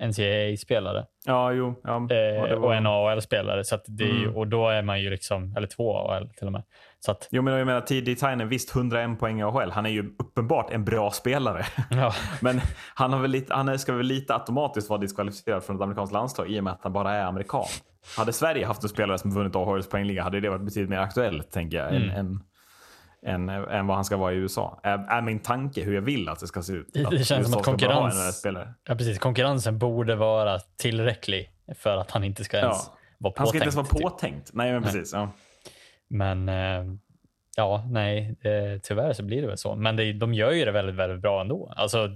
NCAA-spelare 0.00 1.06
Ja, 1.26 1.52
jo. 1.52 1.74
Ja, 1.84 1.96
eh, 1.96 2.06
det 2.06 2.56
var- 2.56 2.64
och 2.64 2.74
en 2.74 2.86
AHL-spelare. 2.86 3.64
Så 3.64 3.78
det 3.86 4.04
ju, 4.04 4.22
Mm. 4.24 4.36
Och 4.36 4.46
då 4.46 4.68
är 4.68 4.82
man 4.82 5.00
ju 5.00 5.10
liksom, 5.10 5.54
eller 5.56 5.66
två 5.66 5.96
AHL 5.96 6.28
till 6.30 6.46
och 6.46 6.52
med. 6.52 6.62
Så 7.06 7.12
att, 7.12 7.28
Jo, 7.30 7.42
men 7.42 7.54
jag 7.54 7.66
menar 7.66 7.80
TD 7.80 8.14
Tynan, 8.14 8.48
visst 8.48 8.76
101 8.76 9.18
poäng 9.20 9.40
i 9.40 9.42
AHL. 9.42 9.70
Han 9.70 9.86
är 9.86 9.90
ju 9.90 10.14
uppenbart 10.18 10.70
en 10.70 10.84
bra 10.84 11.10
spelare. 11.10 11.66
ja, 11.90 12.14
men 12.40 12.60
han, 12.94 13.12
har 13.12 13.20
väl 13.20 13.30
lite, 13.30 13.54
han 13.54 13.78
ska 13.78 13.92
väl 13.92 14.06
lite 14.06 14.34
automatiskt 14.34 14.90
vara 14.90 15.00
diskvalificerad 15.00 15.64
från 15.64 15.76
ett 15.76 15.82
amerikanskt 15.82 16.12
landslag 16.12 16.50
i 16.50 16.60
och 16.60 16.64
med 16.64 16.72
att 16.72 16.80
han 16.82 16.92
bara 16.92 17.14
är 17.14 17.24
amerikan. 17.24 17.64
Hade 18.16 18.32
Sverige 18.32 18.66
haft 18.66 18.82
en 18.82 18.88
spelare 18.88 19.18
som 19.18 19.30
vunnit 19.34 19.56
AHLs 19.56 19.88
poängliga 19.88 20.22
hade 20.22 20.40
det 20.40 20.48
varit 20.48 20.62
betydligt 20.64 20.90
mer 20.90 20.98
aktuellt, 20.98 21.50
tänker 21.50 21.76
jag, 21.76 21.94
Mm. 21.94 22.10
än, 22.10 22.40
än, 23.26 23.48
än, 23.48 23.64
än 23.64 23.86
vad 23.86 23.96
han 23.96 24.04
ska 24.04 24.16
vara 24.16 24.32
i 24.32 24.36
USA. 24.36 24.80
Är, 24.82 24.98
är 24.98 25.22
min 25.22 25.38
tanke 25.38 25.82
hur 25.82 25.94
jag 25.94 26.02
vill 26.02 26.28
att 26.28 26.40
det 26.40 26.46
ska 26.46 26.62
se 26.62 26.72
ut. 26.72 26.86
Det- 26.94 27.04
Att 27.04 27.10
det 27.10 27.24
känns 27.24 27.28
som 27.28 27.38
USA 27.38 27.60
att 27.60 27.66
ha 27.66 27.72
en 27.72 27.78
konkurrens- 27.78 28.74
ja, 28.88 28.94
precis. 28.94 29.18
Konkurrensen 29.18 29.78
borde 29.78 30.14
vara 30.16 30.58
tillräcklig 30.58 31.50
för 31.78 31.96
att 31.96 32.10
han 32.10 32.24
inte 32.24 32.44
ska 32.44 32.56
ens 32.56 32.76
Ja. 32.86 32.96
vara 33.18 33.32
påtänkt. 33.32 33.38
Han 33.38 33.46
ska 33.46 33.56
inte 33.56 33.64
ens 33.64 33.76
vara 33.76 33.86
typ. 33.86 34.02
påtänkt. 34.02 34.50
Nej, 34.52 34.72
men 34.72 34.82
Nej. 34.82 34.92
precis. 34.92 35.12
Ja. 35.12 35.28
Men 36.08 36.48
eh, 36.48 36.84
ja, 37.56 37.84
nej, 37.90 38.36
eh, 38.40 38.80
tyvärr 38.82 39.12
så 39.12 39.22
blir 39.22 39.42
det 39.42 39.48
väl 39.48 39.58
så. 39.58 39.74
Men 39.76 39.96
det, 39.96 40.12
de 40.12 40.34
gör 40.34 40.52
ju 40.52 40.64
det 40.64 40.72
väldigt, 40.72 40.94
väldigt 40.94 41.20
bra 41.22 41.40
ändå. 41.40 41.72
Alltså, 41.76 42.08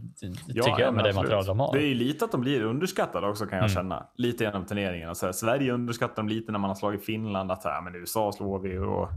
tycker 0.47 0.81
jag 0.81 0.95
med 0.95 1.05
det 1.05 1.13
material 1.13 1.45
de 1.45 1.61
har. 1.61 1.73
Det 1.73 1.83
är 1.83 1.87
ju 1.89 1.95
lite 1.95 2.25
att 2.25 2.33
de 2.33 2.41
blir 2.41 2.63
underskattade 2.65 3.27
också 3.27 3.47
kan 3.47 3.59
jag 3.59 3.65
Mm. 3.71 3.75
känna. 3.75 4.07
Lite 4.17 4.45
genom 4.45 4.65
turneringen. 4.67 5.09
Alltså, 5.09 5.33
Sverige 5.33 5.73
underskattar 5.73 6.17
dem 6.17 6.29
lite 6.29 6.53
när 6.53 6.59
man 6.59 6.71
har 6.71 6.75
slagit 6.75 7.05
Finland. 7.05 7.53
Att 7.53 7.61
ja, 7.65 7.81
men 7.85 7.95
USA 7.95 8.33
slår 8.33 8.59
vi. 8.59 8.79
Och, 8.79 9.09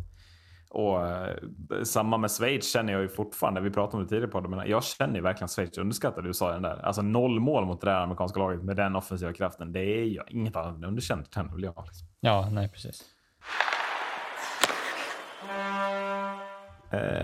och 0.69 1.07
eh, 1.07 1.35
samma 1.83 2.17
med 2.17 2.31
Schweiz 2.31 2.73
känner 2.73 2.93
jag 2.93 3.01
ju 3.01 3.07
fortfarande. 3.07 3.61
Vi 3.61 3.69
pratade 3.71 3.97
om 3.97 4.03
det 4.03 4.09
tidigare 4.09 4.27
på 4.31 4.39
det, 4.41 4.49
men 4.49 4.69
jag 4.69 4.83
känner 4.83 5.15
ju 5.15 5.21
verkligen 5.21 5.47
Schweiz 5.47 5.77
underskattade 5.77 6.27
USA 6.27 6.49
i 6.49 6.53
den 6.53 6.61
där. 6.61 6.85
Alltså 6.85 7.01
noll 7.01 7.39
mål 7.39 7.65
mot 7.65 7.81
det 7.81 7.87
där 7.89 7.95
amerikanska 7.99 8.39
laget 8.39 8.63
med 8.63 8.75
den 8.75 8.95
offensiva 8.95 9.33
kraften. 9.33 9.71
Det 9.71 9.79
är 9.79 10.03
ju 10.05 10.19
inget 10.27 10.55
annat 10.55 10.75
än 10.75 10.83
underkänt 10.83 11.33
känner 11.33 11.51
väl 11.51 11.63
jag. 11.63 11.83
Liksom. 11.85 12.07
Ja, 12.19 12.49
nej, 12.51 12.69
precis. 12.69 13.03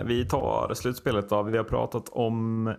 Vi 0.05 0.25
tar 0.29 0.73
slutspelet 0.73 1.29
då. 1.29 1.43
Vi 1.43 1.57
har 1.57 1.63
pratat 1.63 2.09
om 2.09 2.73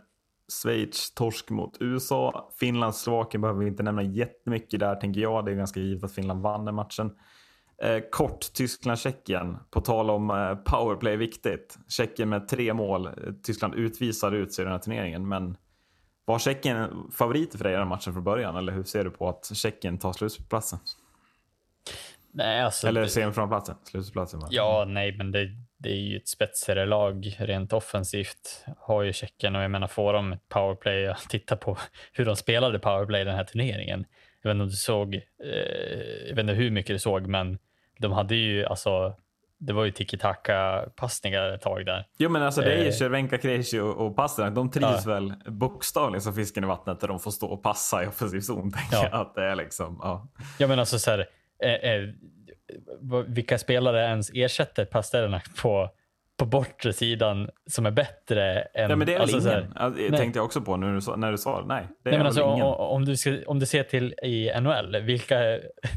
Schweiz 0.62 1.14
torsk 1.14 1.50
mot 1.50 1.76
USA. 1.80 2.50
Finland, 2.60 2.94
Slovakien 2.94 3.40
behöver 3.40 3.60
vi 3.60 3.68
inte 3.68 3.82
nämna 3.82 4.02
jättemycket 4.02 4.80
där 4.80 4.94
tänker 4.94 5.20
jag. 5.20 5.44
Det 5.44 5.50
är 5.50 5.54
ganska 5.54 5.80
givet 5.80 6.04
att 6.04 6.12
Finland 6.12 6.42
vann 6.42 6.64
den 6.64 6.74
matchen. 6.74 7.10
Eh, 7.82 8.00
kort 8.10 8.52
Tyskland, 8.52 8.98
Tjeckien. 8.98 9.56
På 9.70 9.80
tal 9.80 10.10
om 10.10 10.30
eh, 10.30 10.54
powerplay 10.54 11.16
viktigt. 11.16 11.78
Tjeckien 11.88 12.28
med 12.28 12.48
tre 12.48 12.74
mål. 12.74 13.06
Eh, 13.06 13.12
Tyskland 13.42 13.74
utvisar 13.74 14.32
ut 14.32 14.52
sig 14.52 14.62
i 14.62 14.64
den 14.64 14.72
här 14.72 14.78
turneringen. 14.78 15.28
Men 15.28 15.56
var 16.24 16.38
Tjeckien 16.38 16.88
favoriter 17.12 17.58
för 17.58 17.64
dig 17.64 17.72
i 17.72 17.76
den 17.76 17.82
här 17.82 17.88
matchen 17.88 18.12
från 18.12 18.24
början? 18.24 18.56
Eller 18.56 18.72
hur 18.72 18.84
ser 18.84 19.04
du 19.04 19.10
på 19.10 19.28
att 19.28 19.56
Tjeckien 19.56 19.98
tar 19.98 20.12
slutspelsplatsen? 20.12 20.78
Nej, 22.32 22.62
alltså, 22.62 22.86
Eller 22.86 23.00
det, 23.00 23.08
semifinalplatsen? 23.08 23.76
Slutspelsplatsen. 23.84 24.40
ja, 24.50 24.84
nej, 24.88 25.16
men 25.16 25.32
det, 25.32 25.48
det 25.82 25.90
är 25.90 25.96
ju 25.96 26.16
ett 26.16 26.28
spetsigare 26.28 26.86
lag 26.86 27.36
rent 27.38 27.72
offensivt. 27.72 28.64
Har 28.78 29.02
ju 29.02 29.12
Tjeckien 29.12 29.56
och 29.56 29.62
jag 29.62 29.70
menar 29.70 29.86
får 29.86 30.12
de 30.12 30.32
ett 30.32 30.48
powerplay, 30.48 31.00
jag 31.00 31.18
tittar 31.28 31.56
på 31.56 31.78
hur 32.12 32.24
de 32.24 32.36
spelade 32.36 32.78
powerplay 32.78 33.24
den 33.24 33.34
här 33.34 33.44
turneringen. 33.44 34.04
Jag 34.42 34.50
vet 34.50 34.54
inte 34.54 34.62
om 34.62 34.68
du 34.68 34.76
såg, 34.76 35.14
eh, 35.14 36.28
jag 36.28 36.34
vet 36.34 36.38
inte 36.38 36.52
hur 36.52 36.70
mycket 36.70 36.94
du 36.94 36.98
såg, 36.98 37.26
men 37.26 37.58
de 37.98 38.12
hade 38.12 38.34
ju 38.34 38.66
alltså 38.66 39.14
det 39.58 39.72
var 39.72 39.84
ju 39.84 39.90
tiki-taka-passningar 39.90 41.54
ett 41.54 41.60
tag 41.60 41.86
där. 41.86 42.06
Jo 42.18 42.30
men 42.30 42.42
alltså 42.42 42.60
det 42.60 42.72
är 42.72 42.78
ju 42.78 42.86
Eh. 42.86 42.92
Cervenka, 42.92 43.38
Krejci 43.38 43.80
och, 43.80 44.06
och 44.06 44.16
Pasternak. 44.16 44.54
De 44.54 44.70
trivs 44.70 45.06
väl 45.06 45.34
bokstavligen 45.46 46.20
som 46.20 46.34
fisken 46.34 46.64
i 46.64 46.66
vattnet 46.66 47.00
där 47.00 47.08
de 47.08 47.20
får 47.20 47.30
stå 47.30 47.46
och 47.46 47.62
passa 47.62 48.04
i 48.04 48.06
offensiv 48.06 48.40
zon. 48.40 48.72
Ja. 48.92 49.08
att 49.12 49.34
det 49.34 49.44
är 49.44 49.56
liksom. 49.56 49.98
Ja. 50.02 50.28
Ja, 50.58 50.66
men 50.66 50.78
alltså 50.78 50.98
så 50.98 51.10
här, 51.10 51.26
eh, 51.62 51.90
eh, 51.90 52.08
vilka 53.26 53.58
spelare 53.58 54.04
ens 54.06 54.30
ersätter 54.34 54.84
Pasternak 54.84 55.56
på, 55.62 55.90
på 56.40 56.46
bortre 56.46 56.92
sidan 56.92 57.48
som 57.70 57.86
är 57.86 57.90
bättre 57.90 58.60
än... 58.60 58.90
Ja, 58.90 58.96
men 58.96 59.06
det 59.06 59.12
är 59.12 59.14
väl 59.14 59.22
alltså, 59.22 59.40
så 59.40 59.48
här- 59.48 59.60
ingen. 59.60 59.72
Ja, 59.76 59.88
det 59.88 60.10
nej. 60.10 60.18
tänkte 60.20 60.38
jag 60.38 60.44
också 60.44 60.60
på 60.60 60.76
när 60.76 60.94
du 60.94 61.00
sa, 61.00 61.16
när 61.16 61.30
du 61.32 61.38
sa 61.38 61.60
det. 61.60 61.66
Nej, 61.66 61.86
det 62.02 62.08
är 62.08 62.12
Nej, 62.12 62.18
men 62.18 62.26
alltså, 62.26 62.42
ingen. 62.42 62.66
om, 62.66 63.04
du 63.04 63.16
ska, 63.16 63.36
om 63.46 63.58
du 63.58 63.66
ser 63.66 63.82
till 63.82 64.14
i 64.22 64.50
NHL, 64.60 64.96
vilka, 65.02 65.36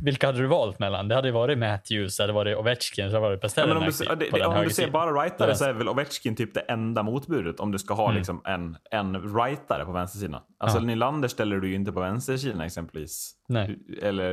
vilka 0.04 0.28
hade 0.28 0.38
du 0.40 0.48
valt 0.48 0.80
mellan? 0.80 1.08
Det 1.08 1.16
hade 1.16 1.32
varit 1.32 1.58
Matthews, 1.58 2.18
det 2.18 2.24
hade 2.24 2.34
varit 2.34 2.58
Ovechkin, 2.58 3.12
så 3.12 3.16
hade 3.16 3.16
det 3.16 3.20
varit 3.20 3.38
Ja, 3.38 3.42
Pasternak 3.42 3.68
men 3.70 3.78
om 3.78 3.84
du, 4.00 4.06
ja, 4.06 4.16
det, 4.16 4.30
det, 4.40 4.46
om 4.46 4.64
du 4.64 4.70
ser 4.70 4.90
bara 4.92 5.12
rightare 5.24 5.56
så 5.56 5.66
är 5.66 5.74
väl 5.74 5.90
Ovechkin 5.90 6.36
typ 6.36 6.54
det 6.54 6.60
enda 6.60 7.04
motbudet 7.04 7.60
om 7.60 7.72
du 7.72 7.80
ska 7.80 7.94
ha 7.94 8.12
liksom 8.12 8.42
en, 8.46 8.78
en 8.92 9.36
rightare 9.38 9.86
på 9.86 9.92
vänstersidan. 9.92 10.42
Alltså 10.60 10.78
Mm. 10.78 10.90
Ja. 10.90 10.96
Nylander 10.96 11.28
ställer 11.28 11.58
du 11.58 11.68
ju 11.70 11.76
inte 11.76 11.92
på 11.92 12.00
vänstersidan 12.00 12.62
exempelvis. 12.62 13.34
Nej. 13.48 13.80
Eller, 14.02 14.32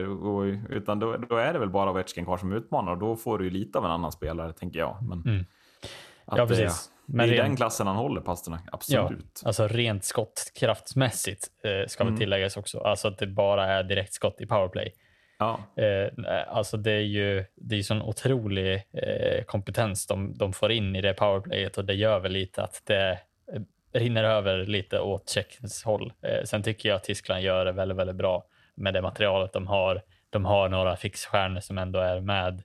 utan 0.73 0.99
då, 0.99 1.17
då 1.29 1.37
är 1.37 1.53
det 1.53 1.59
väl 1.59 1.71
bara 1.71 1.91
Ovechkin 1.91 2.25
kvar 2.25 2.37
som 2.37 2.53
utmanar 2.53 2.93
och 2.93 2.99
då 2.99 3.17
får 3.17 3.39
du 3.39 3.45
ju 3.45 3.51
lite 3.51 3.79
av 3.79 3.85
en 3.85 3.91
annan 3.91 4.13
spelare 4.13 4.53
tänker 4.53 4.79
jag. 4.79 4.97
Men 5.09 5.23
Mm. 5.27 5.45
Ja, 6.31 6.37
det- 6.43 6.47
precis. 6.49 6.91
Det 7.07 7.17
Men 7.17 7.29
är 7.29 7.33
i 7.33 7.37
rent- 7.37 7.43
den 7.45 7.57
klassen 7.57 7.87
han 7.87 7.97
håller 7.97 8.21
Pasternak, 8.21 8.61
Ja, 8.67 8.71
absolut. 8.73 9.43
alltså 9.45 9.69
rent 9.69 10.05
skottkraftsmässigt 10.05 11.47
eh, 11.65 11.87
ska 11.87 12.03
Mm. 12.03 12.15
väl 12.15 12.21
tilläggas 12.21 12.57
också. 12.57 12.81
Alltså 12.81 13.09
att 13.09 13.19
det 13.19 13.27
bara 13.27 13.67
är 13.67 13.83
direktskott 13.83 14.41
i 14.41 14.47
powerplay. 14.47 14.93
Ja. 15.39 15.61
Eh, 15.77 16.11
alltså 16.49 16.77
det 16.77 16.93
är 16.93 17.01
ju 17.01 17.45
det 17.57 17.77
är 17.79 17.83
sån 17.83 18.03
otrolig 18.03 18.75
eh, 18.93 19.45
kompetens 19.45 20.07
de, 20.07 20.35
de 20.39 20.53
får 20.53 20.73
in 20.73 20.97
i 20.97 21.01
det 21.01 21.15
powerplayet 21.15 21.79
och 21.79 21.85
det 21.85 21.95
gör 21.95 22.19
väl 22.21 22.33
lite 22.33 22.63
att 22.63 22.83
det 22.87 23.11
eh, 23.55 23.61
rinner 23.93 24.25
över 24.25 24.65
lite 24.67 25.01
åt 25.01 25.29
Tjeckiens 25.29 25.85
håll. 25.85 26.13
Eh, 26.23 26.45
sen 26.45 26.63
tycker 26.63 26.89
jag 26.89 26.97
att 26.97 27.05
Tyskland 27.05 27.43
gör 27.43 27.65
det 27.65 27.73
väldigt, 27.73 27.97
väldigt 27.99 28.17
bra 28.17 28.45
med 28.75 28.95
det 28.95 29.03
materialet 29.03 29.53
de 29.53 29.67
har. 29.67 30.03
De 30.31 30.45
har 30.45 30.69
några 30.69 30.97
fixstjärnor 30.97 31.61
som 31.61 31.79
ändå 31.79 31.99
är 31.99 32.21
med. 32.21 32.63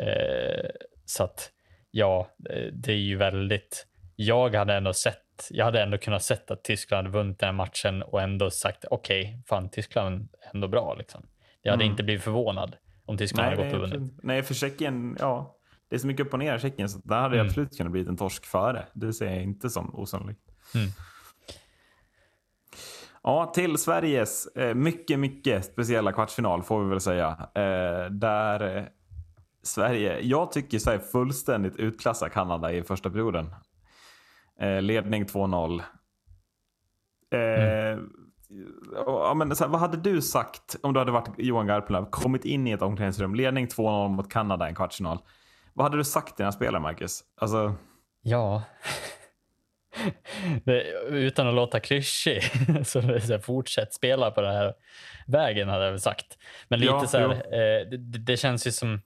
Eh, 0.00 0.70
så 1.04 1.24
att 1.24 1.50
ja, 1.90 2.30
eh, 2.50 2.66
det 2.72 2.92
är 2.92 2.96
ju 2.96 3.16
väldigt. 3.16 3.86
Jag 4.16 4.54
hade 4.54 4.74
ändå 4.74 4.92
sett. 4.92 5.16
Jag 5.50 5.64
hade 5.64 5.82
ändå 5.82 5.98
kunnat 5.98 6.22
sett 6.22 6.50
att 6.50 6.64
Tyskland 6.64 7.06
hade 7.06 7.18
vunnit 7.18 7.38
den 7.38 7.46
här 7.46 7.52
matchen 7.52 8.02
och 8.02 8.22
ändå 8.22 8.50
sagt 8.50 8.84
okej, 8.90 9.42
fan 9.48 9.70
Tyskland 9.70 10.28
är 10.42 10.54
ändå 10.54 10.68
bra 10.68 10.94
liksom. 10.94 11.26
Jag 11.62 11.72
hade 11.72 11.84
Mm. 11.84 11.90
inte 11.92 12.02
blivit 12.02 12.22
förvånad 12.24 12.76
om 13.04 13.16
Tyskland 13.16 13.46
Nej, 13.48 13.56
hade 13.56 13.68
gått 13.70 13.82
och 13.82 13.90
vunnit. 13.98 14.12
nej, 14.22 14.42
för 14.42 14.54
Tjeckien, 14.54 15.16
ja. 15.20 15.56
Det 15.88 15.96
är 15.96 16.00
så 16.00 16.06
mycket 16.06 16.26
upp 16.26 16.32
och 16.32 16.38
ner 16.38 16.56
i 16.56 16.60
Tjeckien 16.60 16.88
så 16.88 16.98
där 17.04 17.20
hade 17.20 17.34
Mm. 17.34 17.46
absolut 17.46 17.76
kunnat 17.76 17.92
bli 17.92 18.00
en 18.00 18.16
torsk 18.16 18.44
före. 18.46 18.84
Det 18.92 19.12
ser 19.12 19.26
jag 19.26 19.42
inte 19.42 19.70
som 19.70 19.94
osannolikt. 19.94 20.40
Mm. 20.74 20.88
Ja, 23.22 23.46
till 23.54 23.78
Sveriges 23.78 24.46
eh, 24.46 24.74
mycket, 24.74 25.18
mycket 25.18 25.64
speciella 25.64 26.12
kvartsfinal 26.12 26.62
får 26.62 26.84
vi 26.84 26.90
väl 26.90 27.00
säga. 27.00 27.28
Eh, 27.54 28.10
där 28.10 28.88
Sverige, 29.62 30.20
jag 30.20 30.52
tycker 30.52 30.78
Sverige 30.78 31.00
fullständigt 31.00 31.76
utklassar 31.76 32.28
Kanada 32.28 32.72
i 32.72 32.82
första 32.82 33.10
perioden. 33.10 33.54
Eh, 34.60 34.82
ledning 34.82 35.24
2-0. 35.24 35.82
Eh, 37.32 37.98
och, 38.96 39.20
ja, 39.20 39.34
men, 39.34 39.56
så 39.56 39.64
här, 39.64 39.70
vad 39.70 39.80
hade 39.80 39.96
du 39.96 40.22
sagt 40.22 40.76
om 40.82 40.92
du 40.92 41.00
hade 41.00 41.12
varit 41.12 41.34
Johan 41.38 41.66
Garpenlöv, 41.66 42.10
kommit 42.10 42.44
in 42.44 42.66
i 42.66 42.70
ett 42.70 42.82
omklädningsrum, 42.82 43.34
ledning 43.34 43.66
2-0 43.66 44.08
mot 44.08 44.30
Kanada 44.32 44.66
i 44.66 44.68
en 44.68 44.74
kvartsfinal. 44.74 45.18
Vad 45.74 45.84
hade 45.84 45.96
du 45.96 46.04
sagt 46.04 46.36
till 46.36 46.42
dina 46.42 46.52
spelare, 46.52 46.82
Marcus? 46.82 47.24
Alltså, 47.36 47.74
Ja. 48.22 48.62
Utan 51.08 51.48
att 51.48 51.54
låta 51.54 51.80
klyschig, 51.80 52.42
så, 52.86 53.38
fortsätt 53.42 53.94
spela 53.94 54.30
på 54.30 54.40
den 54.40 54.54
här 54.54 54.74
vägen 55.26 55.68
hade 55.68 55.84
jag 55.84 55.90
väl 55.90 56.00
sagt. 56.00 56.38
Men 56.68 56.80
lite 56.80 56.92
Ja, 56.92 57.06
så 57.06 57.18
här, 57.18 57.30
eh, 57.30 57.88
det, 57.90 58.18
det 58.18 58.36
känns 58.36 58.66
ju 58.66 58.72
som 58.72 59.00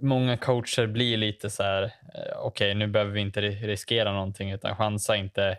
många 0.00 0.36
coacher 0.36 0.86
blir 0.86 1.16
lite 1.16 1.50
så 1.50 1.62
här, 1.62 1.82
eh, 1.82 2.36
okej 2.38 2.74
nu 2.74 2.86
behöver 2.86 3.12
vi 3.12 3.20
inte 3.20 3.40
ri- 3.40 3.66
riskera 3.66 4.12
någonting 4.12 4.50
utan 4.50 4.76
chansa 4.76 5.16
inte, 5.16 5.58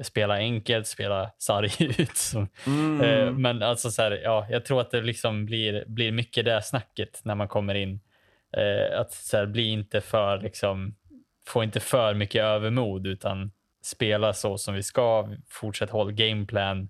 spela 0.00 0.34
enkelt, 0.36 0.86
spela 0.86 1.30
sarg 1.38 1.70
ut. 1.98 2.16
Som, 2.16 2.48
Mm. 2.66 3.00
eh, 3.00 3.32
men 3.32 3.62
alltså 3.62 3.90
så 3.90 4.02
här, 4.02 4.20
ja, 4.24 4.46
jag 4.50 4.64
tror 4.64 4.80
att 4.80 4.90
det 4.90 5.00
liksom 5.00 5.46
blir, 5.46 5.84
blir 5.86 6.12
mycket 6.12 6.44
det 6.44 6.62
snacket 6.62 7.20
när 7.24 7.34
man 7.34 7.48
kommer 7.48 7.74
in. 7.74 8.00
Eh, 8.56 9.00
att 9.00 9.12
så 9.12 9.36
här, 9.36 9.46
bli 9.46 9.66
inte 9.68 10.00
för 10.00 10.38
liksom, 10.40 10.94
få 11.46 11.62
inte 11.64 11.80
för 11.80 12.14
mycket 12.14 12.42
övermod 12.44 13.06
utan 13.06 13.52
spela 13.84 14.32
så 14.32 14.58
som 14.58 14.74
vi 14.74 14.82
ska. 14.82 15.28
Fortsätt 15.48 15.90
hålla 15.90 16.10
gameplan. 16.12 16.88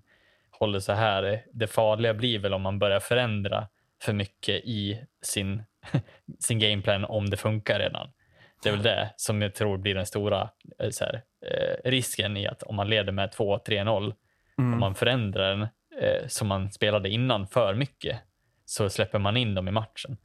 Håller 0.51 0.79
så 0.79 0.93
här. 0.93 1.43
Det 1.53 1.67
farliga 1.67 2.13
blir 2.13 2.39
väl 2.39 2.53
om 2.53 2.61
man 2.61 2.79
börjar 2.79 2.99
förändra 2.99 3.67
för 4.01 4.13
mycket 4.13 4.55
i 4.65 4.99
sin, 5.21 5.63
sin 6.39 6.59
gameplan 6.59 7.05
om 7.05 7.29
det 7.29 7.37
funkar 7.37 7.79
redan. 7.79 8.09
Det 8.63 8.69
är 8.69 8.73
väl 8.73 8.83
det 8.83 9.13
som 9.15 9.41
jag 9.41 9.55
tror 9.55 9.77
blir 9.77 9.95
den 9.95 10.05
stora 10.05 10.49
eh, 10.79 10.89
här, 11.01 11.23
eh, 11.45 11.89
risken 11.89 12.37
i 12.37 12.47
att 12.47 12.63
om 12.63 12.75
man 12.75 12.89
leder 12.89 13.11
med 13.11 13.29
2-3-0 13.29 14.13
om 14.57 14.79
man 14.79 14.95
förändrar 14.95 15.49
den 15.49 15.61
eh, 16.01 16.27
som 16.27 16.47
man 16.47 16.71
spelade 16.71 17.09
innan 17.09 17.47
för 17.47 17.73
mycket 17.73 18.19
så 18.65 18.89
släpper 18.89 19.19
man 19.19 19.37
in 19.37 19.55
dem 19.55 19.67
i 19.67 19.71
matchen. 19.71 20.17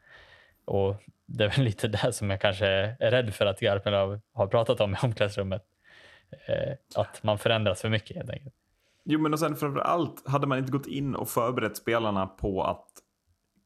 Och 0.64 1.02
det 1.26 1.44
är 1.44 1.48
väl 1.48 1.64
lite 1.64 1.88
det 1.88 2.12
som 2.12 2.30
jag 2.30 2.40
kanske 2.40 2.66
är 3.00 3.10
rädd 3.10 3.34
för 3.34 3.46
att 3.46 3.60
Garpenlöv 3.60 4.20
har 4.32 4.46
pratat 4.46 4.80
om 4.80 4.94
i 4.94 4.96
omklädningsrummet. 5.02 5.64
Eh, 6.46 6.74
att 6.94 7.22
man 7.22 7.38
förändras 7.38 7.80
för 7.80 7.88
mycket 7.88 8.16
helt 8.16 8.30
enkelt. 8.30 8.54
Jo, 9.04 9.20
men 9.20 9.32
och 9.32 9.38
sen 9.38 9.56
framför 9.56 9.80
allt 9.80 10.28
hade 10.28 10.46
man 10.46 10.58
inte 10.58 10.72
gått 10.72 10.86
in 10.86 11.14
och 11.14 11.28
förberett 11.28 11.76
spelarna 11.76 12.26
på 12.26 12.62
att 12.62 12.88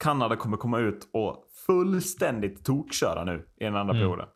Kanada 0.03 0.37
kommer 0.37 0.57
komma 0.57 0.79
ut 0.79 1.09
och 1.13 1.45
fullständigt 1.67 2.65
tokköra 2.65 3.25
nu 3.25 3.47
i 3.61 3.65
den 3.65 3.77
andra 3.77 3.95
Mm. 3.95 4.07
perioden. 4.07 4.27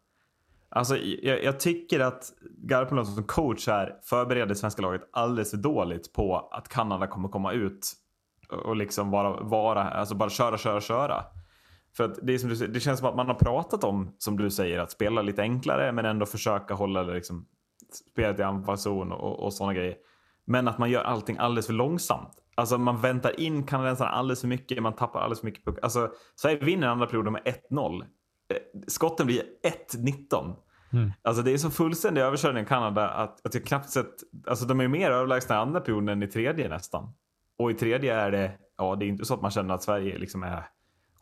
Alltså, 0.68 0.96
jag, 0.96 1.44
jag 1.44 1.60
tycker 1.60 2.00
att 2.00 2.32
Garpenlöv 2.68 3.04
som 3.04 3.24
coach 3.24 3.66
här 3.66 3.96
förbereder 4.02 4.54
svenska 4.54 4.82
laget 4.82 5.08
alldeles 5.12 5.50
för 5.50 5.56
dåligt 5.56 6.12
på 6.12 6.48
att 6.52 6.68
Kanada 6.68 7.06
kommer 7.06 7.28
komma 7.28 7.52
ut 7.52 7.92
och 8.48 8.76
liksom 8.76 9.10
vara, 9.10 9.40
vara 9.40 9.82
alltså 9.82 10.14
bara 10.14 10.30
köra, 10.30 10.58
köra, 10.58 10.80
köra. 10.80 11.24
För 11.96 12.04
att 12.04 12.18
det, 12.22 12.34
är 12.34 12.38
som 12.38 12.48
du, 12.48 12.66
det 12.66 12.80
känns 12.80 12.98
som 12.98 13.08
att 13.08 13.16
man 13.16 13.26
har 13.26 13.34
pratat 13.34 13.84
om, 13.84 14.14
som 14.18 14.36
du 14.36 14.50
säger, 14.50 14.78
att 14.78 14.90
spela 14.90 15.22
lite 15.22 15.42
enklare 15.42 15.92
men 15.92 16.04
ändå 16.04 16.26
försöka 16.26 16.74
hålla 16.74 17.04
det 17.04 17.14
liksom, 17.14 17.46
spelet 18.12 18.38
i 18.38 18.42
anfallszon 18.42 19.12
och, 19.12 19.44
och 19.44 19.52
sådana 19.52 19.74
grejer. 19.74 19.96
Men 20.44 20.68
att 20.68 20.78
man 20.78 20.90
gör 20.90 21.02
allting 21.02 21.36
alldeles 21.38 21.66
för 21.66 21.72
långsamt. 21.72 22.42
Alltså 22.58 22.78
man 22.78 23.00
väntar 23.00 23.40
in 23.40 23.66
kanadensarna 23.66 24.10
alldeles 24.10 24.40
för 24.40 24.48
mycket, 24.48 24.82
man 24.82 24.96
tappar 24.96 25.20
alldeles 25.20 25.40
för 25.40 25.46
mycket 25.46 25.64
puck. 25.64 25.78
Alltså 25.82 26.10
Sverige 26.36 26.58
vinner 26.58 26.88
andra 26.88 27.06
perioden 27.06 27.32
med 27.32 27.42
1-0. 27.70 28.02
Eh, 28.02 28.56
Skotten 28.86 29.26
blir 29.26 29.42
1-19. 29.92 30.56
Mm. 30.92 31.12
Alltså 31.22 31.42
det 31.42 31.52
är 31.52 31.58
så 31.58 31.70
fullständig 31.70 32.20
överkörning 32.20 32.62
i 32.62 32.66
Kanada 32.66 33.08
att, 33.08 33.46
att 33.46 33.54
jag 33.54 33.64
knappt 33.64 33.90
sett, 33.90 34.14
alltså 34.46 34.66
de 34.66 34.80
är 34.80 34.88
mer 34.88 35.10
överlägsna 35.10 35.54
i 35.54 35.58
andra 35.58 35.80
perioden 35.80 36.08
än 36.08 36.22
i 36.22 36.26
tredje 36.26 36.68
nästan. 36.68 37.12
Och 37.58 37.70
i 37.70 37.74
tredje 37.74 38.14
är 38.14 38.30
det, 38.30 38.52
ja 38.76 38.96
det 38.96 39.04
är 39.04 39.08
inte 39.08 39.24
så 39.24 39.34
att 39.34 39.42
man 39.42 39.50
känner 39.50 39.74
att 39.74 39.82
Sverige 39.82 40.18
liksom 40.18 40.42
är 40.42 40.68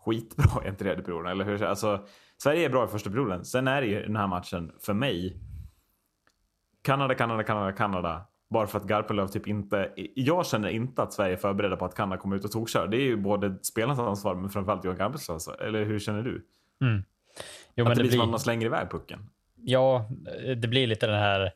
skitbra 0.04 0.64
i 0.64 0.68
en 0.68 0.76
tredje 0.76 1.04
perioden. 1.04 1.32
Eller 1.32 1.44
hur? 1.44 1.62
Alltså, 1.62 2.06
Sverige 2.42 2.64
är 2.64 2.70
bra 2.70 2.84
i 2.84 2.88
första 2.88 3.10
perioden. 3.10 3.44
Sen 3.44 3.68
är 3.68 3.80
det 3.80 3.86
ju 3.86 4.02
den 4.02 4.16
här 4.16 4.26
matchen 4.26 4.72
för 4.80 4.94
mig 4.94 5.40
Kanada, 6.82 7.14
Kanada, 7.14 7.42
Kanada, 7.42 7.72
Kanada. 7.72 8.26
Bara 8.54 8.66
för 8.66 8.78
att 8.78 8.84
Garpenlöv 8.86 9.26
typ 9.28 9.46
inte... 9.48 9.90
Jag 10.14 10.46
känner 10.46 10.68
inte 10.68 11.02
att 11.02 11.12
Sverige 11.12 11.32
är 11.32 11.36
förberedda 11.36 11.76
på 11.76 11.84
att 11.84 11.94
Kanada 11.94 12.20
kommer 12.20 12.36
ut 12.36 12.44
och 12.44 12.52
tokkör. 12.52 12.86
Det 12.88 12.96
är 12.96 13.00
ju 13.02 13.16
både 13.16 13.58
spelarnas 13.62 13.98
ansvar 13.98 14.34
men 14.34 14.50
framförallt 14.50 14.84
Johan 14.84 14.96
Garpenlövs 14.98 15.30
ansvar. 15.30 15.56
Eller 15.62 15.84
hur 15.84 15.98
känner 15.98 16.22
du? 16.22 16.46
Jo, 16.80 16.86
att 16.88 16.96
men 17.76 17.84
det, 17.86 17.94
det 17.94 18.08
blir 18.08 18.10
som 18.10 18.20
att 18.20 18.28
man 18.28 18.40
slänger 18.40 18.66
iväg 18.66 18.90
pucken. 18.90 19.30
ja, 19.56 20.08
det 20.56 20.68
blir 20.68 20.86
lite 20.86 21.06
den 21.06 21.18
här... 21.18 21.40
Eh, 21.44 21.50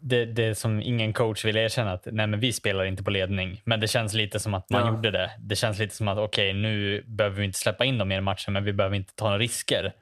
det, 0.00 0.24
det 0.24 0.54
som 0.54 0.82
ingen 0.82 1.12
coach 1.12 1.44
vill 1.44 1.56
erkänna 1.56 1.92
att 1.92 2.06
nej, 2.12 2.26
men 2.26 2.40
vi 2.40 2.52
spelar 2.52 2.84
inte 2.84 3.02
på 3.04 3.10
ledning. 3.10 3.62
Men 3.64 3.80
det 3.80 3.88
känns 3.88 4.14
lite 4.14 4.38
som 4.40 4.54
att 4.54 4.70
man 4.70 4.80
Ja. 4.80 4.88
gjorde 4.94 5.10
det. 5.10 5.30
Det 5.40 5.56
känns 5.56 5.78
lite 5.78 5.94
som 5.94 6.08
att 6.08 6.18
okej, 6.18 6.52
nu 6.52 7.02
behöver 7.06 7.36
vi 7.36 7.44
inte 7.44 7.58
släppa 7.58 7.84
in 7.84 7.98
dem 7.98 8.12
i 8.12 8.20
matchen, 8.20 8.52
men 8.52 8.64
vi 8.64 8.72
behöver 8.72 8.96
inte 8.96 9.14
ta 9.14 9.24
några 9.24 9.38
risker. 9.38 9.92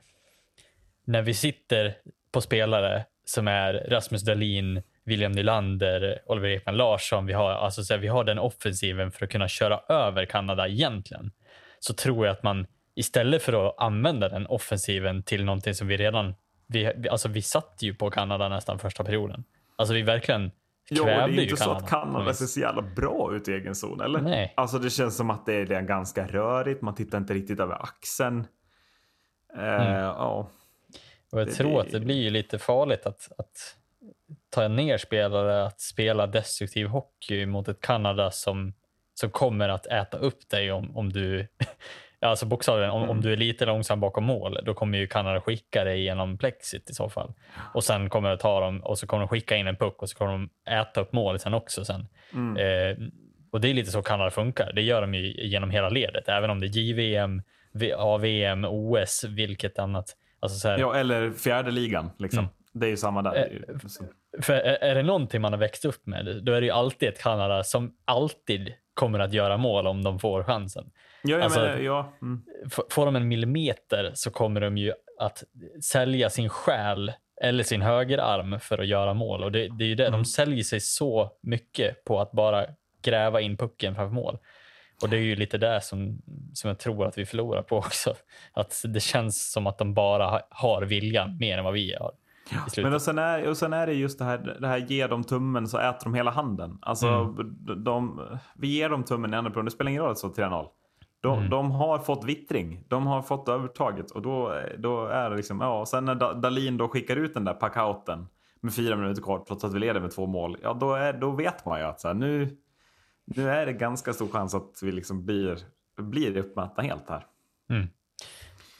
När 1.05 1.23
vi 1.23 1.35
sitter 1.35 1.95
på 2.33 2.41
spelare 2.41 3.05
som 3.25 3.49
är 3.49 3.73
Rasmus 3.89 4.23
Dahlin, 4.23 4.83
William 5.05 5.33
Nylander, 5.33 6.23
Oliver 6.27 6.49
Ekman 6.49 6.77
Larsson. 6.77 7.27
Vi 7.27 7.33
har, 7.33 7.51
alltså, 7.51 7.83
så 7.83 7.95
här, 7.95 8.01
vi 8.01 8.09
har 8.09 8.25
den 8.25 8.39
offensiven 8.39 9.11
för 9.11 9.25
att 9.25 9.33
kunna 9.33 9.49
köra 9.49 9.81
över 9.89 10.25
Kanada 10.25 10.69
egentligen. 10.69 11.31
Så 11.79 11.95
tror 11.95 12.27
jag 12.27 12.33
att 12.33 12.43
man 12.43 12.67
istället 12.95 13.43
för 13.43 13.69
att 13.69 13.75
använda 13.79 14.29
den 14.29 14.47
offensiven 14.47 15.23
till 15.23 15.45
någonting 15.45 15.75
som 15.75 15.89
vi 15.89 15.97
redan... 15.97 16.35
Vi, 16.67 17.09
alltså 17.09 17.29
vi 17.29 17.43
satt 17.43 17.79
ju 17.81 17.95
på 17.95 18.11
Kanada 18.11 18.49
nästan 18.49 18.79
första 18.79 19.05
perioden. 19.05 19.45
Alltså 19.77 19.95
vi 19.95 20.03
verkligen 20.03 20.51
Ja, 20.89 21.03
och 21.03 21.07
det 21.07 21.41
är 21.41 21.43
inte 21.43 21.57
så 21.57 21.71
att 21.71 21.89
Kanada 21.89 22.35
ser 22.35 22.47
så 22.47 22.61
jävla 22.61 22.83
bra 22.83 23.35
ut 23.35 23.49
i 23.49 23.53
egen 23.53 23.75
zon, 23.75 24.01
eller? 24.01 24.21
Nej. 24.21 24.55
Alltså 24.57 24.79
det 24.79 24.91
känns 24.91 25.17
som 25.17 25.31
att 25.31 25.47
det 25.47 25.55
är 25.55 25.83
ganska 25.83 26.27
rörigt, 26.27 26.83
man 26.83 26.95
tittar 26.95 27.19
inte 27.19 27.35
riktigt 27.35 27.61
över 27.61 27.83
axeln. 27.83 28.47
Eh, 29.57 29.95
ja. 29.95 30.51
Och 31.35 31.41
jag 31.41 31.47
Det- 31.49 31.53
tror 31.53 31.81
att 31.81 31.91
det 31.93 32.01
blir 32.01 32.31
lite 32.31 32.59
farligt 32.59 33.07
att, 33.07 33.29
att 33.39 33.77
ta 34.51 34.69
ner 34.69 34.99
spelare 34.99 35.65
att 35.67 35.81
spela 35.81 36.27
destruktiv 36.27 36.87
hockey 36.87 37.47
mot 37.47 37.69
ett 37.69 37.81
Kanada 37.81 38.31
som, 38.31 38.75
som 39.15 39.31
kommer 39.31 39.69
att 39.69 39.87
äta 39.87 40.17
upp 40.19 40.49
dig 40.51 40.73
om, 40.73 40.97
om 40.97 41.13
du 41.13 41.47
alltså 42.21 42.47
bokstavligen, 42.47 42.91
om, 42.91 43.11
om 43.11 43.21
du 43.21 43.33
är 43.33 43.37
lite 43.37 43.67
långsam 43.67 44.01
bakom 44.01 44.25
mål, 44.25 44.59
då 44.65 44.75
kommer 44.75 44.99
ju 44.99 45.07
Kanada 45.07 45.41
skicka 45.41 45.85
dig 45.85 46.03
genom 46.05 46.39
plexit 46.39 46.91
i 46.91 46.95
så 46.95 47.09
fall. 47.09 47.33
Och 47.75 47.85
sen 47.85 48.09
kommer 48.11 48.31
det 48.31 48.37
ta 48.39 48.61
dem 48.61 48.81
och 48.85 48.99
så 48.99 49.07
kommer 49.07 49.21
de 49.21 49.29
skicka 49.29 49.57
in 49.57 49.67
en 49.67 49.77
puck 49.77 50.03
och 50.03 50.09
så 50.09 50.17
kommer 50.19 50.33
de 50.33 50.51
äta 50.71 51.01
upp 51.01 51.13
målet 51.13 51.43
sen 51.43 51.55
också 51.55 51.85
sen. 51.85 52.09
Eh, 52.57 52.97
och 53.53 53.61
det 53.61 53.69
är 53.71 53.75
lite 53.75 53.91
så 53.91 54.03
Kanada 54.03 54.31
funkar. 54.31 54.73
Det 54.73 54.83
gör 54.83 55.01
de 55.01 55.15
ju 55.15 55.47
genom 55.47 55.71
hela 55.71 55.89
ledet, 55.89 56.29
även 56.29 56.51
om 56.51 56.61
det 56.61 56.67
är 56.67 56.79
JVM, 56.79 57.43
AVM, 57.97 58.65
OS, 58.65 59.25
vilket 59.25 59.79
annat. 59.79 60.17
Alltså 60.45 60.59
så 60.59 60.69
här, 60.69 60.79
ja, 60.79 60.95
eller 60.95 61.31
fjärde 61.31 61.71
ligan 61.71 62.11
liksom. 62.19 62.39
Mm. 62.39 62.51
Det 62.73 62.87
är 62.87 62.91
ju 62.91 62.97
samma 62.97 63.23
där. 63.23 63.65
Så- 63.89 64.05
För 64.43 64.53
är, 64.55 64.79
är 64.85 64.95
det 64.95 65.03
någonting 65.03 65.41
man 65.41 65.53
har 65.53 65.61
växt 65.61 65.85
upp 65.85 66.07
med, 66.07 66.41
då 66.45 66.53
är 66.53 66.61
det 66.61 66.65
ju 66.67 66.73
alltid 66.73 67.09
ett 67.09 67.23
Kanada 67.23 67.65
som 67.65 67.95
alltid 68.05 68.73
kommer 68.95 69.19
att 69.19 69.33
göra 69.33 69.57
mål 69.57 69.87
om 69.87 70.05
de 70.05 70.19
får 70.19 70.43
chansen. 70.45 70.91
Ja, 71.23 71.43
Alltså- 71.43 71.61
menar, 71.61 71.79
ja. 71.79 72.13
Mm. 72.23 72.43
Får 72.91 73.07
de 73.07 73.17
en 73.17 73.29
millimeter 73.29 74.11
så 74.15 74.31
kommer 74.31 74.61
de 74.61 74.79
ju 74.79 74.93
att 75.19 75.45
sälja 75.83 76.31
sin 76.31 76.49
själ 76.49 77.13
eller 77.43 77.63
sin 77.65 77.83
högerarm 77.83 78.61
för 78.61 78.79
att 78.79 78.87
göra 78.87 79.15
mål. 79.15 79.45
Och 79.45 79.53
det, 79.53 79.69
det 79.79 79.85
är 79.85 79.89
ju 79.89 79.95
det, 79.95 80.07
Mm. 80.07 80.19
de 80.21 80.25
säljer 80.25 80.63
sig 80.65 80.81
så 80.81 81.31
mycket 81.43 82.05
på 82.05 82.21
att 82.21 82.33
bara 82.33 82.67
gräva 83.03 83.41
in 83.41 83.57
pucken 83.57 83.95
framför 83.95 84.15
mål. 84.15 84.39
Och 85.03 85.09
det 85.09 85.17
är 85.17 85.21
ju 85.21 85.37
lite 85.37 85.59
där 85.59 85.81
som, 85.81 86.19
som 86.53 86.69
jag 86.69 86.79
tror 86.79 87.07
att 87.07 87.19
vi 87.19 87.27
förlorar 87.27 87.63
på 87.63 87.77
också. 87.77 88.15
Att 88.53 88.83
det 88.89 89.01
känns 89.01 89.53
som 89.53 89.67
att 89.67 89.79
de 89.79 89.95
bara 89.95 90.27
ha- 90.27 90.47
har 90.51 90.83
viljan 90.83 91.37
mer 91.39 91.59
än 91.59 91.65
vad 91.65 91.73
vi 91.75 91.95
har. 92.01 92.13
Slutet. 92.49 92.85
Men 92.85 92.95
och 92.95 93.03
sen, 93.03 93.19
är, 93.19 93.49
och 93.49 93.57
sen 93.57 93.73
är 93.73 93.87
det 93.87 93.93
just 93.93 94.19
det 94.19 94.25
här, 94.25 94.57
det 94.61 94.69
här 94.69 94.79
ge 94.79 95.07
dem 95.07 95.25
tummen 95.25 95.69
så 95.69 95.79
äter 95.79 96.05
de 96.05 96.15
hela 96.15 96.31
handen. 96.31 96.79
Alltså, 96.83 97.07
Mm. 97.07 97.85
de, 97.85 98.21
vi 98.55 98.69
ger 98.69 98.89
dem 98.89 99.05
tummen 99.05 99.35
i 99.35 99.37
andra 99.37 99.51
perioden, 99.51 99.65
det 99.65 99.71
spelar 99.71 99.91
ingen 99.91 100.03
roll 100.03 100.11
att 100.11 100.17
det 100.17 100.19
står 100.19 100.31
3-0. 100.33 100.67
De, 101.23 101.39
Mm. 101.39 101.51
de 101.51 101.71
har 101.71 101.99
fått 101.99 102.25
vittring, 102.25 102.85
de 102.89 103.07
har 103.07 103.23
fått 103.23 103.49
övertaget 103.49 104.11
och 104.11 104.23
då, 104.23 104.61
då 104.79 105.07
är 105.07 105.31
det 105.31 105.37
liksom, 105.37 105.61
ja, 105.61 105.87
sen 105.87 106.05
när 106.05 106.15
Da- 106.15 106.33
Dalin 106.35 106.77
då 106.77 106.89
skickar 106.89 107.17
ut 107.17 107.35
den 107.35 107.45
där 107.45 107.55
packouten 107.55 108.27
med 108.61 108.75
fyra 108.75 108.97
minuter 108.97 109.23
kvar 109.23 109.45
trots 109.49 109.65
att 109.65 109.75
vi 109.75 109.79
leder 109.79 110.01
med 110.01 110.11
två 110.15 110.27
mål, 110.27 110.57
ja 110.63 110.75
då, 110.75 110.95
är, 110.95 111.13
då 111.13 111.31
vet 111.31 111.67
man 111.67 111.81
ju 111.81 111.87
att 111.87 112.01
så 112.01 112.09
här, 112.09 112.15
nu, 112.15 112.57
nu 113.25 113.51
är 113.51 113.67
det 113.67 113.73
ganska 113.73 114.13
stor 114.13 114.29
chans 114.29 114.55
att 114.55 114.81
vi 114.83 114.93
liksom 114.93 115.27
blir, 115.27 115.59
blir 115.99 116.37
uppmätta 116.37 116.83
helt 116.83 117.09
här. 117.11 117.27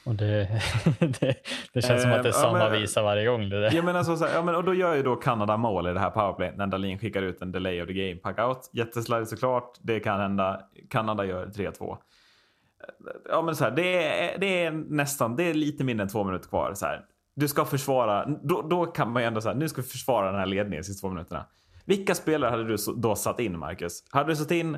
Och 0.05 0.15
det, 0.15 0.61
det, 0.99 1.35
det 1.73 1.81
känns 1.81 2.01
som 2.01 2.11
att 2.11 2.23
det 2.23 2.29
är 2.29 2.33
Eh, 2.33 2.35
ja, 2.35 2.41
samma 2.41 2.57
men- 2.69 2.71
visa 2.71 3.03
varje 3.03 3.25
gång. 3.25 3.49
Det 3.49 3.61
där. 3.61 3.71
Ja, 3.75 3.81
men 3.83 3.95
alltså, 3.95 4.17
så 4.17 4.25
här, 4.25 4.33
ja, 4.35 4.41
men, 4.41 4.55
och 4.55 4.63
då 4.63 4.73
gör 4.73 4.95
ju 4.95 5.03
då 5.03 5.15
Kanada 5.15 5.57
mål 5.57 5.87
i 5.87 5.93
det 5.93 5.99
här 5.99 6.09
powerplay 6.09 6.53
när 6.55 6.67
Dahlin 6.67 6.99
skickar 6.99 7.21
ut 7.21 7.41
en 7.41 7.51
delay 7.51 7.81
of 7.81 7.87
the 7.87 7.93
game 7.93 8.15
packout. 8.15 8.69
Jätteslarvigt 8.73 9.29
såklart. 9.29 9.77
Det 9.81 9.99
kan 9.99 10.19
hända. 10.19 10.61
Kanada 10.89 11.25
gör 11.25 11.45
3-2. 11.47 11.97
Ja, 13.29 13.41
men 13.41 13.55
så 13.55 13.63
här, 13.63 13.71
det, 13.71 14.03
är, 14.03 14.39
det 14.39 14.63
är 14.65 14.71
nästan, 14.71 15.35
det 15.35 15.43
är 15.43 15.53
lite 15.53 15.83
mindre 15.83 16.03
än 16.03 16.09
två 16.09 16.23
minuter 16.23 16.49
kvar. 16.49 16.73
Så 16.73 16.85
här. 16.85 17.05
Du 17.35 17.47
ska 17.47 17.65
försvara, 17.65 18.25
då, 18.43 18.61
då 18.61 18.85
kan 18.85 19.11
man 19.11 19.21
ju 19.21 19.27
ändå 19.27 19.41
säga, 19.41 19.53
nu 19.55 19.69
ska 19.69 19.81
vi 19.81 19.87
försvara 19.87 20.31
den 20.31 20.39
här 20.39 20.45
ledningen 20.45 20.81
de 20.81 20.83
sista 20.83 21.07
två 21.07 21.13
minuterna. 21.13 21.45
Vilka 21.85 22.15
spelare 22.15 22.49
hade 22.51 22.63
du 22.63 22.77
då 22.95 23.15
satt 23.15 23.39
in, 23.39 23.59
Marcus? 23.59 24.03
Hade 24.09 24.31
du 24.31 24.35
satt 24.35 24.51
in 24.51 24.77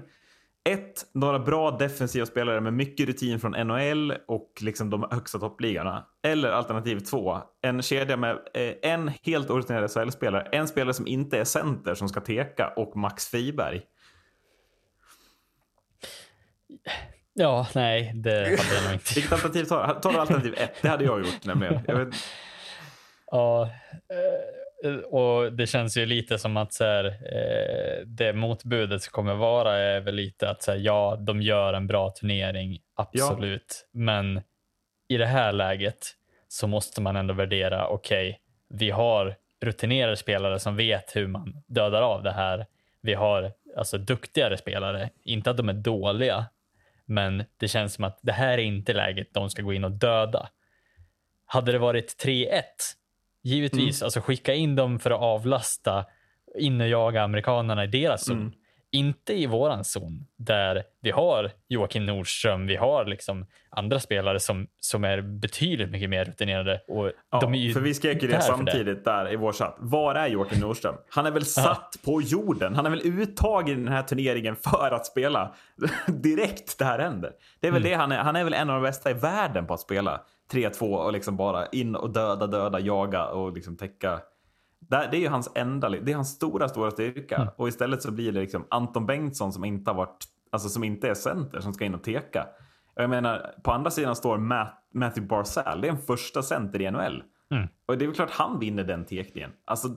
ett, 0.69 1.05
några 1.13 1.39
bra 1.39 1.71
defensiva 1.71 2.25
spelare 2.25 2.61
med 2.61 2.73
mycket 2.73 3.07
rutin 3.07 3.39
från 3.39 3.51
NHL 3.67 4.13
och 4.27 4.53
liksom 4.61 4.89
de 4.89 5.07
högsta 5.11 5.39
toppligorna. 5.39 6.05
Eller 6.23 6.49
alternativ 6.49 6.99
två, 6.99 7.37
en 7.61 7.81
kedja 7.81 8.17
med 8.17 8.31
eh, 8.53 8.91
en 8.91 9.11
helt 9.23 9.49
orutinerad 9.49 9.91
SHL-spelare, 9.91 10.47
en 10.51 10.67
spelare 10.67 10.93
som 10.93 11.07
inte 11.07 11.39
är 11.39 11.43
center 11.43 11.95
som 11.95 12.09
ska 12.09 12.21
teka 12.21 12.67
och 12.75 12.97
Max 12.97 13.27
Friberg. 13.27 13.81
Ja, 17.33 17.67
nej, 17.75 18.11
det 18.15 18.31
hade 18.31 18.75
jag 18.75 18.83
nog 18.83 18.93
inte. 18.93 19.13
Vilket 19.15 19.31
alternativ 19.31 19.63
tar 19.65 19.87
du? 19.87 20.01
Tar 20.01 20.11
du 20.11 20.19
alternativ 20.19 20.53
ett? 20.57 20.81
Det 20.81 20.89
hade 20.89 21.03
jag 21.03 21.19
gjort 21.19 21.45
nämligen. 21.45 21.79
Jag 21.87 22.05
vet, 22.05 22.15
Ja, 23.31 23.63
eh, 23.63 24.66
och 25.05 25.53
det 25.53 25.67
känns 25.67 25.97
ju 25.97 26.05
lite 26.05 26.37
som 26.37 26.57
att 26.57 26.73
så 26.73 26.83
här, 26.83 27.05
eh, 27.05 28.05
det 28.05 28.33
motbudet 28.33 29.01
som 29.01 29.11
kommer 29.11 29.35
vara 29.35 29.77
är 29.77 29.99
väl 29.99 30.15
lite 30.15 30.49
att 30.49 30.63
så 30.63 30.71
här, 30.71 30.79
ja, 30.79 31.17
de 31.19 31.41
gör 31.41 31.73
en 31.73 31.87
bra 31.87 32.11
turnering, 32.11 32.79
absolut. 32.95 33.89
Men 33.93 34.41
i 35.09 35.17
det 35.17 35.25
här 35.25 35.51
läget 35.51 36.07
så 36.47 36.67
måste 36.67 37.01
man 37.01 37.15
ändå 37.15 37.33
värdera, 37.33 37.87
okej, 37.87 38.39
vi 38.69 38.89
har 38.89 39.35
rutinerade 39.61 40.17
spelare 40.17 40.59
som 40.59 40.75
vet 40.75 41.15
hur 41.15 41.27
man 41.27 41.63
dödar 41.67 42.01
av 42.01 42.23
det 42.23 42.31
här. 42.31 42.65
Vi 43.01 43.13
har 43.13 43.51
alltså 43.77 43.97
duktigare 43.97 44.57
spelare, 44.57 45.09
inte 45.23 45.49
att 45.49 45.57
de 45.57 45.69
är 45.69 45.73
dåliga, 45.73 46.45
men 47.05 47.43
det 47.57 47.67
känns 47.67 47.93
som 47.93 48.03
att 48.03 48.19
det 48.21 48.31
här 48.31 48.53
är 48.57 48.63
inte 48.63 48.93
läget 48.93 49.33
de 49.33 49.49
ska 49.49 49.61
gå 49.61 49.73
in 49.73 49.83
och 49.83 49.91
döda. 49.91 50.49
Hade 51.45 51.71
det 51.71 51.79
varit 51.79 52.23
3-1, 52.25 52.61
givetvis, 53.47 54.03
alltså 54.03 54.21
skicka 54.21 54.53
in 54.53 54.75
dem 54.75 54.99
för 54.99 55.11
att 55.11 55.21
avlasta, 55.21 56.05
in 56.59 56.81
och 56.81 56.87
jaga 56.87 57.23
amerikanerna 57.23 57.83
i 57.83 57.87
deras 57.87 58.25
zon. 58.25 58.53
Inte 58.91 59.33
i 59.33 59.45
våran 59.45 59.83
zon, 59.83 60.25
där 60.37 60.83
vi 61.01 61.11
har 61.11 61.51
Joakim 61.67 62.05
Nordström, 62.05 62.67
vi 62.67 62.75
har 62.75 63.05
liksom 63.05 63.45
andra 63.69 63.99
spelare 63.99 64.39
som, 64.39 64.67
som 64.79 65.03
är 65.03 65.21
betydligt 65.21 65.89
mycket 65.89 66.09
mer 66.09 66.25
rutinerade. 66.25 66.81
Och 66.87 67.11
ja, 67.31 67.39
de 67.39 67.53
är 67.53 67.57
ju 67.57 67.73
för 67.73 67.79
vi 67.79 67.93
skrek 67.93 68.21
ju 68.21 68.27
det 68.27 68.41
samtidigt 68.41 69.05
där 69.05 69.33
i 69.33 69.35
vår 69.35 69.53
chatt. 69.53 69.75
Var 69.79 70.15
är 70.15 70.27
Joakim 70.27 70.59
Nordström? 70.59 70.95
Han 71.09 71.25
är 71.25 71.31
väl 71.31 71.45
satt 71.45 71.95
på 72.05 72.21
jorden? 72.21 72.75
Han 72.75 72.85
är 72.85 72.89
väl 72.89 73.01
uttagen 73.05 73.79
i 73.79 73.83
den 73.83 73.93
här 73.93 74.03
turneringen 74.03 74.55
för 74.55 74.91
att 74.91 75.05
spela 75.05 75.55
direkt 76.07 76.77
det 76.77 76.85
här 76.85 76.99
händer? 76.99 77.31
Det 77.59 77.67
är 77.67 77.71
väl 77.71 77.83
det 77.83 77.93
han 77.93 78.11
är. 78.11 78.17
Han 78.17 78.35
är 78.35 78.43
väl 78.43 78.53
en 78.53 78.69
av 78.69 78.75
de 78.75 78.83
bästa 78.83 79.09
i 79.09 79.13
världen 79.13 79.65
på 79.67 79.73
att 79.73 79.79
spela 79.79 80.21
3-2 80.51 80.95
och 80.95 81.13
liksom 81.13 81.37
bara 81.37 81.65
in 81.67 81.95
och 81.95 82.09
döda, 82.09 82.47
döda, 82.47 82.79
jaga 82.79 83.27
och 83.27 83.53
liksom 83.53 83.77
täcka. 83.77 84.19
Det 84.79 84.95
är 84.95 85.15
ju 85.15 85.27
hans 85.27 85.49
enda, 85.55 85.89
det 85.89 86.11
är 86.11 86.15
hans 86.15 86.29
stora, 86.35 86.69
stora 86.69 86.91
styrka. 86.91 87.51
Och 87.57 87.67
istället 87.67 88.01
så 88.01 88.11
blir 88.11 88.31
det 88.31 88.39
liksom 88.39 88.65
Anton 88.69 89.05
Bengtsson 89.05 89.53
som 89.53 89.65
inte 89.65 89.91
har 89.91 89.95
varit, 89.95 90.25
alltså 90.51 90.69
som 90.69 90.83
inte 90.83 91.09
är 91.09 91.13
center 91.13 91.59
som 91.59 91.73
ska 91.73 91.85
in 91.85 91.95
och 91.95 92.03
teka. 92.03 92.47
Jag 92.95 93.09
menar, 93.09 93.53
på 93.63 93.71
andra 93.71 93.91
sidan 93.91 94.15
står 94.15 94.37
Matt, 94.37 94.83
Matthew 94.93 95.27
Barzal, 95.27 95.81
det 95.81 95.87
är 95.87 95.91
en 95.91 95.97
första 96.01 96.41
center 96.43 96.81
i 96.81 96.91
NHL. 96.91 97.23
Och 97.85 97.97
det 97.97 98.05
är 98.05 98.07
väl 98.07 98.15
klart 98.15 98.31
han 98.31 98.59
vinner 98.59 98.83
den 98.83 99.05
tekningen. 99.05 99.51
Alltså, 99.65 99.87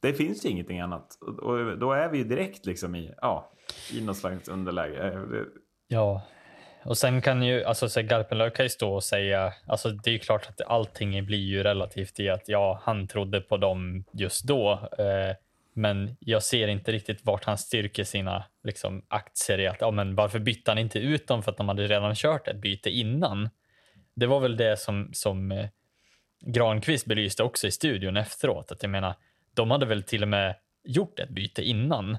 det 0.00 0.12
finns 0.12 0.44
ju 0.44 0.48
ingenting 0.48 0.80
annat. 0.80 1.18
Och- 1.42 1.78
då 1.78 1.92
är 1.92 2.08
vi 2.08 2.18
ju 2.18 2.24
direkt 2.24 2.66
liksom 2.66 2.94
i, 2.94 3.14
ja, 3.20 3.52
i 3.92 4.04
något 4.04 4.16
slags 4.16 4.48
underläge. 4.48 5.12
Eh, 5.12 5.42
Ja, 5.88 6.22
och 6.84 6.98
sen 6.98 7.22
kan 7.22 7.42
ju, 7.42 7.64
alltså 7.64 7.88
så 7.88 8.02
Garpenlöv 8.02 8.50
kan 8.50 8.64
ju 8.64 8.70
stå 8.70 8.94
och 8.94 9.04
säga, 9.04 9.52
alltså 9.66 9.90
det 9.90 10.10
är 10.10 10.12
ju 10.12 10.18
klart 10.18 10.48
att 10.48 10.60
allting 10.60 11.26
blir 11.26 11.38
ju 11.38 11.62
relativt 11.62 12.20
i 12.20 12.28
att 12.28 12.48
ja, 12.48 12.80
han 12.82 13.06
trodde 13.08 13.40
på 13.40 13.56
dem 13.56 14.04
just 14.12 14.44
då. 14.44 14.72
Eh, 14.98 15.36
men 15.74 16.16
jag 16.20 16.42
ser 16.42 16.68
inte 16.68 16.92
riktigt 16.92 17.24
vart 17.24 17.44
han 17.44 17.58
styrker 17.58 18.04
sina 18.04 18.44
liksom, 18.64 19.04
aktier 19.08 19.60
i 19.60 19.66
att, 19.66 19.80
ja 19.80 19.90
men 19.90 20.14
varför 20.14 20.38
bytte 20.38 20.70
han 20.70 20.78
inte 20.78 20.98
ut 20.98 21.26
dem 21.26 21.42
för 21.42 21.50
att 21.50 21.56
de 21.56 21.68
hade 21.68 21.86
redan 21.86 22.14
kört 22.14 22.48
ett 22.48 22.56
byte 22.56 22.90
innan? 22.90 23.50
Det 24.14 24.26
var 24.26 24.40
väl 24.40 24.56
det 24.56 24.76
som, 24.76 25.10
som 25.12 25.52
eh, 25.52 25.68
Granqvist 26.40 27.06
belyste 27.06 27.42
också 27.42 27.66
i 27.66 27.70
studion 27.70 28.16
efteråt, 28.16 28.72
att 28.72 28.82
jag 28.82 28.90
menar, 28.90 29.14
de 29.54 29.70
hade 29.70 29.86
väl 29.86 30.02
till 30.02 30.22
och 30.22 30.28
med 30.28 30.54
gjort 30.84 31.18
ett 31.18 31.28
byte 31.28 31.62
innan 31.62 32.18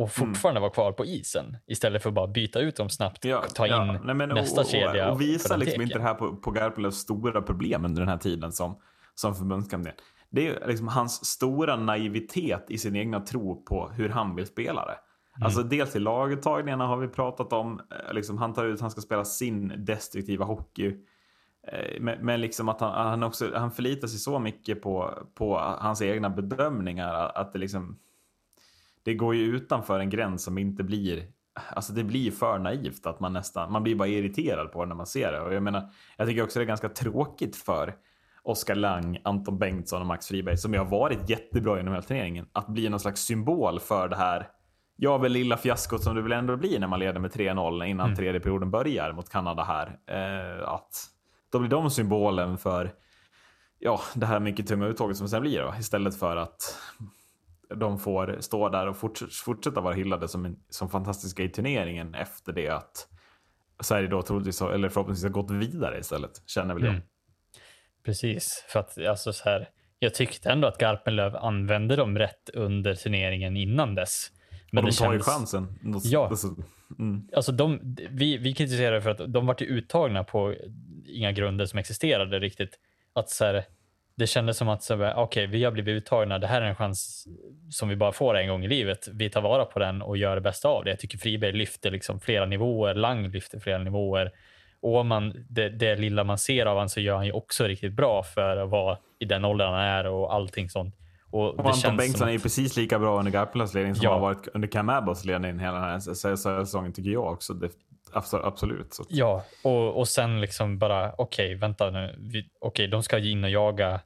och 0.00 0.12
fortfarande 0.12 0.60
var 0.60 0.70
kvar 0.70 0.92
på 0.92 1.04
isen 1.04 1.56
istället 1.66 2.02
för 2.02 2.10
att 2.10 2.14
bara 2.14 2.26
byta 2.26 2.60
ut 2.60 2.76
dem 2.76 2.88
snabbt 2.88 3.24
och 3.24 3.54
ta 3.54 3.66
in 3.66 3.98
nej, 4.04 4.14
men 4.14 4.28
nästa 4.28 4.60
och, 4.60 4.66
och, 4.66 4.70
kedja. 4.70 5.12
Och, 5.12 5.20
visa 5.20 5.56
liksom 5.56 5.82
inte 5.82 5.98
det 5.98 6.04
här 6.04 6.14
på, 6.14 6.36
på 6.36 6.50
Garpenlövs 6.50 6.96
stora 6.96 7.42
problem 7.42 7.84
under 7.84 8.00
den 8.00 8.08
här 8.08 8.18
tiden 8.18 8.52
som, 8.52 8.78
som 9.14 9.34
förbundskapten. 9.34 9.92
Det 10.30 10.48
är 10.48 10.66
liksom 10.66 10.88
hans 10.88 11.24
stora 11.24 11.76
naivitet 11.76 12.66
i 12.68 12.78
sin 12.78 12.96
egna 12.96 13.20
tro 13.20 13.64
på 13.64 13.88
hur 13.88 14.08
han 14.08 14.36
vill 14.36 14.46
spela 14.46 14.86
det. 14.86 14.98
Mm. 15.36 15.46
Alltså 15.46 15.62
dels 15.62 15.96
i 15.96 15.98
laguttagningarna 15.98 16.86
har 16.86 16.96
vi 16.96 17.08
pratat 17.08 17.52
om, 17.52 17.80
eh, 17.90 18.14
liksom 18.14 18.38
han 18.38 18.54
tar 18.54 18.64
ut, 18.64 18.80
han 18.80 18.90
ska 18.90 19.00
spela 19.00 19.24
sin 19.24 19.84
destruktiva 19.84 20.44
hockey. 20.44 20.96
Eh, 21.68 22.00
Men, 22.00 22.26
men 22.26 22.40
liksom 22.40 22.68
att 22.68 22.80
han, 22.80 23.06
han, 23.06 23.22
också, 23.22 23.50
han 23.54 23.70
förlitar 23.70 24.08
sig 24.08 24.18
så 24.18 24.38
mycket 24.38 24.82
på, 24.82 25.14
på 25.34 25.58
hans 25.58 26.02
egna 26.02 26.30
bedömningar 26.30 27.32
att 27.34 27.52
det 27.52 27.58
liksom 27.58 27.98
det 29.02 29.14
går 29.14 29.34
ju 29.34 29.42
utanför 29.42 30.00
en 30.00 30.10
gräns 30.10 30.44
som 30.44 30.58
inte 30.58 30.84
blir 30.84 31.26
Alltså 31.68 31.92
det 31.92 32.04
blir 32.04 32.30
för 32.30 32.58
naivt 32.58 33.06
att 33.06 33.20
man 33.20 33.32
nästan, 33.32 33.72
man 33.72 33.82
blir 33.82 33.94
bara 33.94 34.08
irriterad 34.08 34.72
på 34.72 34.84
det 34.84 34.88
när 34.88 34.96
man 34.96 35.06
ser 35.06 35.32
det. 35.32 35.40
Och 35.40 35.54
jag 35.54 35.62
menar, 35.62 35.90
jag 36.16 36.28
tycker 36.28 36.42
också 36.42 36.58
det 36.58 36.64
är 36.64 36.66
ganska 36.66 36.88
tråkigt 36.88 37.56
för 37.56 37.94
Oskar 38.42 38.74
Lang, 38.74 39.18
Anton 39.24 39.58
Bengtsson 39.58 40.00
och 40.00 40.06
Max 40.06 40.28
Friberg 40.28 40.56
som 40.56 40.72
ju 40.72 40.78
har 40.78 40.86
varit 40.86 41.30
jättebra 41.30 41.76
genom 41.76 41.92
hela 41.92 42.02
turneringen. 42.02 42.46
Att 42.52 42.68
bli 42.68 42.88
någon 42.88 43.00
slags 43.00 43.20
symbol 43.20 43.80
för 43.80 44.08
det 44.08 44.16
här, 44.16 44.48
ja 44.96 45.18
väl 45.18 45.32
lilla 45.32 45.56
fiaskot 45.56 46.02
som 46.02 46.16
det 46.16 46.22
väl 46.22 46.32
ändå 46.32 46.56
blir 46.56 46.78
när 46.78 46.86
man 46.86 46.98
leder 46.98 47.20
med 47.20 47.30
3-0 47.30 47.84
innan 47.84 48.06
mm. 48.06 48.16
tredje 48.16 48.40
perioden 48.40 48.70
börjar 48.70 49.12
mot 49.12 49.28
Kanada 49.28 49.62
här. 49.62 49.98
Eh, 50.06 50.68
att 50.68 51.06
då 51.52 51.58
blir 51.58 51.70
de 51.70 51.90
symbolen 51.90 52.58
för 52.58 52.92
ja, 53.78 54.00
det 54.14 54.26
här 54.26 54.40
mycket 54.40 54.66
tunga 54.66 54.86
uttåget 54.86 55.16
som 55.16 55.28
sen 55.28 55.42
blir 55.42 55.60
då, 55.60 55.74
istället 55.78 56.18
för 56.18 56.36
att 56.36 56.78
de 57.76 57.98
får 57.98 58.36
stå 58.40 58.68
där 58.68 58.86
och 58.86 58.96
fortsätta 59.44 59.80
vara 59.80 59.94
hyllade 59.94 60.28
som, 60.28 60.56
som 60.68 60.88
fantastiska 60.88 61.42
i 61.42 61.48
turneringen 61.48 62.14
efter 62.14 62.52
det 62.52 62.68
att 62.68 63.08
Sverige 63.80 64.08
då 64.08 64.22
troligtvis, 64.22 64.62
eller 64.62 64.88
förhoppningsvis 64.88 65.24
har 65.24 65.42
gått 65.42 65.50
vidare 65.50 65.98
istället, 65.98 66.42
känner 66.46 66.74
väl 66.74 66.84
jag. 66.84 66.94
Mm. 66.94 67.06
Precis, 68.04 68.64
för 68.68 68.80
att 68.80 68.98
alltså 68.98 69.32
så 69.32 69.44
här, 69.44 69.68
jag 69.98 70.14
tyckte 70.14 70.50
ändå 70.50 70.68
att 70.68 70.78
Garpenlöv 70.78 71.36
använde 71.36 71.96
dem 71.96 72.18
rätt 72.18 72.50
under 72.54 72.94
turneringen 72.94 73.56
innan 73.56 73.94
dess. 73.94 74.30
Men 74.72 74.84
och 74.84 74.90
de 74.90 74.96
tar 74.96 75.04
känns... 75.04 75.14
ju 75.14 75.22
chansen. 75.22 75.78
Ja, 76.04 76.28
alltså, 76.28 76.54
mm. 76.98 77.28
alltså 77.36 77.52
de, 77.52 77.96
vi, 78.10 78.36
vi 78.36 78.54
kritiserade 78.54 79.02
för 79.02 79.10
att 79.10 79.32
de 79.32 79.46
var 79.46 79.62
uttagna 79.62 80.24
på 80.24 80.54
inga 81.06 81.32
grunder 81.32 81.66
som 81.66 81.78
existerade 81.78 82.38
riktigt. 82.38 82.78
Att 83.12 83.30
så 83.30 83.44
här, 83.44 83.64
det 84.20 84.26
kändes 84.26 84.56
som 84.56 84.68
att 84.68 84.90
okej, 84.90 85.14
okay, 85.16 85.46
vi 85.46 85.64
har 85.64 85.72
blivit 85.72 85.92
uttagna. 85.92 86.38
Det 86.38 86.46
här 86.46 86.62
är 86.62 86.66
en 86.66 86.74
chans 86.74 87.26
som 87.70 87.88
vi 87.88 87.96
bara 87.96 88.12
får 88.12 88.36
en 88.36 88.48
gång 88.48 88.64
i 88.64 88.68
livet. 88.68 89.08
Vi 89.12 89.30
tar 89.30 89.40
vara 89.40 89.64
på 89.64 89.78
den 89.78 90.02
och 90.02 90.16
gör 90.16 90.34
det 90.34 90.40
bästa 90.40 90.68
av 90.68 90.84
det. 90.84 90.90
Jag 90.90 90.98
tycker 90.98 91.18
Friberg 91.18 91.52
lyfter 91.52 91.90
liksom 91.90 92.20
flera 92.20 92.46
nivåer. 92.46 92.94
Lang 92.94 93.28
lyfter 93.28 93.60
flera 93.60 93.78
nivåer. 93.78 94.30
Åman, 94.80 95.46
det, 95.48 95.68
det 95.68 95.96
lilla 95.96 96.24
man 96.24 96.38
ser 96.38 96.66
av 96.66 96.74
honom 96.74 96.88
så 96.88 97.00
gör 97.00 97.16
han 97.16 97.26
ju 97.26 97.32
också 97.32 97.64
riktigt 97.64 97.92
bra 97.92 98.22
för 98.22 98.56
att 98.56 98.70
vara 98.70 98.98
i 99.18 99.24
den 99.24 99.44
åldern 99.44 99.72
han 99.72 99.80
är 99.80 100.06
och 100.06 100.34
allting 100.34 100.70
sånt. 100.70 100.94
Och, 101.30 101.58
och 101.58 101.70
Anton 101.70 101.96
Bengtsson 101.96 102.22
att... 102.22 102.28
är 102.28 102.32
ju 102.32 102.40
precis 102.40 102.76
lika 102.76 102.98
bra 102.98 103.18
under 103.18 103.32
Garpenlövs 103.32 103.74
ledning 103.74 103.94
som 103.94 104.04
ja. 104.04 104.12
har 104.12 104.20
varit 104.20 104.48
under 104.54 104.68
Cam 104.68 104.88
Abbas 104.88 105.24
ledning 105.24 105.58
hela 105.58 105.72
den 105.72 105.84
här 105.84 106.36
säsongen 106.36 106.92
tycker 106.92 107.10
jag 107.10 107.32
också. 107.32 107.54
Det, 107.54 107.70
absolut. 108.42 108.94
Så. 108.94 109.04
Ja, 109.08 109.44
och, 109.64 109.98
och 109.98 110.08
sen 110.08 110.40
liksom 110.40 110.78
bara 110.78 111.12
okej, 111.12 111.46
okay, 111.46 111.54
vänta 111.56 111.90
nu. 111.90 112.16
Okej, 112.18 112.50
okay, 112.60 112.86
de 112.86 113.02
ska 113.02 113.18
in 113.18 113.44
och 113.44 113.50
jaga 113.50 114.00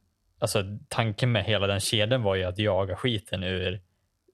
alltså 0.45 0.65
tanken 0.89 1.33
med 1.33 1.45
hela 1.45 1.67
den 1.67 1.81
kedjan 1.81 2.23
var 2.23 2.35
ju 2.35 2.45
att 2.45 2.59
jaga 2.59 2.97
skiten 2.97 3.43
ur, 3.43 3.81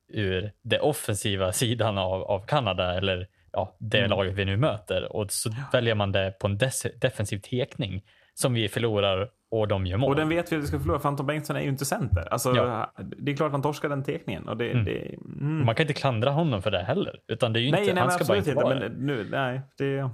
ur 0.09 0.53
det 0.63 0.81
offensiva 0.81 1.53
sidan 1.63 1.99
av, 1.99 2.23
av 2.23 2.47
Kanada 2.47 2.95
eller 2.95 3.27
ja, 3.53 3.77
det 3.79 3.99
mm. 3.99 4.11
laget 4.11 4.35
vi 4.35 4.45
nu 4.45 4.57
möter 4.57 5.17
och 5.17 5.33
så 5.33 5.49
ja. 5.49 5.57
väljer 5.73 5.95
man 5.95 6.13
det 6.13 6.35
på 6.41 6.47
en 6.47 6.59
defensiv 7.01 7.39
tekning 7.39 8.03
som 8.35 8.55
vi 8.55 8.69
förlorar 8.69 9.29
och 9.51 9.69
de 9.69 9.87
gör 9.87 9.97
mål. 9.97 10.11
Och 10.11 10.17
den 10.17 10.29
vet 10.29 10.53
vi 10.53 10.57
att 10.57 10.63
vi 10.63 10.67
ska 10.67 10.81
förlora 10.81 10.99
för 10.99 11.09
Anton 11.09 11.27
Bengtsson 11.27 11.57
är 11.57 11.61
ju 11.61 11.69
inte 11.69 11.85
center. 11.85 12.29
Alltså, 12.31 12.57
ja. 12.57 12.93
Det 12.97 13.33
är 13.33 13.37
klart 13.37 13.53
han 13.53 13.63
torskar 13.63 13.89
den 13.89 14.05
tekningen. 14.05 14.49
Och 14.49 14.57
det, 14.57 14.71
mm. 14.71 14.85
det 14.85 15.15
mm. 15.41 15.67
Man 15.67 15.75
kan 15.75 15.85
inte 15.85 15.95
klandra 15.95 16.31
honom 16.31 16.63
för 16.63 16.71
det 16.71 16.83
heller. 16.83 17.21
Utan 17.29 17.53
det 17.53 17.61
är 17.61 17.63
ju 17.63 17.71
nej, 17.71 17.81
inte, 17.81 17.95
nej, 17.95 18.03
han 18.03 18.13
ska 18.13 18.25
bara 18.25 18.39
inte 18.39 18.55
vara 18.55 18.79
men 18.79 18.93
nu, 18.93 19.29
nej, 19.31 19.61
det... 19.79 20.11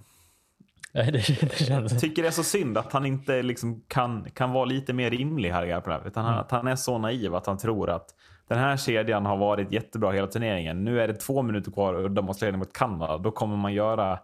Nej, 0.95 1.13
det, 1.13 1.19
det 1.41 1.65
känns... 1.65 1.93
Jag 1.93 2.01
tycker 2.01 2.23
det 2.23 2.29
är 2.29 2.33
så 2.33 2.45
synd 2.45 2.79
att 2.79 2.93
han 2.93 3.07
inte 3.07 3.43
liksom 3.43 3.85
kan, 3.89 4.31
kan 4.35 4.53
vara 4.53 4.65
lite 4.65 4.93
mer 4.93 5.11
rimlig 5.11 5.51
här 5.51 5.65
i 5.65 5.69
Garpenlöv. 5.69 6.07
Utan 6.07 6.27
mm. 6.27 6.39
att 6.39 6.51
han 6.51 6.67
är 6.67 6.77
så 6.77 6.99
naiv 6.99 7.35
att 7.35 7.47
han 7.47 7.59
tror 7.59 7.91
att 7.91 8.15
den 8.49 8.59
här 8.59 8.77
kedjan 8.77 9.27
har 9.27 9.37
varit 9.37 9.73
jättebra 9.73 10.13
hela 10.13 10.27
turneringen. 10.27 10.85
Nu 10.85 11.01
är 11.01 11.09
det 11.09 11.15
två 11.15 11.43
minuter 11.43 11.71
kvar 11.71 11.95
och 11.95 12.11
de 12.11 12.25
måste 12.25 12.45
leda 12.45 12.59
mot 12.59 12.73
Kanada. 12.73 13.19
Då 13.19 13.31
kommer 13.31 13.57
man 13.57 13.75
göra 13.75 14.19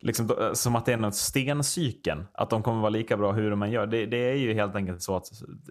liksom, 0.00 0.50
som 0.54 0.76
att 0.76 0.86
det 0.86 0.92
är 0.92 0.96
något 0.96 1.14
stencykeln. 1.14 2.26
Att 2.32 2.50
de 2.50 2.62
kommer 2.62 2.80
vara 2.80 2.90
lika 2.90 3.16
bra 3.16 3.32
hur 3.32 3.54
man 3.54 3.70
gör. 3.70 3.86
Det, 3.86 4.06
det, 4.06 4.30
är 4.30 4.34
ju 4.34 4.54
helt 4.54 4.74
enkelt 4.74 5.02
så 5.02 5.16
att 5.16 5.24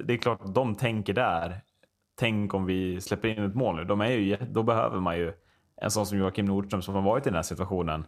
det 0.06 0.14
är 0.14 0.18
klart 0.18 0.42
att 0.42 0.56
de 0.56 0.76
tänker 0.76 1.14
där. 1.14 1.62
Tänk 2.20 2.54
om 2.54 2.66
vi 2.66 3.02
släpper 3.02 3.28
in 3.28 3.44
ett 3.44 3.56
mål 3.56 3.76
nu. 3.76 3.84
De 3.84 4.02
är 4.02 4.08
ju, 4.08 4.38
då 4.52 4.64
behöver 4.64 5.00
man 5.00 5.18
ju 5.18 5.34
en 5.82 5.92
sån 5.92 6.06
som 6.06 6.18
Joakim 6.18 6.46
Nordström 6.46 6.82
som 6.82 6.96
har 6.96 7.02
varit 7.02 7.26
i 7.26 7.30
den 7.30 7.36
här 7.36 7.44
situationen 7.44 8.06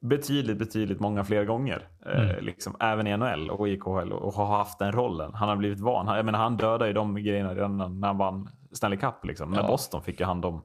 betydligt, 0.00 0.58
betydligt 0.58 1.00
många 1.00 1.24
fler 1.24 1.44
gånger. 1.44 1.88
Eh, 2.06 2.20
mm. 2.20 2.30
Eh, 2.30 2.40
liksom, 2.40 2.76
även 2.80 3.06
i 3.06 3.16
NHL 3.16 3.50
och 3.50 3.68
i 3.68 3.76
KHL 3.76 4.12
och, 4.12 4.22
och 4.22 4.32
har 4.32 4.56
haft 4.56 4.78
den 4.78 4.92
rollen. 4.92 5.34
Han 5.34 5.48
har 5.48 5.56
blivit 5.56 5.80
van. 5.80 6.08
Han, 6.08 6.16
jag 6.16 6.24
menar, 6.24 6.38
han 6.38 6.56
dödade 6.56 6.86
ju 6.86 6.92
de 6.92 7.14
grejerna 7.14 7.54
redan 7.54 8.00
när 8.00 8.08
han 8.08 8.18
vann 8.18 8.48
Stanley 8.72 8.98
Cup. 8.98 9.24
Liksom. 9.24 9.52
Ja. 9.52 9.60
Med 9.60 9.70
Boston 9.70 10.02
fick 10.02 10.20
ju 10.20 10.26
han 10.26 10.40
de, 10.40 10.62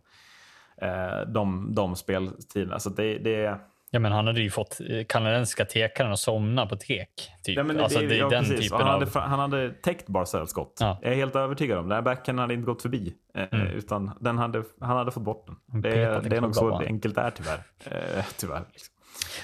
eh, 0.81 1.19
de, 1.27 1.75
de 1.75 1.95
speltiderna. 1.95 2.79
Så 2.79 2.89
det, 2.89 3.17
det 3.17 3.59
Ja, 3.95 3.99
men 3.99 4.11
han 4.11 4.27
hade 4.27 4.41
ju 4.41 4.49
fått 4.49 4.81
eh, 4.89 5.05
kanadensiska 5.05 5.65
tekaren 5.65 6.11
att 6.11 6.19
somna 6.19 6.65
på 6.65 6.75
tek. 6.75 7.31
Typ. 7.43 7.57
Ja, 7.57 7.63
men 7.63 7.75
det, 7.75 7.83
alltså, 7.83 7.99
det, 7.99 8.15
ja, 8.15 8.29
den 8.29 8.45
typen 8.45 8.81
han, 8.81 8.87
hade, 8.87 9.19
han 9.19 9.39
hade 9.39 9.69
täckt 9.69 10.07
Barzels 10.07 10.49
skott. 10.49 10.77
Ja. 10.79 10.99
Jag 11.01 11.11
är 11.11 11.15
helt 11.15 11.35
övertygad 11.35 11.77
om 11.77 11.89
det. 11.89 11.95
Den 11.95 12.03
backen 12.03 12.39
hade 12.39 12.53
inte 12.53 12.65
gått 12.65 12.81
förbi. 12.81 13.13
Eh, 13.35 13.43
mm. 13.51 13.67
Utan 13.67 14.11
den 14.19 14.37
hade, 14.37 14.63
han 14.79 14.97
hade 14.97 15.11
fått 15.11 15.23
bort 15.23 15.47
den. 15.47 15.81
Det, 15.81 15.89
det 16.29 16.35
är 16.35 16.41
nog 16.41 16.55
så 16.55 16.77
enkelt 16.77 17.15
det 17.15 17.21
är 17.21 17.31
tyvärr. 17.31 17.59
Eh, 17.85 18.25
tyvärr 18.37 18.63
liksom. 18.71 18.94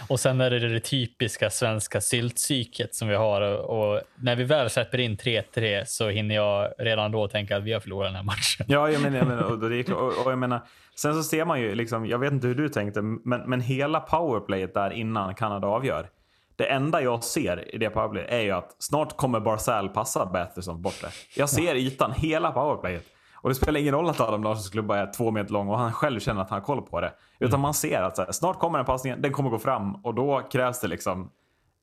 Och 0.07 0.19
sen 0.19 0.41
är 0.41 0.49
det 0.49 0.59
det 0.59 0.79
typiska 0.79 1.49
svenska 1.49 2.01
syltpsyket 2.01 2.95
som 2.95 3.07
vi 3.07 3.15
har. 3.15 3.41
Och 3.41 4.01
när 4.15 4.35
vi 4.35 4.43
väl 4.43 4.69
släpper 4.69 4.97
in 4.97 5.17
3-3 5.17 5.83
så 5.85 6.09
hinner 6.09 6.35
jag 6.35 6.71
redan 6.77 7.11
då 7.11 7.27
tänka 7.27 7.57
att 7.57 7.63
vi 7.63 7.73
har 7.73 7.79
förlorat 7.79 8.07
den 8.07 8.15
här 8.15 8.23
matchen. 8.23 8.65
Ja, 8.67 8.89
jag 8.89 9.01
menar, 9.01 9.17
jag 9.17 9.27
menar, 9.27 9.43
och, 9.43 9.59
det 9.59 9.77
är, 9.77 9.93
och, 9.93 10.25
och 10.25 10.31
jag 10.31 10.39
menar 10.39 10.61
sen 10.95 11.13
så 11.13 11.23
ser 11.23 11.45
man 11.45 11.61
ju, 11.61 11.75
liksom, 11.75 12.05
jag 12.05 12.19
vet 12.19 12.31
inte 12.31 12.47
hur 12.47 12.55
du 12.55 12.69
tänkte, 12.69 13.01
men, 13.01 13.41
men 13.49 13.61
hela 13.61 13.99
powerplayet 13.99 14.73
där 14.73 14.91
innan 14.91 15.35
Kanada 15.35 15.67
avgör. 15.67 16.09
Det 16.55 16.65
enda 16.65 17.01
jag 17.01 17.23
ser 17.23 17.75
i 17.75 17.77
det 17.77 17.89
powerplayet 17.89 18.31
är 18.31 18.41
ju 18.41 18.51
att 18.51 18.75
snart 18.79 19.17
kommer 19.17 19.39
Barzell 19.39 19.89
passa 19.89 20.25
Batherson 20.25 20.81
bort 20.81 21.01
det. 21.01 21.09
Jag 21.35 21.49
ser 21.49 21.75
ytan, 21.75 22.11
hela 22.11 22.51
powerplayet. 22.51 23.05
Och 23.41 23.49
det 23.49 23.55
spelar 23.55 23.79
ingen 23.79 23.93
roll 23.93 24.09
att 24.09 24.19
Adam 24.19 24.43
Larssons 24.43 24.69
klubba 24.69 24.97
är 24.97 25.13
två 25.13 25.31
meter 25.31 25.53
lång 25.53 25.69
och 25.69 25.77
han 25.77 25.93
själv 25.93 26.19
känner 26.19 26.41
att 26.41 26.49
han 26.49 26.59
har 26.59 26.65
koll 26.65 26.81
på 26.81 27.01
det. 27.01 27.13
Utan 27.39 27.49
mm. 27.49 27.61
man 27.61 27.73
ser 27.73 28.01
att 28.01 28.17
här, 28.17 28.31
snart 28.31 28.59
kommer 28.59 28.79
den 28.79 28.85
passningen, 28.85 29.21
den 29.21 29.31
kommer 29.31 29.49
gå 29.49 29.59
fram 29.59 29.95
och 29.95 30.15
då 30.15 30.41
krävs 30.51 30.79
det 30.79 30.87
liksom 30.87 31.31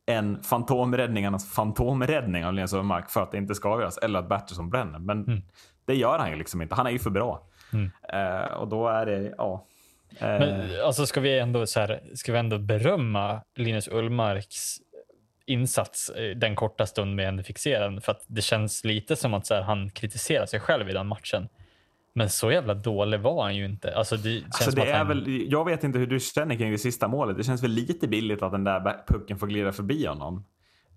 en 0.08 0.42
fantomräddningarnas 0.42 1.50
fantomräddning 1.54 2.46
av 2.46 2.52
Linus 2.54 2.72
Övermark 2.72 3.10
för 3.10 3.22
att 3.22 3.30
det 3.30 3.38
inte 3.38 3.54
ska 3.54 3.68
avgöras. 3.68 3.98
Eller 3.98 4.18
att 4.18 4.28
Batterson 4.28 4.70
bränner. 4.70 4.98
Men 4.98 5.24
mm. 5.24 5.42
det 5.84 5.94
gör 5.94 6.18
han 6.18 6.30
ju 6.30 6.36
liksom 6.36 6.62
inte. 6.62 6.74
Han 6.74 6.86
är 6.86 6.90
ju 6.90 6.98
för 6.98 7.10
bra. 7.10 7.42
Mm. 7.72 7.90
Uh, 8.14 8.52
och 8.52 8.68
då 8.68 8.88
är 8.88 9.06
det, 9.06 9.34
ja. 9.38 9.66
Uh, 10.12 10.18
Men 10.20 10.70
alltså 10.84 11.06
ska 11.06 11.20
vi 11.20 11.38
ändå 11.38 11.66
så 11.66 11.80
här, 11.80 12.00
ska 12.14 12.32
vi 12.32 12.38
ändå 12.38 12.58
berömma 12.58 13.40
Linus 13.56 13.88
Ullmarks 13.88 14.76
insats 15.48 16.08
eh, 16.08 16.36
den 16.36 16.54
korta 16.54 16.86
stund 16.86 17.16
vi 17.16 17.24
ändå 17.24 17.42
fick 17.42 17.58
se 17.58 17.78
den. 17.78 18.00
För 18.00 18.12
att 18.12 18.24
det 18.26 18.42
känns 18.42 18.84
lite 18.84 19.16
som 19.16 19.34
att 19.34 19.46
så 19.46 19.54
här, 19.54 19.62
han 19.62 19.90
kritiserar 19.90 20.46
sig 20.46 20.60
själv 20.60 20.90
i 20.90 20.92
den 20.92 21.06
matchen. 21.06 21.48
Men 22.12 22.30
så 22.30 22.52
jävla 22.52 22.74
dålig 22.74 23.20
var 23.20 23.42
han 23.42 23.56
ju 23.56 23.64
inte. 23.64 23.96
Alltså 23.96 24.16
det 24.16 24.40
känns 24.40 24.60
alltså 24.60 24.70
det 24.70 24.90
är 24.90 24.98
han... 24.98 25.08
väl, 25.08 25.46
jag 25.50 25.64
vet 25.64 25.84
inte 25.84 25.98
hur 25.98 26.06
du 26.06 26.20
känner 26.20 26.54
kring 26.54 26.70
det 26.70 26.78
sista 26.78 27.08
målet. 27.08 27.36
Det 27.36 27.44
känns 27.44 27.62
väl 27.62 27.70
lite 27.70 28.08
billigt 28.08 28.42
att 28.42 28.52
den 28.52 28.64
där 28.64 29.04
pucken 29.08 29.38
får 29.38 29.46
glida 29.46 29.72
förbi 29.72 30.06
honom. 30.06 30.44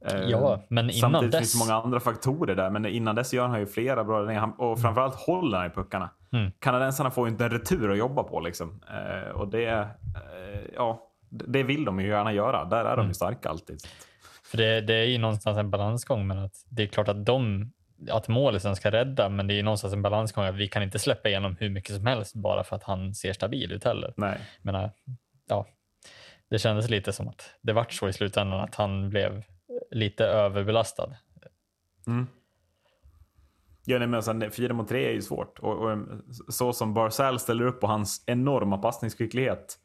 Eh, 0.06 0.16
ja, 0.18 0.64
men 0.68 0.90
innan 0.90 1.12
Samtidigt 1.12 1.32
dess... 1.32 1.40
finns 1.40 1.54
det 1.54 1.74
många 1.74 1.84
andra 1.84 2.00
faktorer 2.00 2.56
där, 2.56 2.70
men 2.70 2.86
innan 2.86 3.16
dess 3.16 3.34
gör 3.34 3.48
han 3.48 3.60
ju 3.60 3.66
flera 3.66 4.04
bra 4.04 4.22
räddningar. 4.22 4.52
Och 4.58 4.82
framförallt 4.82 5.16
håller 5.16 5.58
han 5.58 5.68
i 5.68 5.70
puckarna. 5.70 6.10
Mm. 6.34 6.52
Kanadensarna 6.60 7.12
får 7.12 7.28
ju 7.28 7.32
inte 7.32 7.46
en 7.46 7.52
retur 7.52 7.92
att 7.92 7.98
jobba 7.98 8.24
på 8.24 8.40
liksom. 8.40 8.82
Eh, 8.90 9.32
och 9.32 9.48
det, 9.48 9.88
ja, 10.76 11.08
det 11.30 11.64
vill 11.64 11.86
de 11.86 12.00
ju 12.00 12.08
gärna 12.08 12.34
göra. 12.34 12.66
Där 12.66 12.86
är 12.86 12.96
de 12.96 13.02
ju 13.02 13.04
mm. 13.04 13.14
starka 13.14 13.50
alltid. 13.50 13.80
För 14.52 14.58
det, 14.58 14.82
det 14.82 14.94
är 14.94 15.06
ju 15.06 15.18
någonstans 15.18 15.58
en 15.58 15.70
balansgång, 15.70 16.28
men 16.28 16.38
att 16.38 16.66
det 16.70 16.84
är 16.84 16.88
klart 16.88 17.08
att 17.08 17.26
de 17.26 17.72
att 18.10 18.28
målisen 18.28 18.76
ska 18.76 18.92
rädda, 18.92 19.30
men 19.30 19.48
det 19.48 19.54
är 19.54 19.64
någonstans 19.64 19.94
en 19.94 20.02
balansgång 20.02 20.46
att 20.46 20.56
vi 20.56 20.68
kan 20.68 20.84
inte 20.84 21.00
släppa 21.00 21.30
igenom 21.30 21.56
hur 21.60 21.70
mycket 21.70 21.96
som 21.96 22.06
helst 22.06 22.36
bara 22.36 22.64
för 22.64 22.76
att 22.76 22.84
han 22.84 23.16
ser 23.16 23.34
stabil 23.34 23.72
ut 23.72 23.84
heller. 23.84 24.14
Nej. 24.18 24.40
Men, 24.62 24.90
ja, 25.48 25.68
det 26.50 26.60
kändes 26.60 26.90
lite 26.90 27.14
som 27.14 27.28
att 27.28 27.56
det 27.62 27.74
vart 27.74 27.94
så 27.94 28.10
i 28.10 28.14
slutändan 28.14 28.60
att 28.60 28.76
han 28.76 29.10
blev 29.10 29.44
lite 29.92 30.26
överbelastad. 30.26 31.16
Mm. 32.08 32.28
Ja, 33.86 34.00
nej, 34.00 34.08
men 34.08 34.24
sen, 34.24 34.52
fyra 34.52 34.74
mot 34.74 34.88
tre 34.88 35.06
är 35.06 35.14
ju 35.14 35.22
svårt. 35.22 35.60
Och, 35.60 35.92
och 35.92 35.98
så 36.50 36.74
som 36.74 36.94
Barzell 36.94 37.40
ställer 37.40 37.66
upp 37.66 37.82
på 37.82 37.88
hans 37.88 38.24
enorma 38.28 38.78
passningsskicklighet 38.78 39.78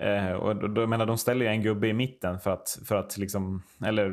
Eh, 0.00 0.32
och 0.32 0.70
då, 0.70 0.86
menar, 0.86 1.06
de 1.06 1.18
ställer 1.18 1.46
ju 1.46 1.50
en 1.50 1.62
gubbe 1.62 1.88
i 1.88 1.92
mitten 1.92 2.38
för 2.38 2.50
att, 2.50 2.78
för 2.84 2.96
att 2.96 3.18
liksom, 3.18 3.62
eller 3.84 4.12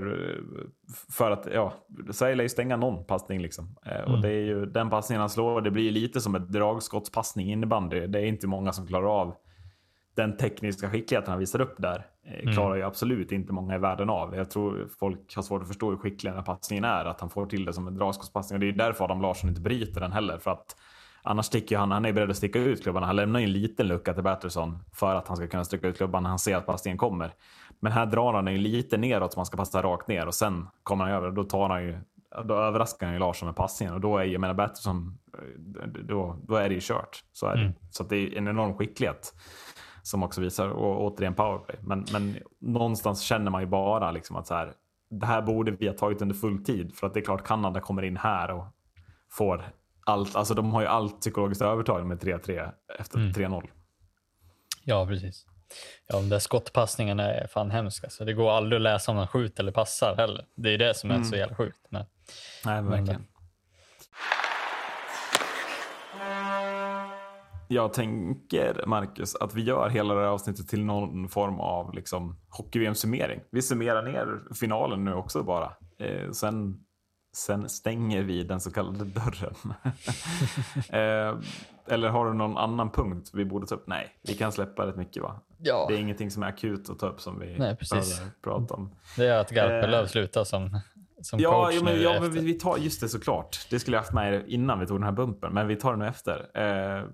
för 1.10 1.32
att, 1.32 1.48
ja, 1.54 1.74
Sverige 2.12 2.36
lär 2.36 2.44
ju 2.44 2.50
stänga 2.50 2.78
någon 2.78 3.06
passning 3.06 3.42
liksom. 3.42 3.76
Eh, 3.86 4.00
mm. 4.00 4.12
Och 4.12 4.22
det 4.22 4.30
är 4.30 4.46
ju 4.46 4.66
den 4.66 4.90
passningen 4.90 5.20
han 5.20 5.30
slår, 5.30 5.62
det 5.62 5.72
blir 5.72 5.92
lite 5.92 6.22
som 6.22 6.36
ett 6.36 6.50
dragskottspassning 6.50 7.52
innebandy. 7.52 8.08
Det 8.08 8.20
är 8.20 8.26
inte 8.26 8.48
många 8.48 8.72
som 8.72 8.88
klarar 8.88 9.22
av 9.22 9.36
den 10.16 10.38
tekniska 10.38 10.90
skickligheten 10.90 11.32
han 11.32 11.40
visar 11.40 11.62
upp 11.62 11.76
där. 11.78 12.06
Eh, 12.26 12.40
mm. 12.40 12.54
klarar 12.54 12.76
ju 12.76 12.84
absolut 12.84 13.32
inte 13.32 13.54
många 13.54 13.76
i 13.76 13.78
världen 13.78 14.10
av. 14.10 14.36
Jag 14.36 14.52
tror 14.52 14.88
folk 15.00 15.36
har 15.36 15.44
svårt 15.44 15.62
att 15.62 15.68
förstå 15.68 15.90
hur 15.90 15.98
skicklig 15.98 16.32
den 16.32 16.38
här 16.38 16.46
passningen 16.46 16.84
är, 16.84 17.06
att 17.06 17.22
han 17.22 17.30
får 17.30 17.46
till 17.46 17.66
det 17.66 17.74
som 17.74 17.88
en 17.88 17.96
dragskottspassning. 17.96 18.56
Och 18.56 18.60
det 18.60 18.68
är 18.68 18.72
därför 18.72 19.06
Adam 19.06 19.22
Larsson 19.22 19.50
inte 19.50 19.62
bryter 19.62 20.02
den 20.02 20.12
heller, 20.12 20.38
för 20.38 20.52
att 20.52 20.76
Annars 21.24 21.46
sticker 21.46 21.78
han, 21.78 21.92
han 21.92 22.06
är 22.06 22.14
beredd 22.14 22.30
att 22.30 22.38
sticka 22.38 22.60
ut 22.60 22.84
klubban. 22.84 23.04
Han 23.04 23.16
lämnar 23.16 23.40
en 23.40 23.52
liten 23.52 23.88
lucka 23.88 24.14
till 24.14 24.24
Batterson 24.24 24.80
för 24.94 25.16
att 25.16 25.28
han 25.28 25.38
ska 25.38 25.48
kunna 25.48 25.64
sticka 25.64 25.88
ut 25.88 25.98
klubban 25.98 26.24
när 26.24 26.30
han 26.30 26.40
ser 26.40 26.56
att 26.56 26.66
passningen 26.66 26.98
kommer. 26.98 27.34
Men 27.80 27.92
här 27.92 28.06
drar 28.06 28.34
han 28.34 28.52
ju 28.52 28.58
lite 28.58 28.98
neråt 28.98 29.34
så 29.34 29.40
man 29.40 29.46
ska 29.46 29.58
passa 29.58 29.82
rakt 29.82 30.08
ner 30.08 30.28
och 30.28 30.34
sen 30.34 30.68
kommer 30.84 31.06
han 31.06 31.14
över. 31.14 31.32
Då 31.32 31.44
tar 31.44 31.70
han 31.70 31.84
ju, 31.84 31.98
då 32.46 32.54
överraskar 32.54 33.06
han 33.06 33.14
ju 33.14 33.20
Larsson 33.20 33.46
med 33.46 33.56
passningen 33.56 33.96
och 33.96 34.02
då 34.02 34.18
är 34.18 34.24
ju, 34.24 34.32
jag 34.32 34.42
menar 34.42 34.54
Batterson, 34.54 35.18
då, 35.88 36.38
då 36.48 36.56
är 36.56 36.70
det 36.70 36.76
ju 36.76 36.82
kört. 36.82 37.24
Så 37.34 37.48
är 37.48 37.56
det. 37.56 37.62
Mm. 37.62 37.74
Så 37.92 38.04
att 38.04 38.10
det 38.10 38.18
är 38.18 38.38
en 38.38 38.48
enorm 38.48 38.74
skicklighet 38.74 39.34
som 40.04 40.24
också 40.24 40.42
visar, 40.42 40.70
och 40.70 41.04
återigen 41.04 41.36
powerplay. 41.36 41.78
Men, 41.82 42.06
men 42.14 42.38
någonstans 42.60 43.22
känner 43.22 43.52
man 43.52 43.62
ju 43.62 43.68
bara 43.68 44.12
liksom 44.12 44.36
att 44.36 44.48
så 44.48 44.54
här, 44.54 44.74
det 45.10 45.26
här 45.26 45.42
borde 45.42 45.72
vi 45.72 45.88
ha 45.88 45.94
tagit 45.94 46.22
under 46.22 46.36
full 46.36 46.64
tid. 46.64 46.96
För 46.96 47.08
att 47.08 47.14
det 47.14 47.20
är 47.20 47.24
klart 47.24 47.48
Kanada 47.48 47.80
kommer 47.80 48.02
in 48.02 48.18
här 48.18 48.52
och 48.52 48.66
får 49.32 49.66
allt. 50.10 50.36
Alltså 50.36 50.54
de 50.54 50.72
har 50.74 50.82
ju 50.82 50.88
allt 50.88 51.20
psykologiskt 51.22 51.62
övertag 51.62 52.06
med 52.06 52.20
3-3 52.22 52.72
efter 53.00 53.18
Mm. 53.18 53.32
3-0. 53.34 53.70
Ja, 54.84 55.06
precis. 55.08 55.46
Ja, 56.08 56.16
de 56.16 56.30
där 56.30 56.40
skottpassningarna 56.40 57.24
är 57.34 57.48
fan 57.48 57.72
hemska. 57.72 58.10
Så 58.10 58.24
det 58.24 58.34
går 58.34 58.52
aldrig 58.52 58.78
att 58.78 58.84
läsa 58.84 59.12
om 59.12 59.18
de 59.18 59.28
skjuter 59.28 59.64
eller 59.64 59.72
passar 59.72 60.16
heller. 60.18 60.46
Det 60.56 60.70
är 60.74 60.78
det 60.78 60.94
som 60.94 61.12
är 61.12 61.16
Mm. 61.16 61.26
så 61.28 61.36
jävla 61.36 61.56
sjukt. 61.56 61.80
Men, 61.90 62.06
Nej, 62.66 62.82
men, 62.82 62.92
verkligen. 62.92 63.26
Jag 67.72 67.94
tänker, 67.94 68.84
Marcus, 68.86 69.36
att 69.36 69.54
vi 69.56 69.62
gör 69.62 69.90
hela 69.90 70.14
det 70.14 70.20
här 70.22 70.28
avsnittet 70.28 70.68
till 70.68 70.86
någon 70.86 71.30
form 71.30 71.60
av 71.60 71.94
liksom, 71.94 72.40
hockey-VM-summering. 72.50 73.40
Vi 73.52 73.62
summerar 73.62 74.04
ner 74.04 74.54
finalen 74.56 75.06
nu 75.06 75.14
också 75.14 75.44
bara. 75.44 75.72
Eh, 76.00 76.32
sen, 76.32 76.80
sen 77.34 77.70
stänger 77.70 78.24
vi 78.24 78.44
den 78.44 78.60
så 78.60 78.72
kallade 78.72 79.06
dörren. 79.06 79.56
eh, 80.90 81.40
eller 81.88 82.10
har 82.10 82.26
du 82.26 82.34
någon 82.34 82.58
annan 82.58 82.92
punkt 82.92 83.30
vi 83.34 83.46
borde 83.46 83.68
ta 83.68 83.76
upp? 83.76 83.88
Nej, 83.88 84.16
vi 84.28 84.34
kan 84.34 84.52
släppa 84.52 84.88
rätt 84.88 84.96
mycket 84.96 85.24
va? 85.24 85.42
ja, 85.58 85.86
Det 85.90 85.96
är 85.96 86.00
ingenting 86.00 86.32
som 86.32 86.44
är 86.44 86.48
akut 86.48 86.90
att 86.90 87.00
ta 87.00 87.08
upp 87.08 87.22
som 87.22 87.40
vi 87.40 87.58
Nej, 87.60 87.76
precis. 87.76 88.22
prata 88.44 88.74
om. 88.74 88.96
det 89.18 89.28
är 89.28 89.40
att 89.40 89.52
Garpenlöv 89.52 90.04
Eh, 90.04 90.08
slutar 90.08 90.44
som, 90.44 90.80
som 91.22 91.40
Ja, 91.40 91.66
coach 91.66 91.76
ja, 91.76 91.84
men, 91.84 91.96
nu 91.96 92.02
ja 92.02 92.14
men 92.14 92.24
efter. 92.24 92.40
vi, 92.42 92.46
vi 92.46 92.54
tar 92.54 92.78
just 92.78 93.02
det 93.02 93.10
såklart. 93.10 93.68
Det 93.70 93.80
skulle 93.80 93.98
jag 93.98 94.02
haft 94.02 94.14
med 94.14 94.44
innan 94.50 94.80
vi 94.80 94.88
tog 94.88 94.98
den 94.98 95.04
här 95.04 95.12
bumpen, 95.12 95.54
men 95.54 95.68
vi 95.68 95.76
tar 95.76 95.92
det 95.94 96.00
nu 96.00 96.08
efter. 96.08 96.50
Eh, 96.54 97.06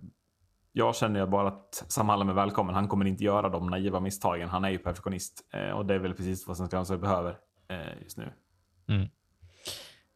jag 0.72 0.96
känner 0.96 1.20
ju 1.20 1.26
bara 1.28 1.48
att 1.48 1.84
Sam 1.88 2.10
Hallam 2.10 2.30
är 2.30 2.34
välkommen. 2.34 2.76
Han 2.76 2.88
kommer 2.88 3.06
inte 3.06 3.24
göra 3.24 3.50
de 3.50 3.68
naiva 3.68 4.00
misstagen. 4.00 4.50
Han 4.50 4.66
är 4.66 4.70
ju 4.70 4.78
perfektionist 4.78 5.42
eh, 5.54 5.70
och 5.70 5.86
det 5.86 5.94
är 5.96 6.00
väl 6.00 6.14
precis 6.14 6.48
vad 6.48 6.58
Svenska 6.58 6.76
landslaget 6.78 7.02
behöver 7.02 7.38
eh, 7.70 8.04
just 8.04 8.18
nu. 8.18 8.32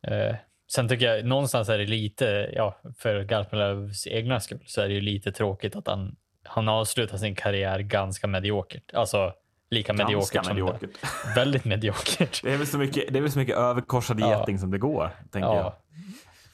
Eh, 0.08 0.36
sen 0.72 0.88
tycker 0.90 1.06
jag 1.06 1.26
någonstans 1.26 1.70
är 1.70 1.78
det 1.78 1.86
lite, 1.86 2.50
ja, 2.54 2.80
för 2.98 3.24
Garpenlövs 3.24 4.08
egna 4.08 4.40
skull, 4.40 4.64
så 4.66 4.82
är 4.82 4.88
det 4.88 4.94
ju 4.94 5.02
lite 5.02 5.32
tråkigt 5.32 5.76
att 5.76 5.88
han, 5.88 6.16
han 6.44 6.70
avslutar 6.70 7.18
sin 7.18 7.36
karriär 7.36 7.80
ganska 7.80 8.28
mediokert. 8.28 8.94
Alltså 8.94 9.34
lika 9.70 9.94
mediokert 9.94 10.46
som 10.46 10.56
mediokert. 10.56 10.90
det. 11.02 11.36
Väldigt 11.36 11.66
mediokert. 11.66 12.42
Det 12.44 12.54
är 12.54 12.58
väl 12.58 12.68
så 12.68 12.78
mycket, 12.78 13.14
det 13.14 13.20
är 13.20 13.22
väl 13.22 13.32
så 13.32 13.40
mycket 13.40 13.58
överkorsad 13.58 14.20
Ja. 14.20 14.40
geting 14.40 14.60
som 14.60 14.72
det 14.72 14.78
går, 14.78 15.12
tänker 15.32 15.50
jag. 15.50 15.58
Ja. 15.58 15.80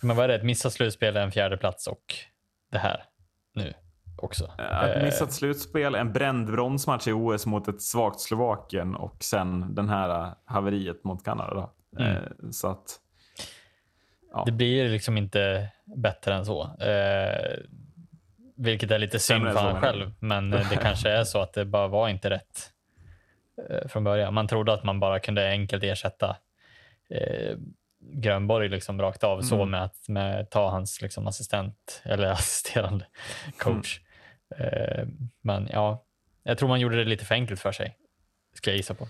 Men 0.01 0.15
vad 0.15 0.23
är 0.23 0.27
det? 0.27 0.35
Ett 0.35 0.43
missat 0.43 0.73
slutspel, 0.73 1.17
en 1.17 1.31
fjärde 1.31 1.57
plats 1.57 1.87
och 1.87 2.15
det 2.71 2.77
här 2.77 3.03
nu 3.53 3.73
också. 4.17 4.45
Ett 4.57 4.97
Eh, 4.97 5.03
missat 5.03 5.33
slutspel, 5.33 5.95
en 5.95 6.13
bränd 6.13 6.45
bronsmatch 6.51 7.07
i 7.07 7.11
OS 7.11 7.45
mot 7.45 7.67
ett 7.67 7.81
svagt 7.81 8.19
Slovakien 8.19 8.95
och 8.95 9.23
sen 9.23 9.75
den 9.75 9.89
här 9.89 10.33
haveriet 10.45 11.03
mot 11.03 11.23
Kanada. 11.25 11.69
Mm. 11.99 12.11
Eh, 12.11 12.21
så 12.51 12.67
att, 12.67 12.99
Det 14.45 14.51
blir 14.51 14.89
liksom 14.89 15.17
inte 15.17 15.69
bättre 15.95 16.33
än 16.33 16.45
så. 16.45 16.63
Eh, 16.81 17.57
vilket 18.57 18.91
är 18.91 18.99
lite 18.99 19.19
synd 19.19 19.43
för 19.45 19.53
så, 19.53 19.59
honom 19.59 19.81
själv. 19.81 20.13
Men 20.19 20.51
det 20.51 20.77
kanske 20.81 21.09
är 21.09 21.23
så 21.23 21.41
att 21.41 21.53
det 21.53 21.65
bara 21.65 21.87
var 21.87 22.09
inte 22.09 22.29
rätt 22.29 22.71
eh, 23.69 23.87
från 23.87 24.03
början. 24.03 24.33
Man 24.33 24.47
trodde 24.47 24.73
att 24.73 24.83
man 24.83 24.99
bara 24.99 25.19
kunde 25.19 25.49
enkelt 25.49 25.83
ersätta 25.83 26.37
eh, 27.09 27.57
Grönborg 27.99 28.69
liksom 28.69 29.01
rakt 29.01 29.23
av 29.23 29.41
så 29.41 29.55
Mm. 29.55 29.69
med 29.69 29.83
att 29.83 30.07
med, 30.07 30.49
ta 30.49 30.69
hans 30.69 31.01
liksom, 31.01 31.27
assistent 31.27 32.01
eller 32.05 32.27
assisterande 32.27 33.05
coach. 33.57 33.99
Eh, 34.57 35.05
men 35.41 35.69
ja, 35.71 36.05
jag 36.43 36.57
tror 36.57 36.69
man 36.69 36.79
gjorde 36.79 36.95
det 36.97 37.05
lite 37.05 37.25
för 37.25 37.35
enkelt 37.35 37.59
för 37.59 37.71
sig. 37.71 37.97
Ska 38.53 38.69
jag 38.69 38.77
gissa 38.77 38.93
på. 38.93 39.07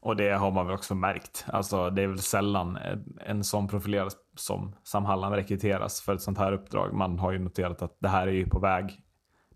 Och 0.00 0.16
det 0.16 0.30
har 0.30 0.50
man 0.50 0.66
väl 0.66 0.74
också 0.74 0.94
märkt. 0.94 1.44
Alltså, 1.48 1.90
det 1.90 2.02
är 2.02 2.06
väl 2.06 2.18
sällan 2.18 2.78
en, 3.26 3.44
sån 3.44 3.68
profilerad 3.68 4.12
som 4.36 4.74
Sam 4.84 5.04
Hallam 5.04 5.32
rekryteras 5.32 6.00
för 6.00 6.14
ett 6.14 6.22
sånt 6.22 6.38
här 6.38 6.52
uppdrag. 6.52 6.92
Man 6.92 7.18
har 7.18 7.32
ju 7.32 7.38
noterat 7.38 7.82
att 7.82 7.96
det 7.98 8.08
här 8.08 8.26
är 8.26 8.32
ju 8.32 8.46
på 8.46 8.58
väg, 8.58 9.00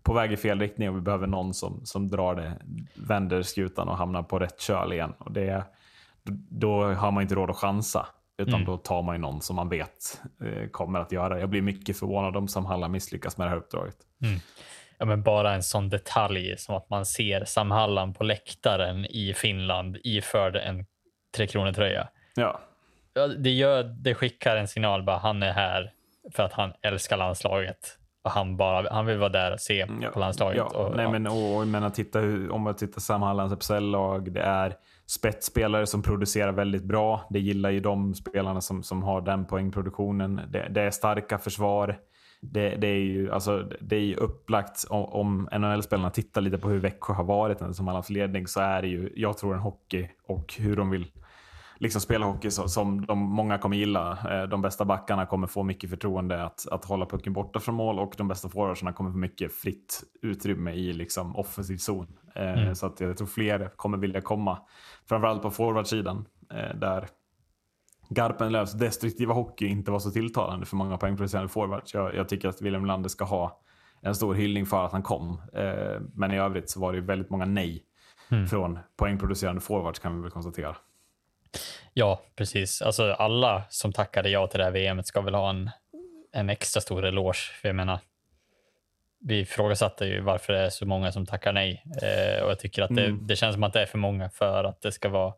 på 0.01 0.13
väg 0.13 0.31
i 0.31 0.37
fel 0.37 0.59
riktning 0.59 0.89
och 0.89 0.95
vi 0.95 1.01
behöver 1.01 1.27
någon 1.27 1.53
som, 1.53 1.85
som 1.85 2.07
drar 2.07 2.35
det, 2.35 2.53
vänder 2.95 3.41
skutan 3.41 3.87
och 3.89 3.97
hamnar 3.97 4.23
på 4.23 4.39
rätt 4.39 4.61
köl 4.61 4.93
igen. 4.93 5.13
Och 5.17 5.31
det, 5.31 5.63
då 6.49 6.93
har 6.93 7.11
man 7.11 7.23
inte 7.23 7.35
råd 7.35 7.49
att 7.49 7.57
chansa. 7.57 8.07
Utan 8.37 8.53
Mm. 8.53 8.65
då 8.65 8.77
tar 8.77 9.01
man 9.01 9.15
ju 9.15 9.21
någon 9.21 9.41
som 9.41 9.55
man 9.55 9.69
vet 9.69 10.21
eh, 10.41 10.69
kommer 10.69 10.99
att 10.99 11.11
göra 11.11 11.33
det. 11.33 11.39
Jag 11.39 11.49
blir 11.49 11.61
mycket 11.61 11.99
förvånad 11.99 12.37
om 12.37 12.47
Sam 12.47 12.65
Hallam 12.65 12.91
misslyckas 12.91 13.37
med 13.37 13.47
det 13.47 13.51
här 13.51 13.57
uppdraget. 13.57 13.97
Ja, 15.03 15.07
men 15.07 15.23
bara 15.23 15.53
en 15.53 15.63
sån 15.63 15.89
detalj 15.89 16.57
som 16.57 16.75
att 16.75 16.89
man 16.89 17.05
ser 17.05 17.45
Sam 17.45 17.71
Hallam 17.71 18.13
på 18.13 18.23
läktaren 18.23 19.05
i 19.05 19.33
Finland 19.35 19.97
iförd 20.03 20.55
en 20.55 20.85
Tre 21.37 21.47
Kronor-tröja. 21.47 22.07
Ja, 22.35 22.59
Ja, 23.13 23.27
det, 23.27 23.49
gör, 23.49 23.83
det 23.83 24.15
skickar 24.15 24.55
en 24.55 24.67
signal 24.67 25.03
bara 25.03 25.17
han 25.17 25.43
är 25.43 25.51
här 25.53 25.91
för 26.35 26.43
att 26.43 26.53
han 26.53 26.73
älskar 26.81 27.17
landslaget. 27.17 27.77
Och 28.23 28.31
han, 28.31 28.57
bara, 28.57 28.93
han 28.93 29.05
vill 29.05 29.17
vara 29.17 29.29
där 29.29 29.53
och 29.53 29.59
se 29.59 29.81
Mm, 29.81 30.01
Ja, 30.01 30.09
på 30.09 30.19
landslaget. 30.19 30.57
Ja, 30.57 30.79
och, 30.79 30.95
nej, 30.95 31.05
ja. 31.05 31.11
men, 31.11 31.27
och, 31.27 31.55
och, 31.57 31.67
men 31.67 31.83
att 31.83 31.93
titta, 31.95 32.19
hur- 32.19 32.51
om 32.51 32.61
man 32.61 32.75
tittar 32.75 33.01
Sam 33.01 33.21
Hallands 33.21 33.55
FSL-lag, 33.65 34.31
det 34.33 34.41
är 34.41 34.75
spetsspelare 35.07 35.85
som 35.87 36.01
producerar 36.01 36.51
väldigt 36.51 36.83
bra. 36.83 37.27
Det 37.29 37.39
gillar 37.39 37.69
ju 37.69 37.79
de 37.79 38.13
spelarna 38.15 38.61
som, 38.61 38.83
som 38.83 39.03
har 39.03 39.21
den 39.21 39.45
poängproduktionen. 39.45 40.41
Det, 40.49 40.67
det 40.69 40.81
är 40.81 40.91
starka 40.91 41.37
försvar. 41.37 41.97
Det, 42.51 42.75
det 42.75 42.87
är 42.87 42.99
ju 42.99 43.31
alltså, 43.31 43.69
det 43.81 43.95
är 43.95 44.01
ju 44.01 44.15
upplagt, 44.15 44.85
om, 44.89 45.05
om 45.05 45.49
NHL-spelarna 45.61 46.09
tittar 46.09 46.41
lite 46.41 46.57
på 46.57 46.69
hur 46.69 46.79
Växjö 46.79 47.13
har 47.13 47.23
varit 47.23 47.75
som 47.75 47.87
Hallands 47.87 48.09
ledning 48.09 48.47
så 48.47 48.59
är 48.61 48.81
det 48.81 48.87
ju, 48.87 49.13
jag 49.15 49.37
tror 49.37 49.53
en 49.53 49.59
hockey 49.59 50.09
och 50.27 50.53
hur 50.57 50.75
de 50.75 50.89
vill 50.89 51.07
liksom 51.77 52.01
spela 52.01 52.25
hockey 52.25 52.51
så, 52.51 52.67
som 52.67 53.05
de, 53.05 53.19
många 53.19 53.57
kommer 53.57 53.77
gilla. 53.77 54.11
Eh, 54.31 54.49
De 54.49 54.61
bästa 54.61 54.85
backarna 54.85 55.25
kommer 55.25 55.47
få 55.47 55.63
mycket 55.63 55.89
förtroende 55.89 56.43
att, 56.43 56.67
att 56.71 56.85
hålla 56.85 57.05
pucken 57.05 57.33
borta 57.33 57.59
från 57.59 57.75
mål 57.75 57.99
och 57.99 58.13
de 58.17 58.27
bästa 58.27 58.49
forwardsarna 58.49 58.93
kommer 58.93 59.11
få 59.11 59.17
mycket 59.17 59.53
fritt 59.53 60.03
utrymme 60.21 60.71
i 60.71 60.93
liksom 60.93 61.35
offensiv 61.35 61.77
zon. 61.77 62.07
Eh, 62.35 62.73
Så 62.73 62.85
att 62.85 62.99
jag 62.99 63.17
tror 63.17 63.27
fler 63.27 63.69
kommer 63.75 63.97
vilja 63.97 64.21
komma. 64.21 64.57
Framförallt 65.09 65.41
på 65.41 65.51
forwardsidan 65.51 66.25
eh, 66.53 66.75
där 66.75 67.07
Garpenlövs 68.13 68.73
destruktiva 68.73 69.33
hockey 69.33 69.67
inte 69.67 69.91
var 69.91 69.99
så 69.99 70.11
tilltalande 70.11 70.65
för 70.65 70.75
många 70.75 70.97
poängproducerande 70.97 71.49
forwards. 71.49 71.93
Jag, 71.93 72.15
jag 72.15 72.29
tycker 72.29 72.47
att 72.47 72.61
William 72.61 72.85
Lander 72.85 73.09
ska 73.09 73.23
ha 73.25 73.59
en 74.01 74.15
stor 74.15 74.35
hyllning 74.35 74.65
för 74.65 74.85
att 74.85 74.91
han 74.91 75.03
kom. 75.03 75.41
Eh, 75.53 76.01
Men 76.13 76.31
i 76.31 76.37
övrigt 76.39 76.69
så 76.69 76.79
var 76.79 76.93
det 76.93 77.01
väldigt 77.01 77.29
många 77.29 77.45
nej 77.45 77.83
från 78.49 78.79
poängproducerande 78.97 79.61
forwards 79.61 79.99
kan 79.99 80.15
vi 80.15 80.21
väl 80.21 80.31
konstatera. 80.31 80.75
ja, 81.93 82.21
precis. 82.35 82.81
Alltså, 82.81 83.11
alla 83.11 83.63
som 83.69 83.93
tackade 83.93 84.29
ja 84.29 84.47
till 84.47 84.57
det 84.59 84.63
här 84.63 84.71
VMet 84.71 85.07
ska 85.07 85.21
väl 85.21 85.35
ha 85.35 85.49
en, 85.49 85.69
en 86.31 86.49
extra 86.49 86.81
stor 86.81 87.05
eloge. 87.05 87.37
För 87.61 87.69
jag 87.69 87.75
menar, 87.75 87.99
vi 89.19 89.39
ifrågasatte 89.39 90.05
ju 90.05 90.21
varför 90.21 90.53
det 90.53 90.59
är 90.59 90.69
så 90.69 90.85
många 90.85 91.11
som 91.11 91.25
tackar 91.25 91.53
nej. 91.53 91.83
Eh, 92.01 92.43
och 92.43 92.51
jag 92.51 92.59
tycker 92.59 92.81
att 92.81 92.95
det, 92.95 93.05
Mm. 93.05 93.27
det 93.27 93.35
känns 93.35 93.53
som 93.53 93.63
att 93.63 93.73
det 93.73 93.81
är 93.81 93.85
för 93.85 93.97
många 93.97 94.29
för 94.29 94.63
att 94.63 94.81
det 94.81 94.91
ska 94.91 95.09
vara 95.09 95.33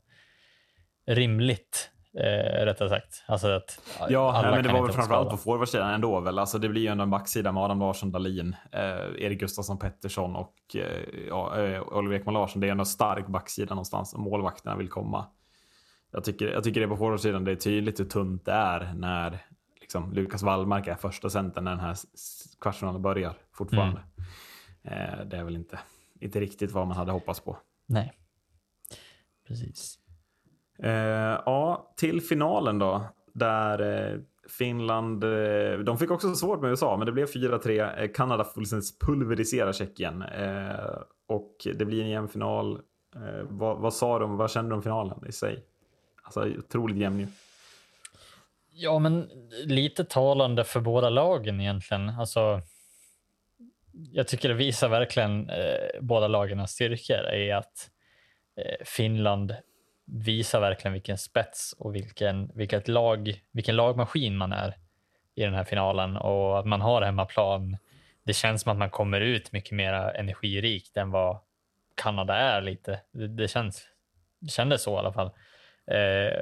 rimligt. 1.08 1.92
Eh, 2.18 2.66
rättare 2.66 2.90
sagt. 2.90 3.24
Alltså 3.26 3.48
att 3.48 3.80
Ja, 4.10 4.32
alla 4.34 4.42
nej, 4.42 4.56
men 4.56 4.64
det 4.64 4.74
var 4.74 4.86
väl 4.86 4.96
framförallt 4.96 5.30
på 5.30 5.38
forwardsidan 5.38 5.94
ändå 5.94 6.20
väl. 6.20 6.40
Alltså 6.40 6.60
det 6.60 6.70
blir 6.70 6.82
ju 6.82 6.88
ändå 6.88 7.04
en 7.04 7.10
backsida 7.10 7.52
med 7.52 7.64
Adam 7.64 7.80
Larsson, 7.80 8.12
Dahlin, 8.12 8.56
eh, 8.72 8.82
Erik 9.26 9.40
Gustafsson, 9.40 9.80
Pettersson 9.80 10.36
och 10.36 10.56
eh, 10.76 11.26
ja, 11.28 11.60
eh, 11.60 11.82
Oliver 11.82 12.16
Ekman 12.16 12.34
Larsson. 12.34 12.62
Det 12.62 12.68
är 12.68 12.72
ändå 12.72 12.82
en 12.82 12.86
stark 12.86 13.28
backsida 13.28 13.76
någonstans 13.76 14.14
och 14.14 14.20
målvakterna 14.20 14.76
vill 14.76 14.90
komma. 14.90 15.26
Jag 16.12 16.24
tycker, 16.24 16.48
jag 16.48 16.64
tycker 16.64 16.82
det 16.82 16.88
på 16.88 16.98
forwardsidan, 16.98 17.44
det 17.44 17.52
är 17.52 17.56
tydligt 17.56 18.00
hur 18.00 18.06
tunt 18.06 18.46
det 18.46 18.52
är 18.52 18.94
när 18.96 19.40
liksom, 19.82 20.14
Lukas 20.14 20.44
Wallmark 20.44 20.88
är 20.88 20.96
första 20.96 21.30
centern 21.30 21.64
när 21.64 21.72
den 21.72 21.80
här 21.80 21.96
kvartsfinalen 22.62 23.02
börjar 23.02 23.34
fortfarande. 23.54 24.02
Eh, 24.84 25.26
det 25.26 25.38
är 25.38 25.44
väl 25.44 25.56
inte, 25.56 25.80
inte 26.20 26.40
riktigt 26.40 26.72
vad 26.72 26.88
man 26.88 26.98
hade 26.98 27.12
hoppats 27.12 27.40
på. 27.40 27.58
Nej. 27.86 28.14
Precis. 29.48 30.00
Eh, 30.80 31.40
ja, 31.46 31.94
till 31.98 32.22
finalen 32.22 32.80
då. 32.80 33.02
Där 33.34 33.82
eh, 33.82 34.20
Finland, 34.50 35.24
eh, 35.24 35.80
de 35.80 35.98
fick 35.98 36.12
också 36.12 36.36
svårt 36.36 36.62
med 36.62 36.70
USA, 36.70 36.98
men 36.98 37.06
det 37.06 37.12
blev 37.12 37.28
4-3. 37.28 38.02
Eh, 38.02 38.12
Kanada 38.14 38.44
fullständigt 38.44 38.86
liksom 38.86 39.08
pulveriserar 39.08 39.74
Tjeckien. 39.74 40.22
Eh, 40.22 40.98
och 41.28 41.68
det 41.76 41.86
blir 41.86 42.02
en 42.02 42.10
jämn 42.10 42.28
final. 42.28 42.80
Eh, 43.16 43.44
vad, 43.44 43.78
vad 43.78 43.94
sa 43.94 44.20
de, 44.20 44.38
vad 44.38 44.52
kände 44.52 44.70
de 44.70 44.76
om 44.76 44.84
finalen 44.84 45.28
i 45.28 45.32
sig? 45.32 45.66
Alltså 46.24 46.48
otroligt 46.58 46.98
jämn 46.98 47.20
ju. 47.20 47.28
Ja, 48.78 49.00
men 49.00 49.30
lite 49.66 50.06
talande 50.06 50.64
för 50.64 50.80
båda 50.80 51.10
lagen 51.10 51.62
egentligen. 51.62 52.10
Alltså, 52.10 52.62
jag 54.12 54.28
tycker 54.28 54.50
det 54.50 54.56
visar 54.56 54.90
verkligen 54.90 55.50
eh, 55.50 56.02
båda 56.02 56.28
lagens 56.28 56.72
styrkor 56.72 57.34
i 57.34 57.52
att 57.52 57.90
eh, 58.58 58.86
Finland 58.86 59.56
visar 60.06 60.60
verkligen 60.62 60.94
vilken 60.94 61.18
spets 61.18 61.76
och 61.80 61.96
vilken, 61.96 62.52
vilket 62.54 62.88
lag, 62.88 63.42
vilken 63.52 63.76
lagmaskin 63.76 64.38
man 64.38 64.52
är 64.52 64.78
i 65.36 65.44
den 65.44 65.54
här 65.54 65.64
finalen 65.64 66.18
och 66.18 66.60
att 66.60 66.66
man 66.66 66.82
har 66.82 67.02
hemmaplan. 67.02 67.78
Det 68.24 68.34
känns 68.34 68.62
som 68.62 68.72
att 68.72 68.78
man 68.78 68.90
kommer 68.90 69.22
ut 69.22 69.52
mycket 69.52 69.72
mer 69.72 69.94
energirikt 69.94 70.98
än 70.98 71.12
vad 71.12 71.40
Kanada 71.96 72.36
är 72.36 72.62
lite. 72.62 73.02
Det, 73.12 73.28
det 73.28 73.48
känns, 73.48 73.88
det 74.40 74.50
kändes 74.50 74.84
så 74.84 74.96
i 74.96 74.98
alla 74.98 75.14
fall. 75.14 75.32
Eh, 75.88 76.34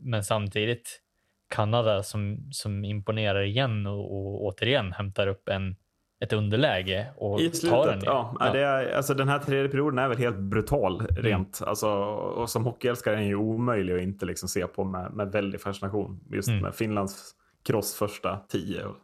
men 0.00 0.24
samtidigt 0.24 1.00
Kanada 1.48 2.02
som, 2.02 2.48
som 2.52 2.84
imponerar 2.84 3.42
igen 3.42 3.86
och, 3.86 4.12
och 4.12 4.44
återigen 4.44 4.92
hämtar 4.92 5.26
upp 5.26 5.48
en, 5.48 5.76
ett 6.22 6.32
underläge 6.32 7.06
och 7.16 7.40
I 7.40 7.48
tar 7.48 7.54
slutet, 7.54 7.92
en. 7.94 8.00
ja. 8.04 8.36
ja. 8.40 8.52
Det 8.52 8.60
är, 8.60 8.96
alltså, 8.96 9.14
den 9.14 9.28
här 9.28 9.38
tredje 9.38 9.68
perioden 9.68 9.98
är 9.98 10.08
väl 10.08 10.18
helt 10.18 10.38
brutal 10.38 11.06
rent. 11.06 11.62
Alltså, 11.66 11.88
och 11.88 12.50
som 12.50 12.64
hockeyälskare 12.64 13.14
är 13.14 13.18
den 13.18 13.26
ju 13.28 13.36
omöjlig 13.36 13.94
att 13.96 14.02
inte 14.02 14.26
liksom 14.26 14.48
se 14.48 14.66
på 14.66 14.84
med, 14.84 15.12
med 15.12 15.32
väldig 15.32 15.60
fascination. 15.60 16.20
Just 16.32 16.48
Mm. 16.48 16.60
med 16.62 16.74
Finlands 16.74 17.32
kross 17.64 17.94
första 17.94 18.40
tio 18.48 18.84
och 18.84 18.96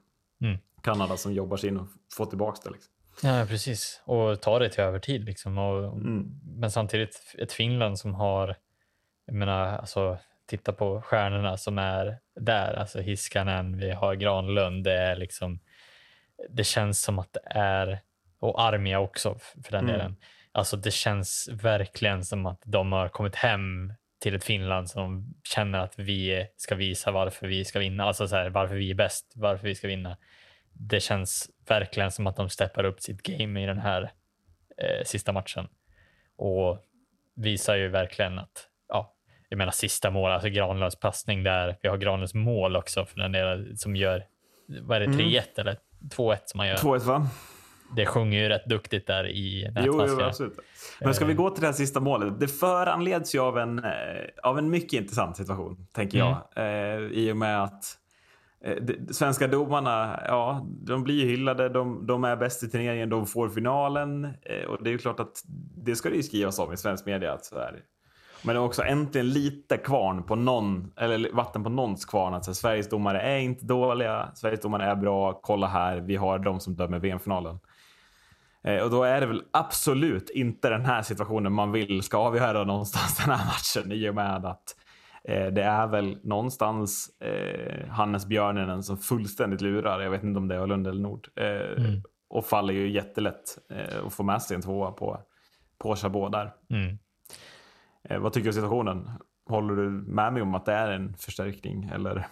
Mm. 0.42 0.58
Kanada 0.82 1.16
som 1.16 1.32
jobbar 1.32 1.56
sig 1.56 1.68
in 1.70 1.76
och 1.76 1.86
får 2.16 2.26
tillbaka 2.26 2.58
det. 2.64 2.70
Liksom. 2.70 2.92
Ja, 3.22 3.46
precis. 3.48 4.02
Och 4.04 4.40
ta 4.40 4.58
det 4.58 4.68
till 4.68 4.80
övertid. 4.84 5.24
Liksom. 5.24 5.58
Och, 5.58 5.84
Mm. 5.96 6.26
Men 6.56 6.70
samtidigt 6.70 7.34
ett 7.38 7.52
Finland 7.52 7.98
som 7.98 8.14
har, 8.14 8.56
jag 9.26 9.34
menar, 9.34 9.78
alltså, 9.78 10.18
titta 10.46 10.72
på 10.72 11.00
stjärnorna 11.02 11.56
som 11.56 11.78
är 11.78 12.18
där. 12.40 12.74
Alltså 12.74 13.00
Hiskanen, 13.00 13.76
vi 13.78 13.90
har 13.90 14.14
Granlund. 14.14 14.84
Det 14.84 14.92
är 14.92 15.16
liksom, 15.16 15.58
det 16.50 16.64
känns 16.64 17.02
som 17.02 17.18
att 17.18 17.32
det 17.32 17.42
är, 17.50 18.00
och 18.40 18.62
Armia 18.62 18.98
också 19.00 19.38
för 19.64 19.70
den 19.70 19.84
Mm. 19.84 19.92
delen. 19.92 20.16
Alltså 20.52 20.76
det 20.76 20.90
känns 20.90 21.48
verkligen 21.52 22.24
som 22.24 22.46
att 22.46 22.62
de 22.64 22.92
har 22.92 23.08
kommit 23.08 23.34
hem 23.34 23.92
till 24.20 24.34
ett 24.34 24.44
Finland 24.44 24.90
som 24.90 25.34
känner 25.44 25.78
att 25.78 25.98
vi 25.98 26.46
ska 26.56 26.74
visa 26.74 27.10
varför 27.10 27.46
vi 27.46 27.64
ska 27.64 27.78
vinna. 27.78 28.04
Alltså 28.04 28.28
så 28.28 28.36
här, 28.36 28.50
varför 28.50 28.74
vi 28.74 28.90
är 28.90 28.94
bäst, 28.94 29.32
varför 29.36 29.68
vi 29.68 29.74
ska 29.74 29.88
vinna. 29.88 30.16
Det 30.72 31.00
känns 31.00 31.50
verkligen 31.68 32.10
som 32.10 32.26
att 32.26 32.36
de 32.36 32.48
steppar 32.48 32.84
upp 32.84 33.00
sitt 33.00 33.22
game 33.22 33.62
i 33.62 33.66
den 33.66 33.78
här 33.78 34.12
eh, 34.76 35.04
sista 35.04 35.32
matchen. 35.32 35.68
Och 36.36 36.84
visar 37.34 37.76
ju 37.76 37.88
verkligen 37.88 38.38
att, 38.38 38.68
ja, 38.88 39.14
jag 39.48 39.58
menar 39.58 39.72
sista 39.72 40.10
mål, 40.10 40.30
alltså 40.30 40.48
Granlunds 40.48 41.00
passning 41.00 41.42
där. 41.42 41.76
Vi 41.82 41.88
har 41.88 41.96
Granlunds 41.96 42.34
mål 42.34 42.76
också 42.76 43.04
för 43.06 43.18
den 43.20 43.32
delen 43.32 43.76
som 43.76 43.96
gör, 43.96 44.26
vad 44.66 45.02
är 45.02 45.06
det, 45.06 45.12
3-1 45.12 45.42
eller 45.60 45.76
2-1 46.00 46.36
som 46.46 46.58
man 46.58 46.68
gör. 46.68 46.76
2-1 46.76 46.98
va? 46.98 47.26
Det 47.96 48.06
sjunger 48.06 48.42
ju 48.42 48.48
rätt 48.48 48.66
duktigt 48.66 49.06
där 49.06 49.28
i 49.28 49.72
Jo, 49.76 49.82
jo, 49.86 49.96
nätmasken. 49.96 50.26
absolut. 50.26 50.58
Men 51.00 51.14
ska 51.14 51.24
vi 51.24 51.34
gå 51.34 51.50
till 51.50 51.60
det 51.60 51.66
här 51.66 51.74
sista 51.74 52.00
målet? 52.00 52.40
Det 52.40 52.48
föranleds 52.48 53.34
ju 53.34 53.38
av 53.38 53.58
en, 53.58 53.78
eh, 53.78 53.92
av 54.42 54.58
en 54.58 54.70
mycket 54.70 55.00
intressant 55.00 55.36
situation, 55.36 55.86
tänker 55.92 56.18
jag. 56.18 56.36
Eh, 56.56 57.00
I 57.00 57.32
och 57.32 57.36
med 57.36 57.62
att 57.62 57.84
eh, 58.64 58.76
de, 58.76 59.14
svenska 59.14 59.46
domarna, 59.48 60.20
ja, 60.26 60.66
de 60.66 61.04
blir 61.04 61.14
ju 61.24 61.26
hyllade, 61.30 61.68
de, 61.68 62.06
de 62.06 62.24
är 62.24 62.36
bäst 62.36 62.62
i 62.62 62.68
turneringen, 62.68 63.08
de 63.08 63.26
får 63.26 63.48
finalen. 63.48 64.24
Och 64.68 64.84
det 64.84 64.90
är 64.90 64.92
ju 64.92 64.98
klart 64.98 65.20
att 65.20 65.42
det 65.76 65.96
ska 65.96 66.10
det 66.10 66.16
ju 66.16 66.22
skrivas 66.22 66.58
om 66.58 66.72
i 66.72 66.76
svensk 66.76 67.06
media. 67.06 67.32
Att 67.32 67.44
så 67.44 67.56
är 67.58 67.72
det. 67.72 67.78
Men 68.42 68.54
det 68.54 68.60
är 68.60 68.64
också 68.64 68.82
äntligen 68.82 69.28
lite 69.30 69.76
kvarn 69.76 70.22
på 70.22 70.34
någon, 70.36 70.92
eller 70.96 71.32
vatten 71.32 71.64
på 71.64 71.70
någons 71.70 72.04
kvarn. 72.04 72.34
Att 72.34 72.44
så 72.44 72.50
här, 72.50 72.54
Sveriges 72.54 72.88
domare 72.88 73.20
är 73.20 73.38
inte 73.38 73.64
dåliga, 73.64 74.28
Sveriges 74.34 74.60
domare 74.60 74.84
är 74.84 74.96
bra, 74.96 75.32
kolla 75.42 75.66
här, 75.66 75.96
vi 76.00 76.16
har 76.16 76.38
de 76.38 76.60
som 76.60 76.76
dömer 76.76 76.98
VM-finalen. 76.98 77.58
Eh, 78.64 78.82
Och 78.82 78.90
då 78.90 79.02
är 79.02 79.20
det 79.20 79.26
väl 79.26 79.42
absolut 79.50 80.30
inte 80.30 80.70
den 80.70 80.84
här 80.84 81.02
situationen 81.02 81.52
man 81.52 81.72
vill 81.72 82.02
ska 82.02 82.18
avgöra 82.18 82.64
någonstans 82.64 83.16
den 83.24 83.34
här 83.34 83.46
matchen 83.46 83.92
i 83.92 84.08
och 84.10 84.14
med 84.14 84.44
att 84.46 84.76
eh, 85.24 85.46
det 85.46 85.62
är 85.62 85.86
väl 85.86 86.18
någonstans 86.22 87.10
eh, 87.20 87.88
Hannes 87.88 88.26
Björninen 88.26 88.82
som 88.82 88.98
fullständigt 88.98 89.60
lurar. 89.60 90.00
Jag 90.00 90.10
vet 90.10 90.22
inte 90.22 90.38
om 90.38 90.48
det 90.48 90.54
är 90.54 90.66
Lund 90.66 90.86
eller 90.86 91.00
Nord. 91.02 91.28
Eh, 91.36 91.82
Och 92.30 92.44
faller 92.46 92.74
ju 92.74 92.90
jättelätt 92.90 93.58
eh, 93.70 93.98
och 93.98 94.12
får 94.12 94.24
med 94.24 94.42
sig 94.42 94.54
en 94.54 94.62
tvåa 94.62 94.90
på, 94.92 95.20
på 95.78 95.96
Chabot 95.96 96.32
där. 96.32 96.52
Mm. 96.70 96.98
Eh, 98.08 98.18
vad 98.18 98.32
tycker 98.32 98.44
du 98.44 98.48
om 98.48 98.54
situationen? 98.54 99.10
Håller 99.48 99.74
du 99.74 99.90
med 99.90 100.32
mig 100.32 100.42
om 100.42 100.54
att 100.54 100.66
det 100.66 100.72
är 100.72 100.90
en 100.90 101.16
förstärkning? 101.16 101.90
Eller? 101.94 102.26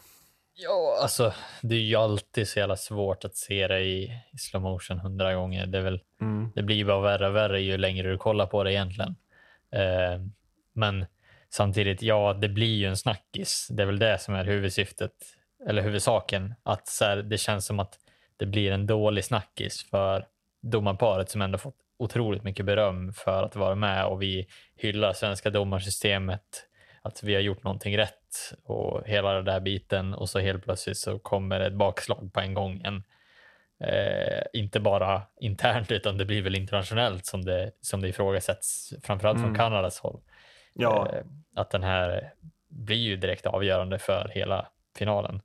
Ja, 0.55 0.99
alltså 1.03 1.33
det 1.63 1.75
är 1.75 1.81
ju 1.81 1.97
alltid 1.97 2.49
så 2.49 2.59
jävla 2.59 2.77
svårt 2.77 3.25
att 3.25 3.37
se 3.37 3.69
det 3.69 3.81
i, 3.81 4.05
i 4.33 4.39
slow 4.39 4.63
motion 4.63 4.99
hundra 4.99 5.35
gånger. 5.35 5.67
Det, 5.67 5.79
är 5.79 5.83
väl, 5.83 6.01
det 6.55 6.63
blir 6.63 6.77
ju 6.77 6.85
bara 6.85 7.01
värre 7.01 7.29
och 7.29 7.37
värre 7.37 7.61
ju 7.61 7.77
längre 7.77 8.11
du 8.11 8.19
kollar 8.19 8.47
på 8.47 8.65
det 8.65 8.73
egentligen. 8.73 9.17
Eh, 9.73 10.21
men 10.73 11.07
samtidigt, 11.51 12.03
ja, 12.03 12.33
det 12.33 12.49
blir 12.49 12.77
ju 12.77 12.87
en 12.87 12.97
snackis. 12.97 13.69
Det 13.71 13.83
är 13.83 13.87
väl 13.87 13.99
det 13.99 14.19
som 14.19 14.35
är 14.35 14.45
huvudsyftet, 14.45 15.13
eller 15.69 15.83
huvudsaken. 15.83 16.55
Att 16.63 16.89
så 16.89 17.05
här, 17.05 17.17
det 17.17 17.39
känns 17.39 17.67
som 17.67 17.81
att 17.81 17.99
det 18.37 18.47
blir 18.47 18.73
en 18.73 18.87
dålig 18.87 19.25
snackis 19.25 19.91
för 19.91 20.27
domarparet 20.63 21.31
som 21.31 21.43
ändå 21.43 21.59
fått 21.59 21.86
otroligt 21.99 22.45
mycket 22.45 22.67
beröm 22.67 23.13
för 23.13 23.43
att 23.43 23.57
vara 23.57 23.75
med 23.75 24.07
och 24.07 24.23
vi 24.23 24.47
hyllar 24.77 25.13
svenska 25.13 25.51
domarsystemet 25.51 26.67
att 27.03 27.23
vi 27.23 27.35
har 27.35 27.41
gjort 27.41 27.65
någonting 27.65 27.99
rätt 27.99 28.53
och 28.65 29.03
hela 29.07 29.33
den 29.33 29.45
där 29.45 29.61
biten 29.61 30.15
och 30.15 30.29
så 30.29 30.39
helt 30.39 30.65
plötsligt 30.65 30.97
så 30.97 31.19
kommer 31.19 31.61
ett 31.61 31.73
bakslag 31.73 32.31
på 32.33 32.41
en 32.41 32.55
gång 32.55 32.77
igen. 32.77 33.03
Eh, 33.81 34.43
inte 34.53 34.81
bara 34.81 35.23
internt 35.41 35.93
utan 35.93 36.19
det 36.19 36.25
blir 36.25 36.43
väl 36.43 36.55
internationellt 36.55 37.27
som 37.27 37.45
det, 37.45 37.71
som 37.81 38.01
det 38.01 38.09
ifrågasätts, 38.09 38.93
framförallt 39.03 39.41
från 39.41 39.55
Kanadas 39.55 40.01
håll. 40.01 40.21
Ja, 40.75 41.11
Eh, 41.13 41.25
att 41.57 41.71
den 41.71 41.83
här 41.83 42.33
blir 42.69 42.97
ju 42.97 43.17
direkt 43.17 43.47
avgörande 43.47 43.99
för 43.99 44.31
hela 44.35 44.69
finalen. 44.99 45.41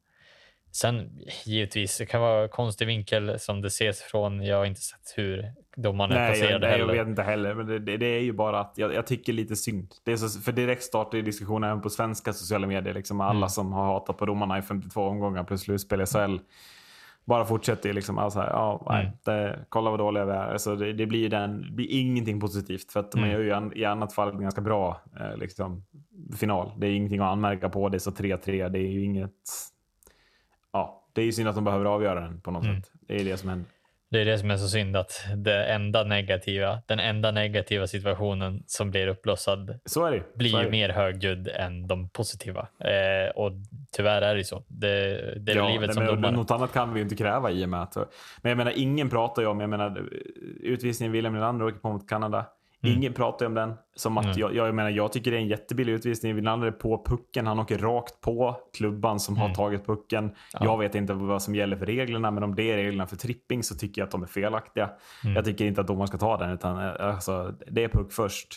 Sen 0.71 1.19
givetvis, 1.45 1.97
det 1.97 2.05
kan 2.05 2.21
vara 2.21 2.47
konstig 2.47 2.87
vinkel 2.87 3.39
som 3.39 3.61
det 3.61 3.67
ses 3.67 4.01
från. 4.01 4.45
Jag 4.45 4.57
har 4.57 4.65
inte 4.65 4.81
sett 4.81 5.13
hur 5.15 5.53
domarna 5.75 6.15
är 6.15 6.19
Nej, 6.19 6.27
jag, 6.29 6.37
placerade 6.39 6.67
nej, 6.67 6.79
jag 6.79 6.87
heller. 6.87 6.99
vet 6.99 7.07
inte 7.07 7.23
heller. 7.23 7.53
Men 7.55 7.67
det, 7.67 7.79
det, 7.79 7.97
det 7.97 8.05
är 8.05 8.19
ju 8.21 8.33
bara 8.33 8.59
att 8.59 8.73
jag, 8.77 8.93
jag 8.93 9.07
tycker 9.07 9.33
lite 9.33 9.55
synd. 9.55 9.93
Det 10.03 10.11
är 10.11 10.17
så, 10.17 10.41
för 10.41 10.51
direkt 10.51 10.83
startar 10.83 11.17
ju 11.17 11.21
diskussionen 11.23 11.69
även 11.69 11.81
på 11.81 11.89
svenska 11.89 12.33
sociala 12.33 12.67
medier. 12.67 12.93
Liksom 12.93 13.21
alla 13.21 13.31
Mm. 13.37 13.49
som 13.49 13.73
har 13.73 13.85
hatat 13.85 14.17
på 14.17 14.25
domarna 14.25 14.57
i 14.57 14.61
52 14.61 15.01
omgångar 15.07 15.43
plus 15.43 15.61
slutspel 15.61 16.01
i 16.01 16.05
SHL. 16.05 16.37
Bara 17.25 17.45
fortsätter 17.45 17.89
ju 17.89 17.93
liksom. 17.93 18.17
Alltså 18.17 18.39
här, 18.39 18.49
ja, 18.49 18.85
nej, 18.89 19.05
Mm. 19.05 19.17
det, 19.25 19.65
kolla 19.69 19.89
vad 19.89 19.99
dåliga 19.99 20.25
vi 20.25 20.31
är. 20.31 20.51
Alltså 20.51 20.75
det, 20.75 20.93
det, 20.93 21.05
blir 21.05 21.29
den, 21.29 21.61
det 21.61 21.71
blir 21.71 21.87
ingenting 21.91 22.39
positivt. 22.39 22.91
För 22.91 22.99
att 22.99 23.15
man 23.15 23.23
Mm. 23.23 23.35
gör 23.35 23.41
ju 23.43 23.51
an, 23.51 23.71
i 23.75 23.85
annat 23.85 24.13
fall 24.13 24.29
en 24.29 24.41
ganska 24.41 24.61
bra 24.61 25.01
eh, 25.19 25.37
liksom, 25.37 25.83
final. 26.39 26.71
Det 26.77 26.87
är 26.87 26.91
ingenting 26.91 27.19
att 27.19 27.31
anmärka 27.31 27.69
på. 27.69 27.89
Det 27.89 27.97
är 27.97 27.99
så 27.99 28.11
3-3. 28.11 28.69
Det 28.69 28.79
är 28.79 28.91
ju 28.91 29.03
inget... 29.03 29.31
Ja, 30.73 31.03
det 31.13 31.21
är 31.21 31.25
ju 31.25 31.31
synd 31.31 31.49
att 31.49 31.55
de 31.55 31.63
behöver 31.63 31.85
avgöra 31.85 32.19
den 32.19 32.41
på 32.41 32.51
något 32.51 32.63
Mm. 32.65 32.81
sätt. 32.81 32.91
Det 33.07 33.21
är 33.21 33.25
det 33.25 33.37
som 33.37 33.49
händer. 33.49 33.67
Det 34.11 34.21
är 34.21 34.25
det 34.25 34.37
som 34.37 34.51
är 34.51 34.57
så 34.57 34.67
synd 34.67 34.97
att 34.97 35.25
det 35.35 35.65
enda 35.65 36.03
negativa, 36.03 36.81
den 36.85 36.99
enda 36.99 37.31
negativa 37.31 37.87
situationen 37.87 38.63
som 38.67 38.91
blir 38.91 39.07
uppblossad 39.07 39.79
blir 40.35 40.63
ju 40.63 40.69
mer 40.69 40.89
högljudd 40.89 41.47
än 41.47 41.87
de 41.87 42.09
positiva. 42.09 42.67
Eh, 42.79 43.31
och 43.35 43.51
tyvärr 43.95 44.21
är 44.21 44.35
det 44.35 44.43
så. 44.43 44.63
Det, 44.67 44.89
det 45.39 45.51
är 45.51 45.71
livet 45.71 45.87
nej, 45.87 45.93
som 45.93 46.05
domare. 46.05 46.31
Något 46.31 46.51
annat 46.51 46.73
kan 46.73 46.93
vi 46.93 46.99
ju 46.99 47.03
inte 47.03 47.15
kräva 47.15 47.51
i 47.51 47.65
och 47.65 47.69
med 47.69 47.81
att... 47.81 47.95
Men 48.41 48.49
jag 48.49 48.57
menar, 48.57 48.73
ingen 48.75 49.09
pratar 49.09 49.41
ju 49.41 49.47
om... 49.47 49.59
Jag 49.59 49.69
menar, 49.69 50.09
utvisningen 50.61 51.11
William 51.11 51.33
Nylander 51.33 51.65
åker 51.65 51.79
på 51.79 51.91
mot 51.91 52.09
Kanada. 52.09 52.45
Mm. 52.83 52.97
Ingen 52.97 53.13
pratar 53.13 53.45
ju 53.45 53.47
om 53.47 53.53
den. 53.53 53.73
Som 53.95 54.17
att, 54.17 54.37
jag, 54.37 54.55
jag 54.55 54.75
menar, 54.75 54.89
jag 54.89 55.11
tycker 55.11 55.31
det 55.31 55.37
är 55.37 55.41
en 55.41 55.47
jättebillig 55.47 55.93
utvisning. 55.93 56.35
Nylander 56.35 56.67
är 56.67 56.71
på 56.71 57.03
pucken. 57.05 57.47
Han 57.47 57.59
åker 57.59 57.77
rakt 57.77 58.21
på 58.21 58.55
klubban 58.77 59.19
som 59.19 59.35
Mm. 59.35 59.47
har 59.47 59.55
tagit 59.55 59.85
pucken. 59.85 60.31
Jag 60.59 60.77
vet 60.77 60.95
inte 60.95 61.13
vad 61.13 61.41
som 61.41 61.55
gäller 61.55 61.77
för 61.77 61.85
reglerna, 61.85 62.31
men 62.31 62.43
om 62.43 62.55
det 62.55 62.71
är 62.71 62.77
reglerna 62.77 63.07
för 63.07 63.15
tripping 63.15 63.63
så 63.63 63.75
tycker 63.75 64.01
jag 64.01 64.05
att 64.05 64.11
de 64.11 64.23
är 64.23 64.27
felaktiga. 64.27 64.89
Mm. 65.23 65.35
Jag 65.35 65.45
tycker 65.45 65.65
inte 65.65 65.81
att 65.81 65.87
domaren 65.87 66.07
ska 66.07 66.17
ta 66.17 66.37
den, 66.37 66.49
utan 66.51 66.77
eh, 66.77 67.07
alltså, 67.07 67.53
det 67.67 67.83
är 67.83 67.87
puck 67.87 68.11
först. 68.13 68.47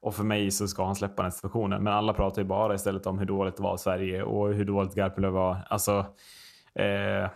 Och 0.00 0.14
för 0.14 0.24
mig 0.24 0.50
så 0.50 0.68
ska 0.68 0.84
han 0.86 0.94
släppa 0.94 1.22
den 1.22 1.32
situationen. 1.32 1.82
Men 1.82 1.92
alla 1.92 2.12
pratar 2.12 2.42
ju 2.42 2.48
bara 2.48 2.74
istället 2.74 3.06
om 3.06 3.18
hur 3.18 3.26
dåligt 3.26 3.56
det 3.56 3.62
var 3.62 3.74
i 3.74 3.78
Sverige 3.78 4.22
och 4.22 4.54
hur 4.54 4.64
dåligt 4.64 4.94
Garpenlöv 4.94 5.32
var. 5.32 5.56
Alltså, 5.70 6.06
eh, 6.74 7.28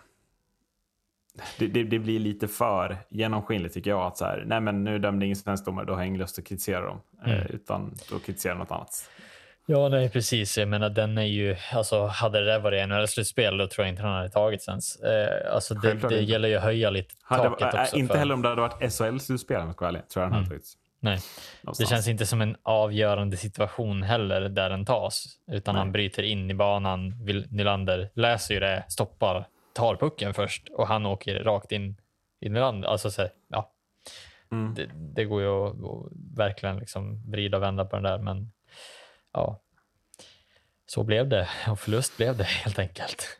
det, 1.59 1.67
det, 1.67 1.85
det 1.85 1.99
blir 1.99 2.19
lite 2.19 2.49
för 2.49 2.97
genomskinligt 3.09 3.75
tycker 3.75 3.91
jag. 3.91 4.07
Att 4.07 4.17
så 4.19 4.25
här, 4.25 4.45
nej 4.47 4.61
men 4.61 4.85
nu 4.85 4.99
dömde 4.99 5.25
ingen 5.27 5.37
svensk 5.37 5.65
domare, 5.65 5.87
då 5.87 5.93
har 5.93 6.01
jag 6.01 6.07
ingen 6.07 6.21
lust 6.21 6.39
att 6.39 6.47
kritisera 6.47 6.87
dem. 6.87 7.01
Eh, 7.27 7.47
utan 7.47 7.95
då 8.11 8.19
kritiserar 8.19 8.53
jag 8.55 8.59
något 8.59 8.71
annat. 8.71 9.09
Ja, 9.71 9.89
nej, 9.89 10.11
precis. 10.11 10.59
Jag 10.59 10.69
menar, 10.69 10.91
den 10.91 11.19
är 11.19 11.23
ju, 11.23 11.57
alltså, 11.73 12.07
hade 12.07 12.41
det 12.41 12.47
där 12.47 12.59
varit 12.59 12.89
NHL-slutspel, 12.89 13.59
då 13.59 13.67
tror 13.67 13.87
jag 13.87 13.93
inte 13.93 14.03
den 14.03 14.13
hade 14.13 14.31
tagits 14.31 14.69
ens. 14.69 14.97
Eh, 14.97 15.55
alltså, 15.55 15.75
det, 15.75 15.95
det 15.95 16.21
gäller 16.21 16.49
ju 16.49 16.55
att 16.55 16.63
höja 16.63 16.91
lite 16.91 17.15
Hade, 17.23 17.43
taket 17.43 17.75
äh, 17.75 17.81
också. 17.83 17.97
inte 17.97 18.13
för- 18.13 18.19
heller 18.19 18.35
om 18.35 18.43
det 18.43 18.49
hade 18.49 18.61
varit 18.61 18.93
SHL-slutspel 18.93 19.61
om 19.61 19.67
jag 19.67 19.75
ska 19.75 19.85
vara 19.85 19.89
ärlig, 19.89 20.09
tror 20.09 20.23
jag 20.23 20.31
den 20.33 20.37
hade 20.37 20.49
tagits. 20.49 20.75
Nej, 21.01 21.19
det 21.79 21.87
känns 21.87 22.09
inte 22.09 22.27
som 22.27 22.41
en 22.41 22.57
avgörande 22.63 23.37
situation 23.37 24.03
heller 24.03 24.41
där 24.41 24.71
den 24.71 24.85
tas, 24.85 25.27
utan 25.53 25.75
Nej. 25.75 25.81
han 25.81 25.93
bryter 25.93 26.23
in 26.23 26.51
i 26.51 26.55
banan. 26.55 27.15
Nylander 27.51 28.11
läser 28.15 28.55
ju 28.55 28.61
det, 28.61 28.85
stoppar, 28.89 29.47
tar 29.79 29.97
pucken 29.97 30.35
först 30.35 30.69
och 30.69 30.87
han 30.87 31.07
åker 31.07 31.45
rakt 31.45 31.73
in 31.73 32.01
i 32.41 32.49
Nylander. 32.49 32.89
Alltså, 32.89 33.11
så, 33.11 33.23
här, 33.23 33.31
ja, 33.49 33.75
Mm. 34.53 34.75
det, 34.75 34.91
det 34.95 35.25
går 35.25 35.43
ju 35.43 35.49
att, 35.49 35.73
att 35.73 36.13
verkligen 36.37 36.77
liksom 36.77 37.31
vrida 37.31 37.57
och 37.57 37.63
vända 37.63 37.85
på 37.85 37.97
den 37.97 38.03
där, 38.03 38.19
men 38.19 38.53
ja, 39.33 39.61
så 40.87 41.05
blev 41.05 41.29
det 41.29 41.49
och 41.71 41.81
förlust 41.81 42.17
blev 42.17 42.37
det 42.37 42.45
helt 42.65 42.79
enkelt. 42.79 43.39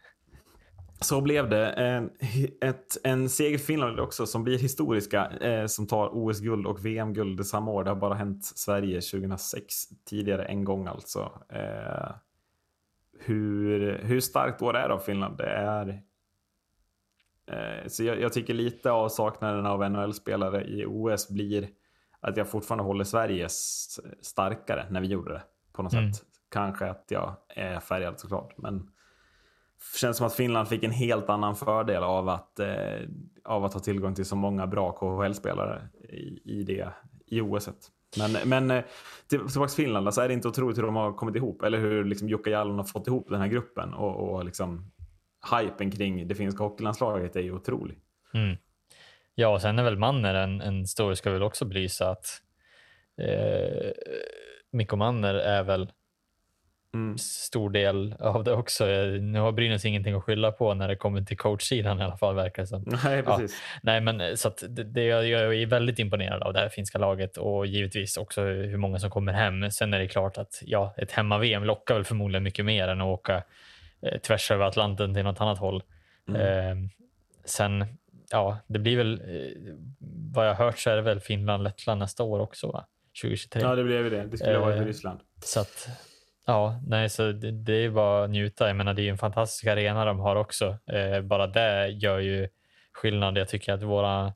Så 1.01 1.21
blev 1.21 1.49
det. 1.49 1.67
En, 1.67 2.11
ett, 2.61 2.97
en 3.05 3.29
seger 3.29 3.59
för 3.59 3.65
Finland 3.65 4.01
också 4.01 4.27
som 4.27 4.45
blir 4.45 4.59
historiska, 4.59 5.31
eh, 5.31 5.67
som 5.67 5.87
tar 5.87 6.09
OS-guld 6.13 6.67
och 6.67 6.87
VM-guld 6.87 7.47
samma 7.47 7.71
år. 7.71 7.85
Det 7.85 7.91
har 7.91 7.97
bara 7.97 8.15
hänt 8.15 8.45
Sverige 8.45 9.01
2006, 9.01 9.75
tidigare 10.05 10.45
en 10.45 10.65
gång 10.65 10.87
alltså. 10.87 11.43
Eh, 11.53 12.11
hur, 13.21 13.99
hur 14.03 14.21
starkt 14.21 14.63
år 14.63 14.77
är 14.77 14.89
det 14.89 14.95
av 14.95 14.99
Finland? 14.99 15.39
Det 15.39 15.51
är... 15.51 16.03
Eh, 17.51 17.87
så 17.89 18.05
jag, 18.05 18.21
jag 18.21 18.33
tycker 18.33 18.55
lite 18.55 18.91
av 18.91 19.09
saknaden 19.09 19.67
av 19.67 19.91
NHL-spelare 19.91 20.65
i 20.65 20.85
OS 20.87 21.29
blir 21.29 21.69
att 22.21 22.37
jag 22.37 22.49
fortfarande 22.49 22.85
håller 22.85 23.05
Sverige 23.05 23.49
starkare 24.21 24.87
när 24.91 25.01
vi 25.01 25.07
gjorde 25.07 25.33
det 25.33 25.43
på 25.73 25.83
något 25.83 25.93
Mm. 25.93 26.13
sätt. 26.13 26.23
Kanske 26.51 26.87
att 26.91 27.05
jag 27.09 27.37
är 27.49 27.81
färgad 27.81 28.21
såklart, 28.21 28.55
men 28.59 28.91
känns 30.01 30.17
som 30.17 30.27
att 30.27 30.35
Finland 30.35 30.69
fick 30.69 30.85
en 30.85 30.91
helt 30.91 31.29
annan 31.29 31.57
fördel 31.57 32.03
av 32.03 32.29
att, 32.29 32.59
eh, 32.61 33.01
av 33.45 33.65
att 33.65 33.75
ha 33.75 33.81
tillgång 33.81 34.15
till 34.15 34.25
så 34.25 34.37
många 34.37 34.67
bra 34.67 34.93
KHL-spelare 34.93 35.89
i, 36.09 36.41
i, 36.45 36.63
det, 36.63 36.89
i 37.27 37.41
OS. 37.41 37.69
-et. 37.69 37.91
Men, 38.19 38.49
men 38.49 38.71
eh, 38.71 38.85
till- 39.29 39.49
tillbaka 39.49 39.69
till 39.69 39.85
Finland, 39.85 40.07
alltså 40.09 40.21
är 40.21 40.29
det 40.29 40.35
inte 40.35 40.49
otroligt 40.49 40.79
hur 40.79 40.83
de 40.83 40.97
har 40.97 41.13
kommit 41.13 41.37
ihop? 41.37 41.63
Eller 41.63 41.79
hur 41.79 42.05
liksom 42.05 42.29
Jukka 42.29 42.51
Jallonen 42.51 42.79
har 42.79 42.85
fått 42.85 43.07
ihop 43.07 43.29
den 43.29 43.41
här 43.41 43.49
gruppen? 43.49 43.95
Och, 43.95 44.17
och 44.35 44.45
liksom, 44.45 44.91
hypen 45.57 45.91
kring 45.91 46.29
det 46.29 46.35
finska 46.35 46.63
hockeylandslaget 46.63 47.37
är 47.37 47.41
ju 47.41 47.53
otrolig. 47.53 47.99
Mm. 48.35 48.57
Ja, 49.35 49.49
och 49.49 49.63
sen 49.63 49.79
är 49.79 49.83
väl 49.83 49.99
Manner 49.99 50.35
en, 50.35 50.61
en 50.61 50.87
stor, 50.87 51.15
ska 51.15 51.31
väl 51.31 51.43
också 51.43 51.65
belysa 51.65 52.11
att 52.11 52.27
eh, 53.21 53.91
Mikko 54.73 54.97
Manner 54.97 55.35
är 55.35 55.63
väl 55.63 55.93
Mm. 56.95 57.19
stor 57.19 57.71
del 57.71 58.15
av 58.19 58.45
det 58.45 58.53
också. 58.53 58.87
Nu 59.21 59.39
har 59.39 59.53
Brynäs 59.53 59.85
ingenting 59.85 60.15
att 60.15 60.25
skylla 60.25 60.53
på 60.53 60.75
när 60.75 60.89
det 60.89 60.97
kommer 60.97 61.23
till 61.23 61.37
coachsidan 61.37 62.01
i 62.01 62.03
alla 62.03 62.17
fall, 62.17 62.35
verkar 62.35 62.63
det 62.63 62.67
som. 62.67 62.85
Nej, 63.05 63.23
precis. 63.23 63.63
Nej, 63.83 64.01
men 64.01 64.21
eh, 64.21 64.35
så 64.35 64.53
det, 64.69 64.85
det, 64.85 65.05
jag 65.05 65.27
jag 65.27 65.55
är 65.55 65.67
väldigt 65.67 65.99
imponerad 65.99 66.43
av 66.43 66.53
det 66.53 66.59
här 66.59 66.69
finska 66.69 66.99
laget 66.99 67.37
och 67.37 67.67
givetvis 67.67 68.17
också 68.17 68.43
hur 68.43 68.77
många 68.77 68.99
som 68.99 69.11
kommer 69.11 69.33
hem. 69.33 69.71
Sen 69.71 69.95
är 69.95 69.99
det 69.99 70.09
klart 70.09 70.39
att 70.39 70.63
ja, 70.63 70.95
ett 70.97 71.13
hemma-VM 71.13 71.65
lockar 71.65 71.95
väl 71.95 72.05
förmodligen 72.05 72.43
mycket 72.43 72.65
mer 72.65 72.89
än 72.89 73.01
att 73.01 73.07
åka 73.07 73.43
eh, 74.03 74.19
tvärs 74.19 74.51
över 74.51 74.65
Atlanten 74.65 75.15
till 75.15 75.25
något 75.25 75.41
annat 75.41 75.59
håll. 75.59 75.83
Mm. 76.29 76.41
Eh, 76.41 76.91
sen, 77.45 77.85
ja, 78.31 78.59
det 78.67 78.79
blir 78.79 78.97
väl 78.97 79.13
eh, 79.21 79.75
vad 80.35 80.47
jag 80.49 80.55
har 80.55 80.65
hört 80.65 80.79
så 80.79 80.91
är 80.91 80.97
det 80.97 81.03
väl 81.03 81.21
Finland, 81.21 81.65
Lettland 81.65 81.99
nästa 81.99 82.23
år 82.23 82.41
också, 82.41 82.67
va? 82.73 82.87
2023. 83.23 83.63
Ja, 83.63 83.75
det 83.75 83.85
blev 83.85 84.05
ju 84.05 84.11
det. 84.11 84.25
Det 84.27 84.39
skulle 84.39 84.57
ha 84.57 84.65
varit 84.65 84.77
i 84.77 84.81
Eh, 84.81 84.85
Ryssland. 84.85 85.21
Så 85.45 85.61
att, 85.61 85.89
ja, 86.47 86.81
nej, 86.87 87.09
så 87.11 87.33
det, 87.33 87.51
det 87.51 87.73
är 87.73 87.91
bara 87.91 88.25
att 88.25 88.31
njuta. 88.31 88.67
Jag 88.67 88.77
menar, 88.77 88.95
det 88.95 89.03
är 89.03 89.05
ju 89.05 89.11
en 89.11 89.19
fantastisk 89.19 89.67
arena 89.67 90.05
de 90.05 90.19
har 90.19 90.37
också. 90.37 90.79
Eh, 90.93 91.21
bara 91.21 91.47
det 91.47 91.89
gör 91.89 92.19
ju 92.19 92.49
skillnad. 92.93 93.39
Jag 93.39 93.49
tycker 93.49 93.73
att 93.73 93.83
våra, 93.83 94.33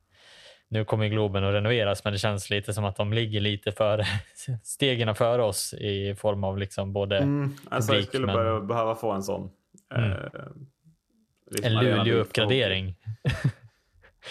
nu 0.73 0.85
kommer 0.85 1.09
Globen 1.09 1.45
att 1.45 1.55
renoveras, 1.55 2.05
men 2.05 2.13
det 2.13 2.19
känns 2.19 2.51
lite 2.51 2.75
som 2.75 2.85
att 2.85 2.97
de 2.97 3.13
ligger 3.13 3.41
lite 3.41 3.73
före, 3.73 4.05
stegen 4.63 5.15
före 5.15 5.43
oss 5.43 5.75
i 5.75 6.15
form 6.15 6.45
av 6.45 6.59
liksom 6.59 6.93
både 6.93 7.19
Mm. 7.19 7.55
Alltså, 7.71 7.93
jag 7.93 7.97
publik, 7.97 8.09
skulle 8.09 8.27
men- 8.27 8.67
behöva 8.67 8.95
få 8.95 9.11
en 9.13 9.23
sån. 9.23 9.51
Mm. 9.95 10.11
Eh, 10.13 10.19
liksom 11.51 11.77
en 11.77 11.85
Luleå-uppgradering. 11.85 12.95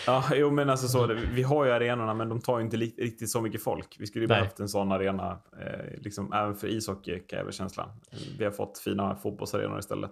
Ja, 0.08 0.24
jo, 0.36 0.52
men 0.52 0.70
alltså 0.70 0.88
så, 0.88 1.14
vi 1.34 1.44
har 1.44 1.66
ju 1.66 1.72
arenorna, 1.72 2.14
men 2.14 2.30
de 2.30 2.42
tar 2.42 2.60
ju 2.60 2.66
inte 2.66 2.78
riktigt 2.78 3.30
så 3.30 3.42
mycket 3.42 3.64
folk. 3.64 3.96
Vi 4.00 4.08
skulle 4.08 4.24
ju 4.24 4.28
behövt 4.28 4.60
en 4.60 4.70
sån 4.70 4.92
arena, 4.92 5.40
eh, 5.62 6.02
liksom, 6.02 6.34
även 6.34 6.56
för 6.56 6.68
ishockey, 6.68 7.20
kan 7.20 7.38
jag 7.40 7.46
väl 7.46 7.54
känslan. 7.54 7.90
Vi 8.38 8.46
har 8.46 8.52
fått 8.52 8.78
fina 8.78 9.16
fotbollsarenor 9.16 9.80
istället. 9.80 10.12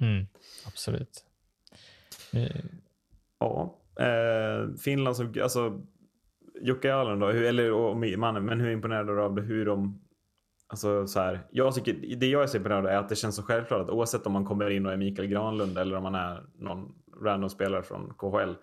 Mm, 0.00 0.26
absolut. 0.66 1.24
Ja, 3.40 3.74
eh, 3.98 4.74
Finland 4.84 5.16
som, 5.16 5.34
alltså, 5.42 5.80
Jukka 6.62 6.88
Jallonen 6.88 7.18
då, 7.18 7.26
hur, 7.26 7.44
eller 7.44 7.72
och, 7.72 7.96
mannen, 8.18 8.44
men 8.44 8.60
hur 8.60 8.70
imponerad 8.70 9.08
är 9.10 9.12
du 9.12 9.22
av 9.22 9.34
det, 9.34 9.42
hur 9.42 9.66
de, 9.66 10.00
alltså 10.68 11.06
så 11.06 11.20
här, 11.20 11.46
jag 11.50 11.74
tycker, 11.74 12.16
det 12.16 12.26
jag 12.26 12.42
är 12.42 12.46
så 12.46 12.56
imponerad 12.56 12.86
av 12.86 12.90
är 12.90 12.96
att 12.96 13.08
det 13.08 13.16
känns 13.16 13.36
så 13.36 13.42
självklart 13.42 13.80
att 13.80 13.90
oavsett 13.90 14.26
om 14.26 14.32
man 14.32 14.44
kommer 14.44 14.70
in 14.70 14.86
och 14.86 14.92
är 14.92 14.96
Mikael 14.96 15.28
Granlund 15.28 15.78
eller 15.78 15.96
om 15.96 16.02
man 16.02 16.14
är 16.14 16.42
någon 16.58 16.94
random 17.22 17.50
spelare 17.50 17.82
från 17.82 18.14
KHL, 18.18 18.54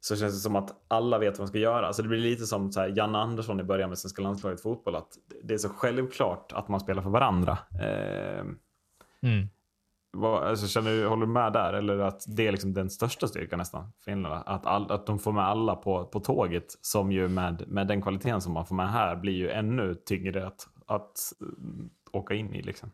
så 0.00 0.16
känns 0.16 0.34
det 0.34 0.40
som 0.40 0.56
att 0.56 0.84
alla 0.88 1.18
vet 1.18 1.32
vad 1.32 1.38
man 1.40 1.48
ska 1.48 1.58
göra. 1.58 1.86
Alltså 1.86 2.02
det 2.02 2.08
blir 2.08 2.18
lite 2.18 2.46
som 2.46 2.72
så 2.72 2.80
här, 2.80 2.92
Janne 2.96 3.18
Andersson 3.18 3.60
i 3.60 3.64
början 3.64 3.88
med 3.88 3.98
svenska 3.98 4.22
landslaget 4.22 4.62
fotboll, 4.62 4.94
att 4.96 5.12
det 5.42 5.54
är 5.54 5.58
så 5.58 5.68
självklart 5.68 6.52
att 6.52 6.68
man 6.68 6.80
spelar 6.80 7.02
för 7.02 7.10
varandra. 7.10 7.58
Eh, 7.82 8.44
Mm 9.22 9.48
vad, 10.10 10.42
alltså, 10.42 10.66
känner 10.66 10.90
du, 10.90 11.06
håller 11.06 11.26
du 11.26 11.32
med 11.32 11.52
där? 11.52 11.72
Eller 11.72 11.98
att 11.98 12.24
det 12.26 12.46
är 12.46 12.52
liksom 12.52 12.74
den 12.74 12.90
största 12.90 13.28
styrkan 13.28 13.58
nästan 13.58 13.92
Finland? 14.04 14.42
Att, 14.46 14.66
all, 14.66 14.90
att 14.90 15.06
de 15.06 15.18
får 15.18 15.32
med 15.32 15.44
alla 15.44 15.76
på, 15.76 16.04
på 16.04 16.20
tåget 16.20 16.66
som 16.80 17.12
ju 17.12 17.28
med, 17.28 17.68
med 17.68 17.86
den 17.86 18.02
kvaliteten 18.02 18.40
som 18.40 18.52
man 18.52 18.66
får 18.66 18.74
med 18.74 18.90
här 18.90 19.16
blir 19.16 19.32
ju 19.32 19.50
ännu 19.50 19.94
tyngre 19.94 20.46
att, 20.46 20.66
att 20.86 21.12
mm, 21.40 21.90
åka 22.12 22.34
in 22.34 22.54
i. 22.54 22.62
Liksom. 22.62 22.90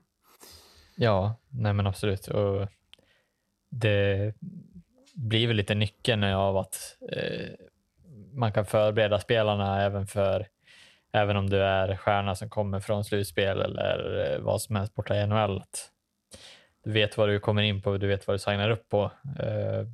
Ja, 0.96 1.34
nej 1.48 1.72
men 1.72 1.86
absolut. 1.86 2.28
Och 2.28 2.68
det 3.70 4.34
blir 5.14 5.46
väl 5.46 5.56
lite 5.56 5.74
nyckeln 5.74 6.24
av 6.24 6.56
att 6.56 6.96
eh, 7.12 7.48
man 8.32 8.52
kan 8.52 8.66
förbereda 8.66 9.18
spelarna 9.18 9.82
även 9.82 10.06
för 10.06 10.46
även 11.12 11.36
om 11.36 11.50
du 11.50 11.62
är 11.62 11.96
stjärna 11.96 12.34
som 12.34 12.50
kommer 12.50 12.80
från 12.80 13.04
slutspel 13.04 13.60
eller 13.60 14.32
eh, 14.32 14.40
vad 14.40 14.62
som 14.62 14.76
helst 14.76 14.94
borta 14.94 15.16
i 15.16 15.26
NHL. 15.26 15.58
Att 15.58 15.90
du 16.85 16.93
vet 16.93 17.16
vad 17.16 17.28
du 17.28 17.41
kommer 17.41 17.62
in 17.62 17.82
på, 17.82 17.97
du 17.97 18.07
vet 18.07 18.26
vad 18.26 18.35
du 18.35 18.39
signar 18.39 18.70
upp 18.70 18.89
på. 18.89 19.03
Eh, 19.39 19.87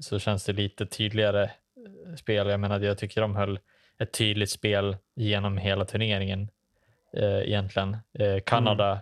så 0.00 0.18
känns 0.18 0.44
det 0.44 0.52
lite 0.52 0.86
tydligare 0.86 1.42
eh, 1.42 2.14
spel. 2.16 2.48
Jag 2.48 2.60
menar, 2.60 2.80
jag 2.80 2.98
tycker 2.98 3.20
de 3.20 3.36
höll 3.36 3.58
ett 3.98 4.12
tydligt 4.12 4.50
spel 4.50 4.96
genom 5.16 5.58
hela 5.58 5.84
turneringen 5.84 6.50
eh, 7.16 7.38
egentligen. 7.38 7.96
Kanada 8.46 9.00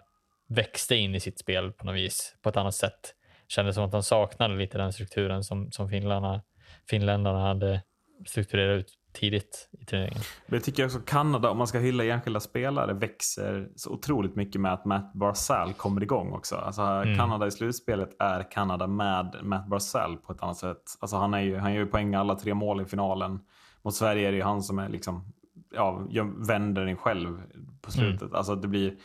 växte 0.48 0.96
in 0.96 1.14
i 1.14 1.20
sitt 1.20 1.38
spel 1.38 1.72
på 1.72 1.86
något 1.86 1.94
vis 1.94 2.36
på 2.42 2.48
ett 2.48 2.56
annat 2.56 2.74
sätt. 2.74 3.14
Kändes 3.48 3.74
som 3.74 3.84
att 3.84 3.92
de 3.92 4.02
saknade 4.02 4.54
lite 4.54 4.78
den 4.78 4.92
strukturen 4.92 5.44
som, 5.44 5.72
som 5.72 5.88
finländarna, 5.88 6.42
finländarna 6.90 7.40
hade 7.40 7.82
strukturerat 8.26 8.80
ut 8.80 8.94
tidigt 9.12 9.68
i 9.80 9.84
turneringen. 9.84 10.22
Men 10.46 10.56
jag 10.56 10.64
tycker 10.64 10.84
också 10.84 11.00
Kanada, 11.06 11.50
om 11.50 11.58
man 11.58 11.66
ska 11.66 11.78
hylla 11.78 12.04
enskilda 12.04 12.40
spelare, 12.40 12.92
växer 12.92 13.68
så 13.76 13.90
otroligt 13.90 14.36
mycket 14.36 14.60
med 14.60 14.72
att 14.72 14.84
Matt 14.84 15.12
Barzal 15.14 15.72
kommer 15.72 16.02
igång 16.02 16.32
också. 16.32 16.56
Alltså, 16.56 16.82
Mm. 16.82 17.16
Kanada 17.18 17.46
i 17.46 17.50
slutspelet 17.50 18.16
är 18.18 18.50
Kanada 18.50 18.86
med 18.86 19.36
Matt 19.42 19.68
Barzal 19.68 20.16
på 20.16 20.32
ett 20.32 20.42
annat 20.42 20.56
sätt. 20.56 20.82
Alltså, 21.00 21.16
han, 21.16 21.34
är 21.34 21.40
ju, 21.40 21.56
han 21.56 21.74
gör 21.74 21.80
ju 21.80 21.86
poäng 21.86 22.14
alla 22.14 22.34
tre 22.34 22.54
mål 22.54 22.80
i 22.80 22.84
finalen. 22.84 23.40
Mot 23.82 23.94
Sverige 23.94 24.28
är 24.28 24.32
det 24.32 24.36
ju 24.36 24.44
han 24.44 24.62
som 24.62 24.78
är 24.78 24.88
liksom, 24.88 25.32
ja, 25.74 26.06
vänder 26.48 26.84
den 26.84 26.96
själv 26.96 27.40
på 27.82 27.90
slutet. 27.90 28.22
Mm. 28.22 28.34
Alltså, 28.34 28.54
det 28.54 28.68
blir, 28.68 28.96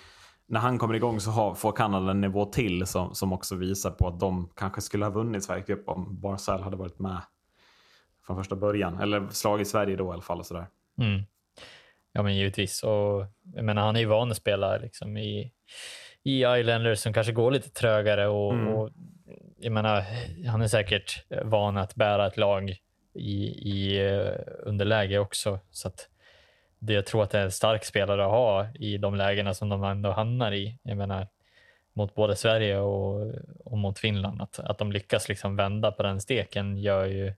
när 0.47 0.59
han 0.59 0.77
kommer 0.77 0.93
igång 0.93 1.19
så 1.19 1.31
har, 1.31 1.53
får 1.53 1.71
Kanada 1.71 2.11
en 2.11 2.21
nivå 2.21 2.45
till 2.45 2.85
som, 2.85 3.15
som 3.15 3.33
också 3.33 3.55
visar 3.55 3.91
på 3.91 4.07
att 4.07 4.19
de 4.19 4.49
kanske 4.55 4.81
skulle 4.81 5.05
ha 5.05 5.11
vunnit 5.11 5.43
Sveriges 5.43 5.65
Cup 5.65 5.89
om 5.89 6.19
Barzal 6.21 6.61
hade 6.61 6.77
varit 6.77 6.99
med 6.99 7.21
från 8.25 8.37
första 8.37 8.55
början. 8.55 8.99
Eller 9.01 9.27
slagit 9.29 9.67
Sverige 9.67 9.95
då 9.95 10.09
i 10.09 10.13
alla 10.13 10.21
fall. 10.21 10.39
Och 10.39 10.45
sådär. 10.45 10.65
Mm. 11.01 11.21
Ja, 12.11 12.23
men 12.23 12.35
givetvis. 12.35 12.83
Och, 12.83 13.25
jag 13.55 13.65
menar, 13.65 13.81
han 13.81 13.95
är 13.95 13.99
ju 13.99 14.05
van 14.05 14.31
att 14.31 14.37
spela 14.37 14.77
liksom, 14.77 15.17
i, 15.17 15.51
i 16.23 16.45
Islanders 16.45 16.99
som 16.99 17.13
kanske 17.13 17.33
går 17.33 17.51
lite 17.51 17.69
trögare. 17.69 18.27
Och, 18.27 18.53
Mm. 18.53 18.67
och, 18.67 18.89
jag 19.59 19.71
menar, 19.71 20.03
han 20.47 20.61
är 20.61 20.67
säkert 20.67 21.25
van 21.43 21.77
att 21.77 21.95
bära 21.95 22.27
ett 22.27 22.37
lag 22.37 22.77
i, 23.13 23.45
i 23.45 24.05
eh, 24.07 24.33
underläge 24.63 25.19
också. 25.19 25.59
Så 25.71 25.87
att 25.87 26.09
det, 26.79 26.93
jag 26.93 27.05
tror 27.05 27.23
att 27.23 27.29
det 27.29 27.39
är 27.39 27.43
en 27.43 27.51
stark 27.51 27.85
spelare 27.85 28.25
att 28.25 28.31
ha 28.31 28.67
i 28.75 28.97
de 28.97 29.15
lägena 29.15 29.53
som 29.53 29.69
de 29.69 29.83
ändå 29.83 30.11
hamnar 30.11 30.51
i. 30.51 30.79
Jag 30.83 30.97
menar, 30.97 31.27
mot 31.93 32.15
både 32.15 32.35
Sverige 32.35 32.77
och, 32.79 33.33
och 33.65 33.77
mot 33.77 33.99
Finland. 33.99 34.41
Att, 34.41 34.59
att 34.59 34.77
de 34.77 34.91
lyckas 34.91 35.29
liksom 35.29 35.55
vända 35.55 35.91
på 35.91 36.03
den 36.03 36.21
steken 36.21 36.77
gör 36.77 37.05
ju, 37.05 37.33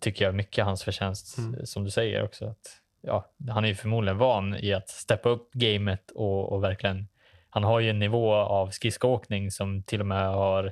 tycker 0.00 0.24
jag, 0.24 0.34
mycket 0.34 0.64
hans 0.64 0.82
förtjänst, 0.84 1.38
Mm. 1.38 1.66
som 1.66 1.84
du 1.84 1.90
säger 1.90 2.22
också. 2.24 2.46
Att, 2.46 2.80
ja, 3.00 3.30
han 3.50 3.64
är 3.64 3.68
ju 3.68 3.74
förmodligen 3.74 4.18
van 4.18 4.56
i 4.56 4.72
att 4.72 4.88
steppa 4.88 5.28
upp 5.28 5.52
gamet 5.52 6.10
och, 6.14 6.52
och 6.52 6.62
verkligen, 6.64 7.08
han 7.50 7.64
har 7.64 7.80
ju 7.80 7.90
en 7.90 7.98
nivå 7.98 8.34
av 8.34 8.70
skridskoåkning 8.70 9.50
som 9.50 9.82
till 9.82 10.00
och 10.00 10.06
med 10.06 10.28
har 10.28 10.64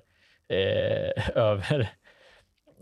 eh, 0.49 1.29
över 1.39 1.89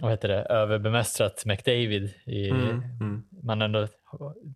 vad 0.00 0.10
heter 0.10 0.28
det, 0.28 0.42
överbemästrat 0.42 1.42
McDavid. 1.46 2.14
I, 2.26 2.50
Mm, 2.50 2.82
mm. 3.00 3.24
Man 3.42 3.62
ändå 3.62 3.86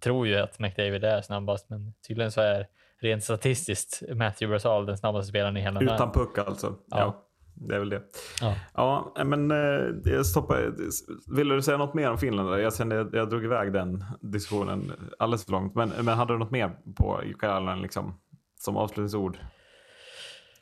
tror 0.00 0.26
ju 0.26 0.36
att 0.36 0.58
McDavid 0.58 1.04
är 1.04 1.20
snabbast, 1.22 1.70
men 1.70 1.94
tydligen 2.08 2.32
så 2.32 2.40
är 2.40 2.66
rent 3.00 3.24
statistiskt 3.24 4.02
Matthew 4.14 4.46
Barzal 4.54 4.86
den 4.86 4.98
snabbaste 4.98 5.28
spelaren 5.28 5.56
i 5.56 5.60
hela 5.60 5.80
Utan 5.80 5.96
världen. 5.98 6.12
puck 6.12 6.38
alltså. 6.38 6.66
Ja. 6.90 6.98
Ja. 6.98 7.24
Det 7.60 7.74
är 7.74 7.78
väl 7.78 7.88
det. 7.88 8.02
Ja. 8.40 8.54
Ja, 8.74 9.24
men 9.24 9.50
eh, 9.50 10.12
jag 10.12 10.26
stoppar. 10.26 10.74
Vill 11.36 11.48
du 11.48 11.62
säga 11.62 11.76
något 11.76 11.94
mer 11.94 12.10
om 12.10 12.18
Finland? 12.18 12.60
Jag 12.60 12.76
kände 12.76 12.96
jag, 12.96 13.14
jag 13.14 13.30
drog 13.30 13.44
iväg 13.44 13.72
den 13.72 14.04
diskussionen 14.20 14.92
alldeles 15.18 15.44
för 15.44 15.52
långt. 15.52 15.74
Men, 15.74 15.88
men 15.88 16.18
hade 16.18 16.34
du 16.34 16.38
något 16.38 16.50
mer 16.50 16.70
på 16.96 17.22
Jukka 17.26 17.74
liksom 17.74 18.20
som 18.60 18.76
avslutningsord? 18.76 19.38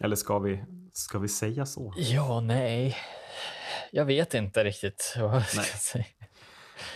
Eller 0.00 0.16
ska 0.16 0.38
vi, 0.38 0.64
ska 0.92 1.18
vi 1.18 1.28
säga 1.28 1.66
så? 1.66 1.94
Ja, 1.96 2.40
nej. 2.40 2.96
Jag 3.90 4.04
vet 4.04 4.34
inte 4.34 4.64
riktigt 4.64 5.16
vad 5.20 5.36
jag 5.36 5.46
ska 5.46 5.60
Nej. 5.60 5.66
säga. 5.66 6.04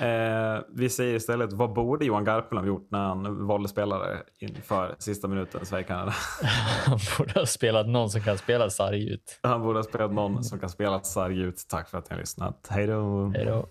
Eh, 0.01 0.63
vi 0.75 0.89
säger 0.89 1.15
istället, 1.15 1.53
vad 1.53 1.73
borde 1.73 2.05
Johan 2.05 2.25
Garpenlöv 2.25 2.67
gjort 2.67 2.89
när 2.91 2.99
han 2.99 3.47
valde 3.47 3.69
spelare 3.69 4.19
inför 4.39 4.95
sista 4.99 5.29
minuten 5.29 5.67
Sverige-Kanada? 5.67 6.13
Han 6.87 6.99
borde 7.19 7.33
ha 7.33 7.47
spelat 7.47 7.89
någon 7.89 8.11
som 8.11 8.21
kan 8.21 8.39
spela 8.39 8.71
sarg 8.71 9.13
ut. 9.13 9.39
Han 9.43 9.63
borde 9.63 9.79
ha 9.79 9.85
spelat 9.85 10.13
någon 10.13 10.45
som 10.45 10.59
kan 10.59 10.69
spela 10.69 11.01
sarg 11.01 11.41
ut. 11.41 11.65
Tack 11.69 11.89
för 11.89 11.99
att 11.99 12.11
ni 12.11 12.15
har 12.15 12.21
lyssnat. 12.21 12.67
Hej 12.71 12.87
då! 12.87 13.33
Hej 13.35 13.45
då. 13.45 13.69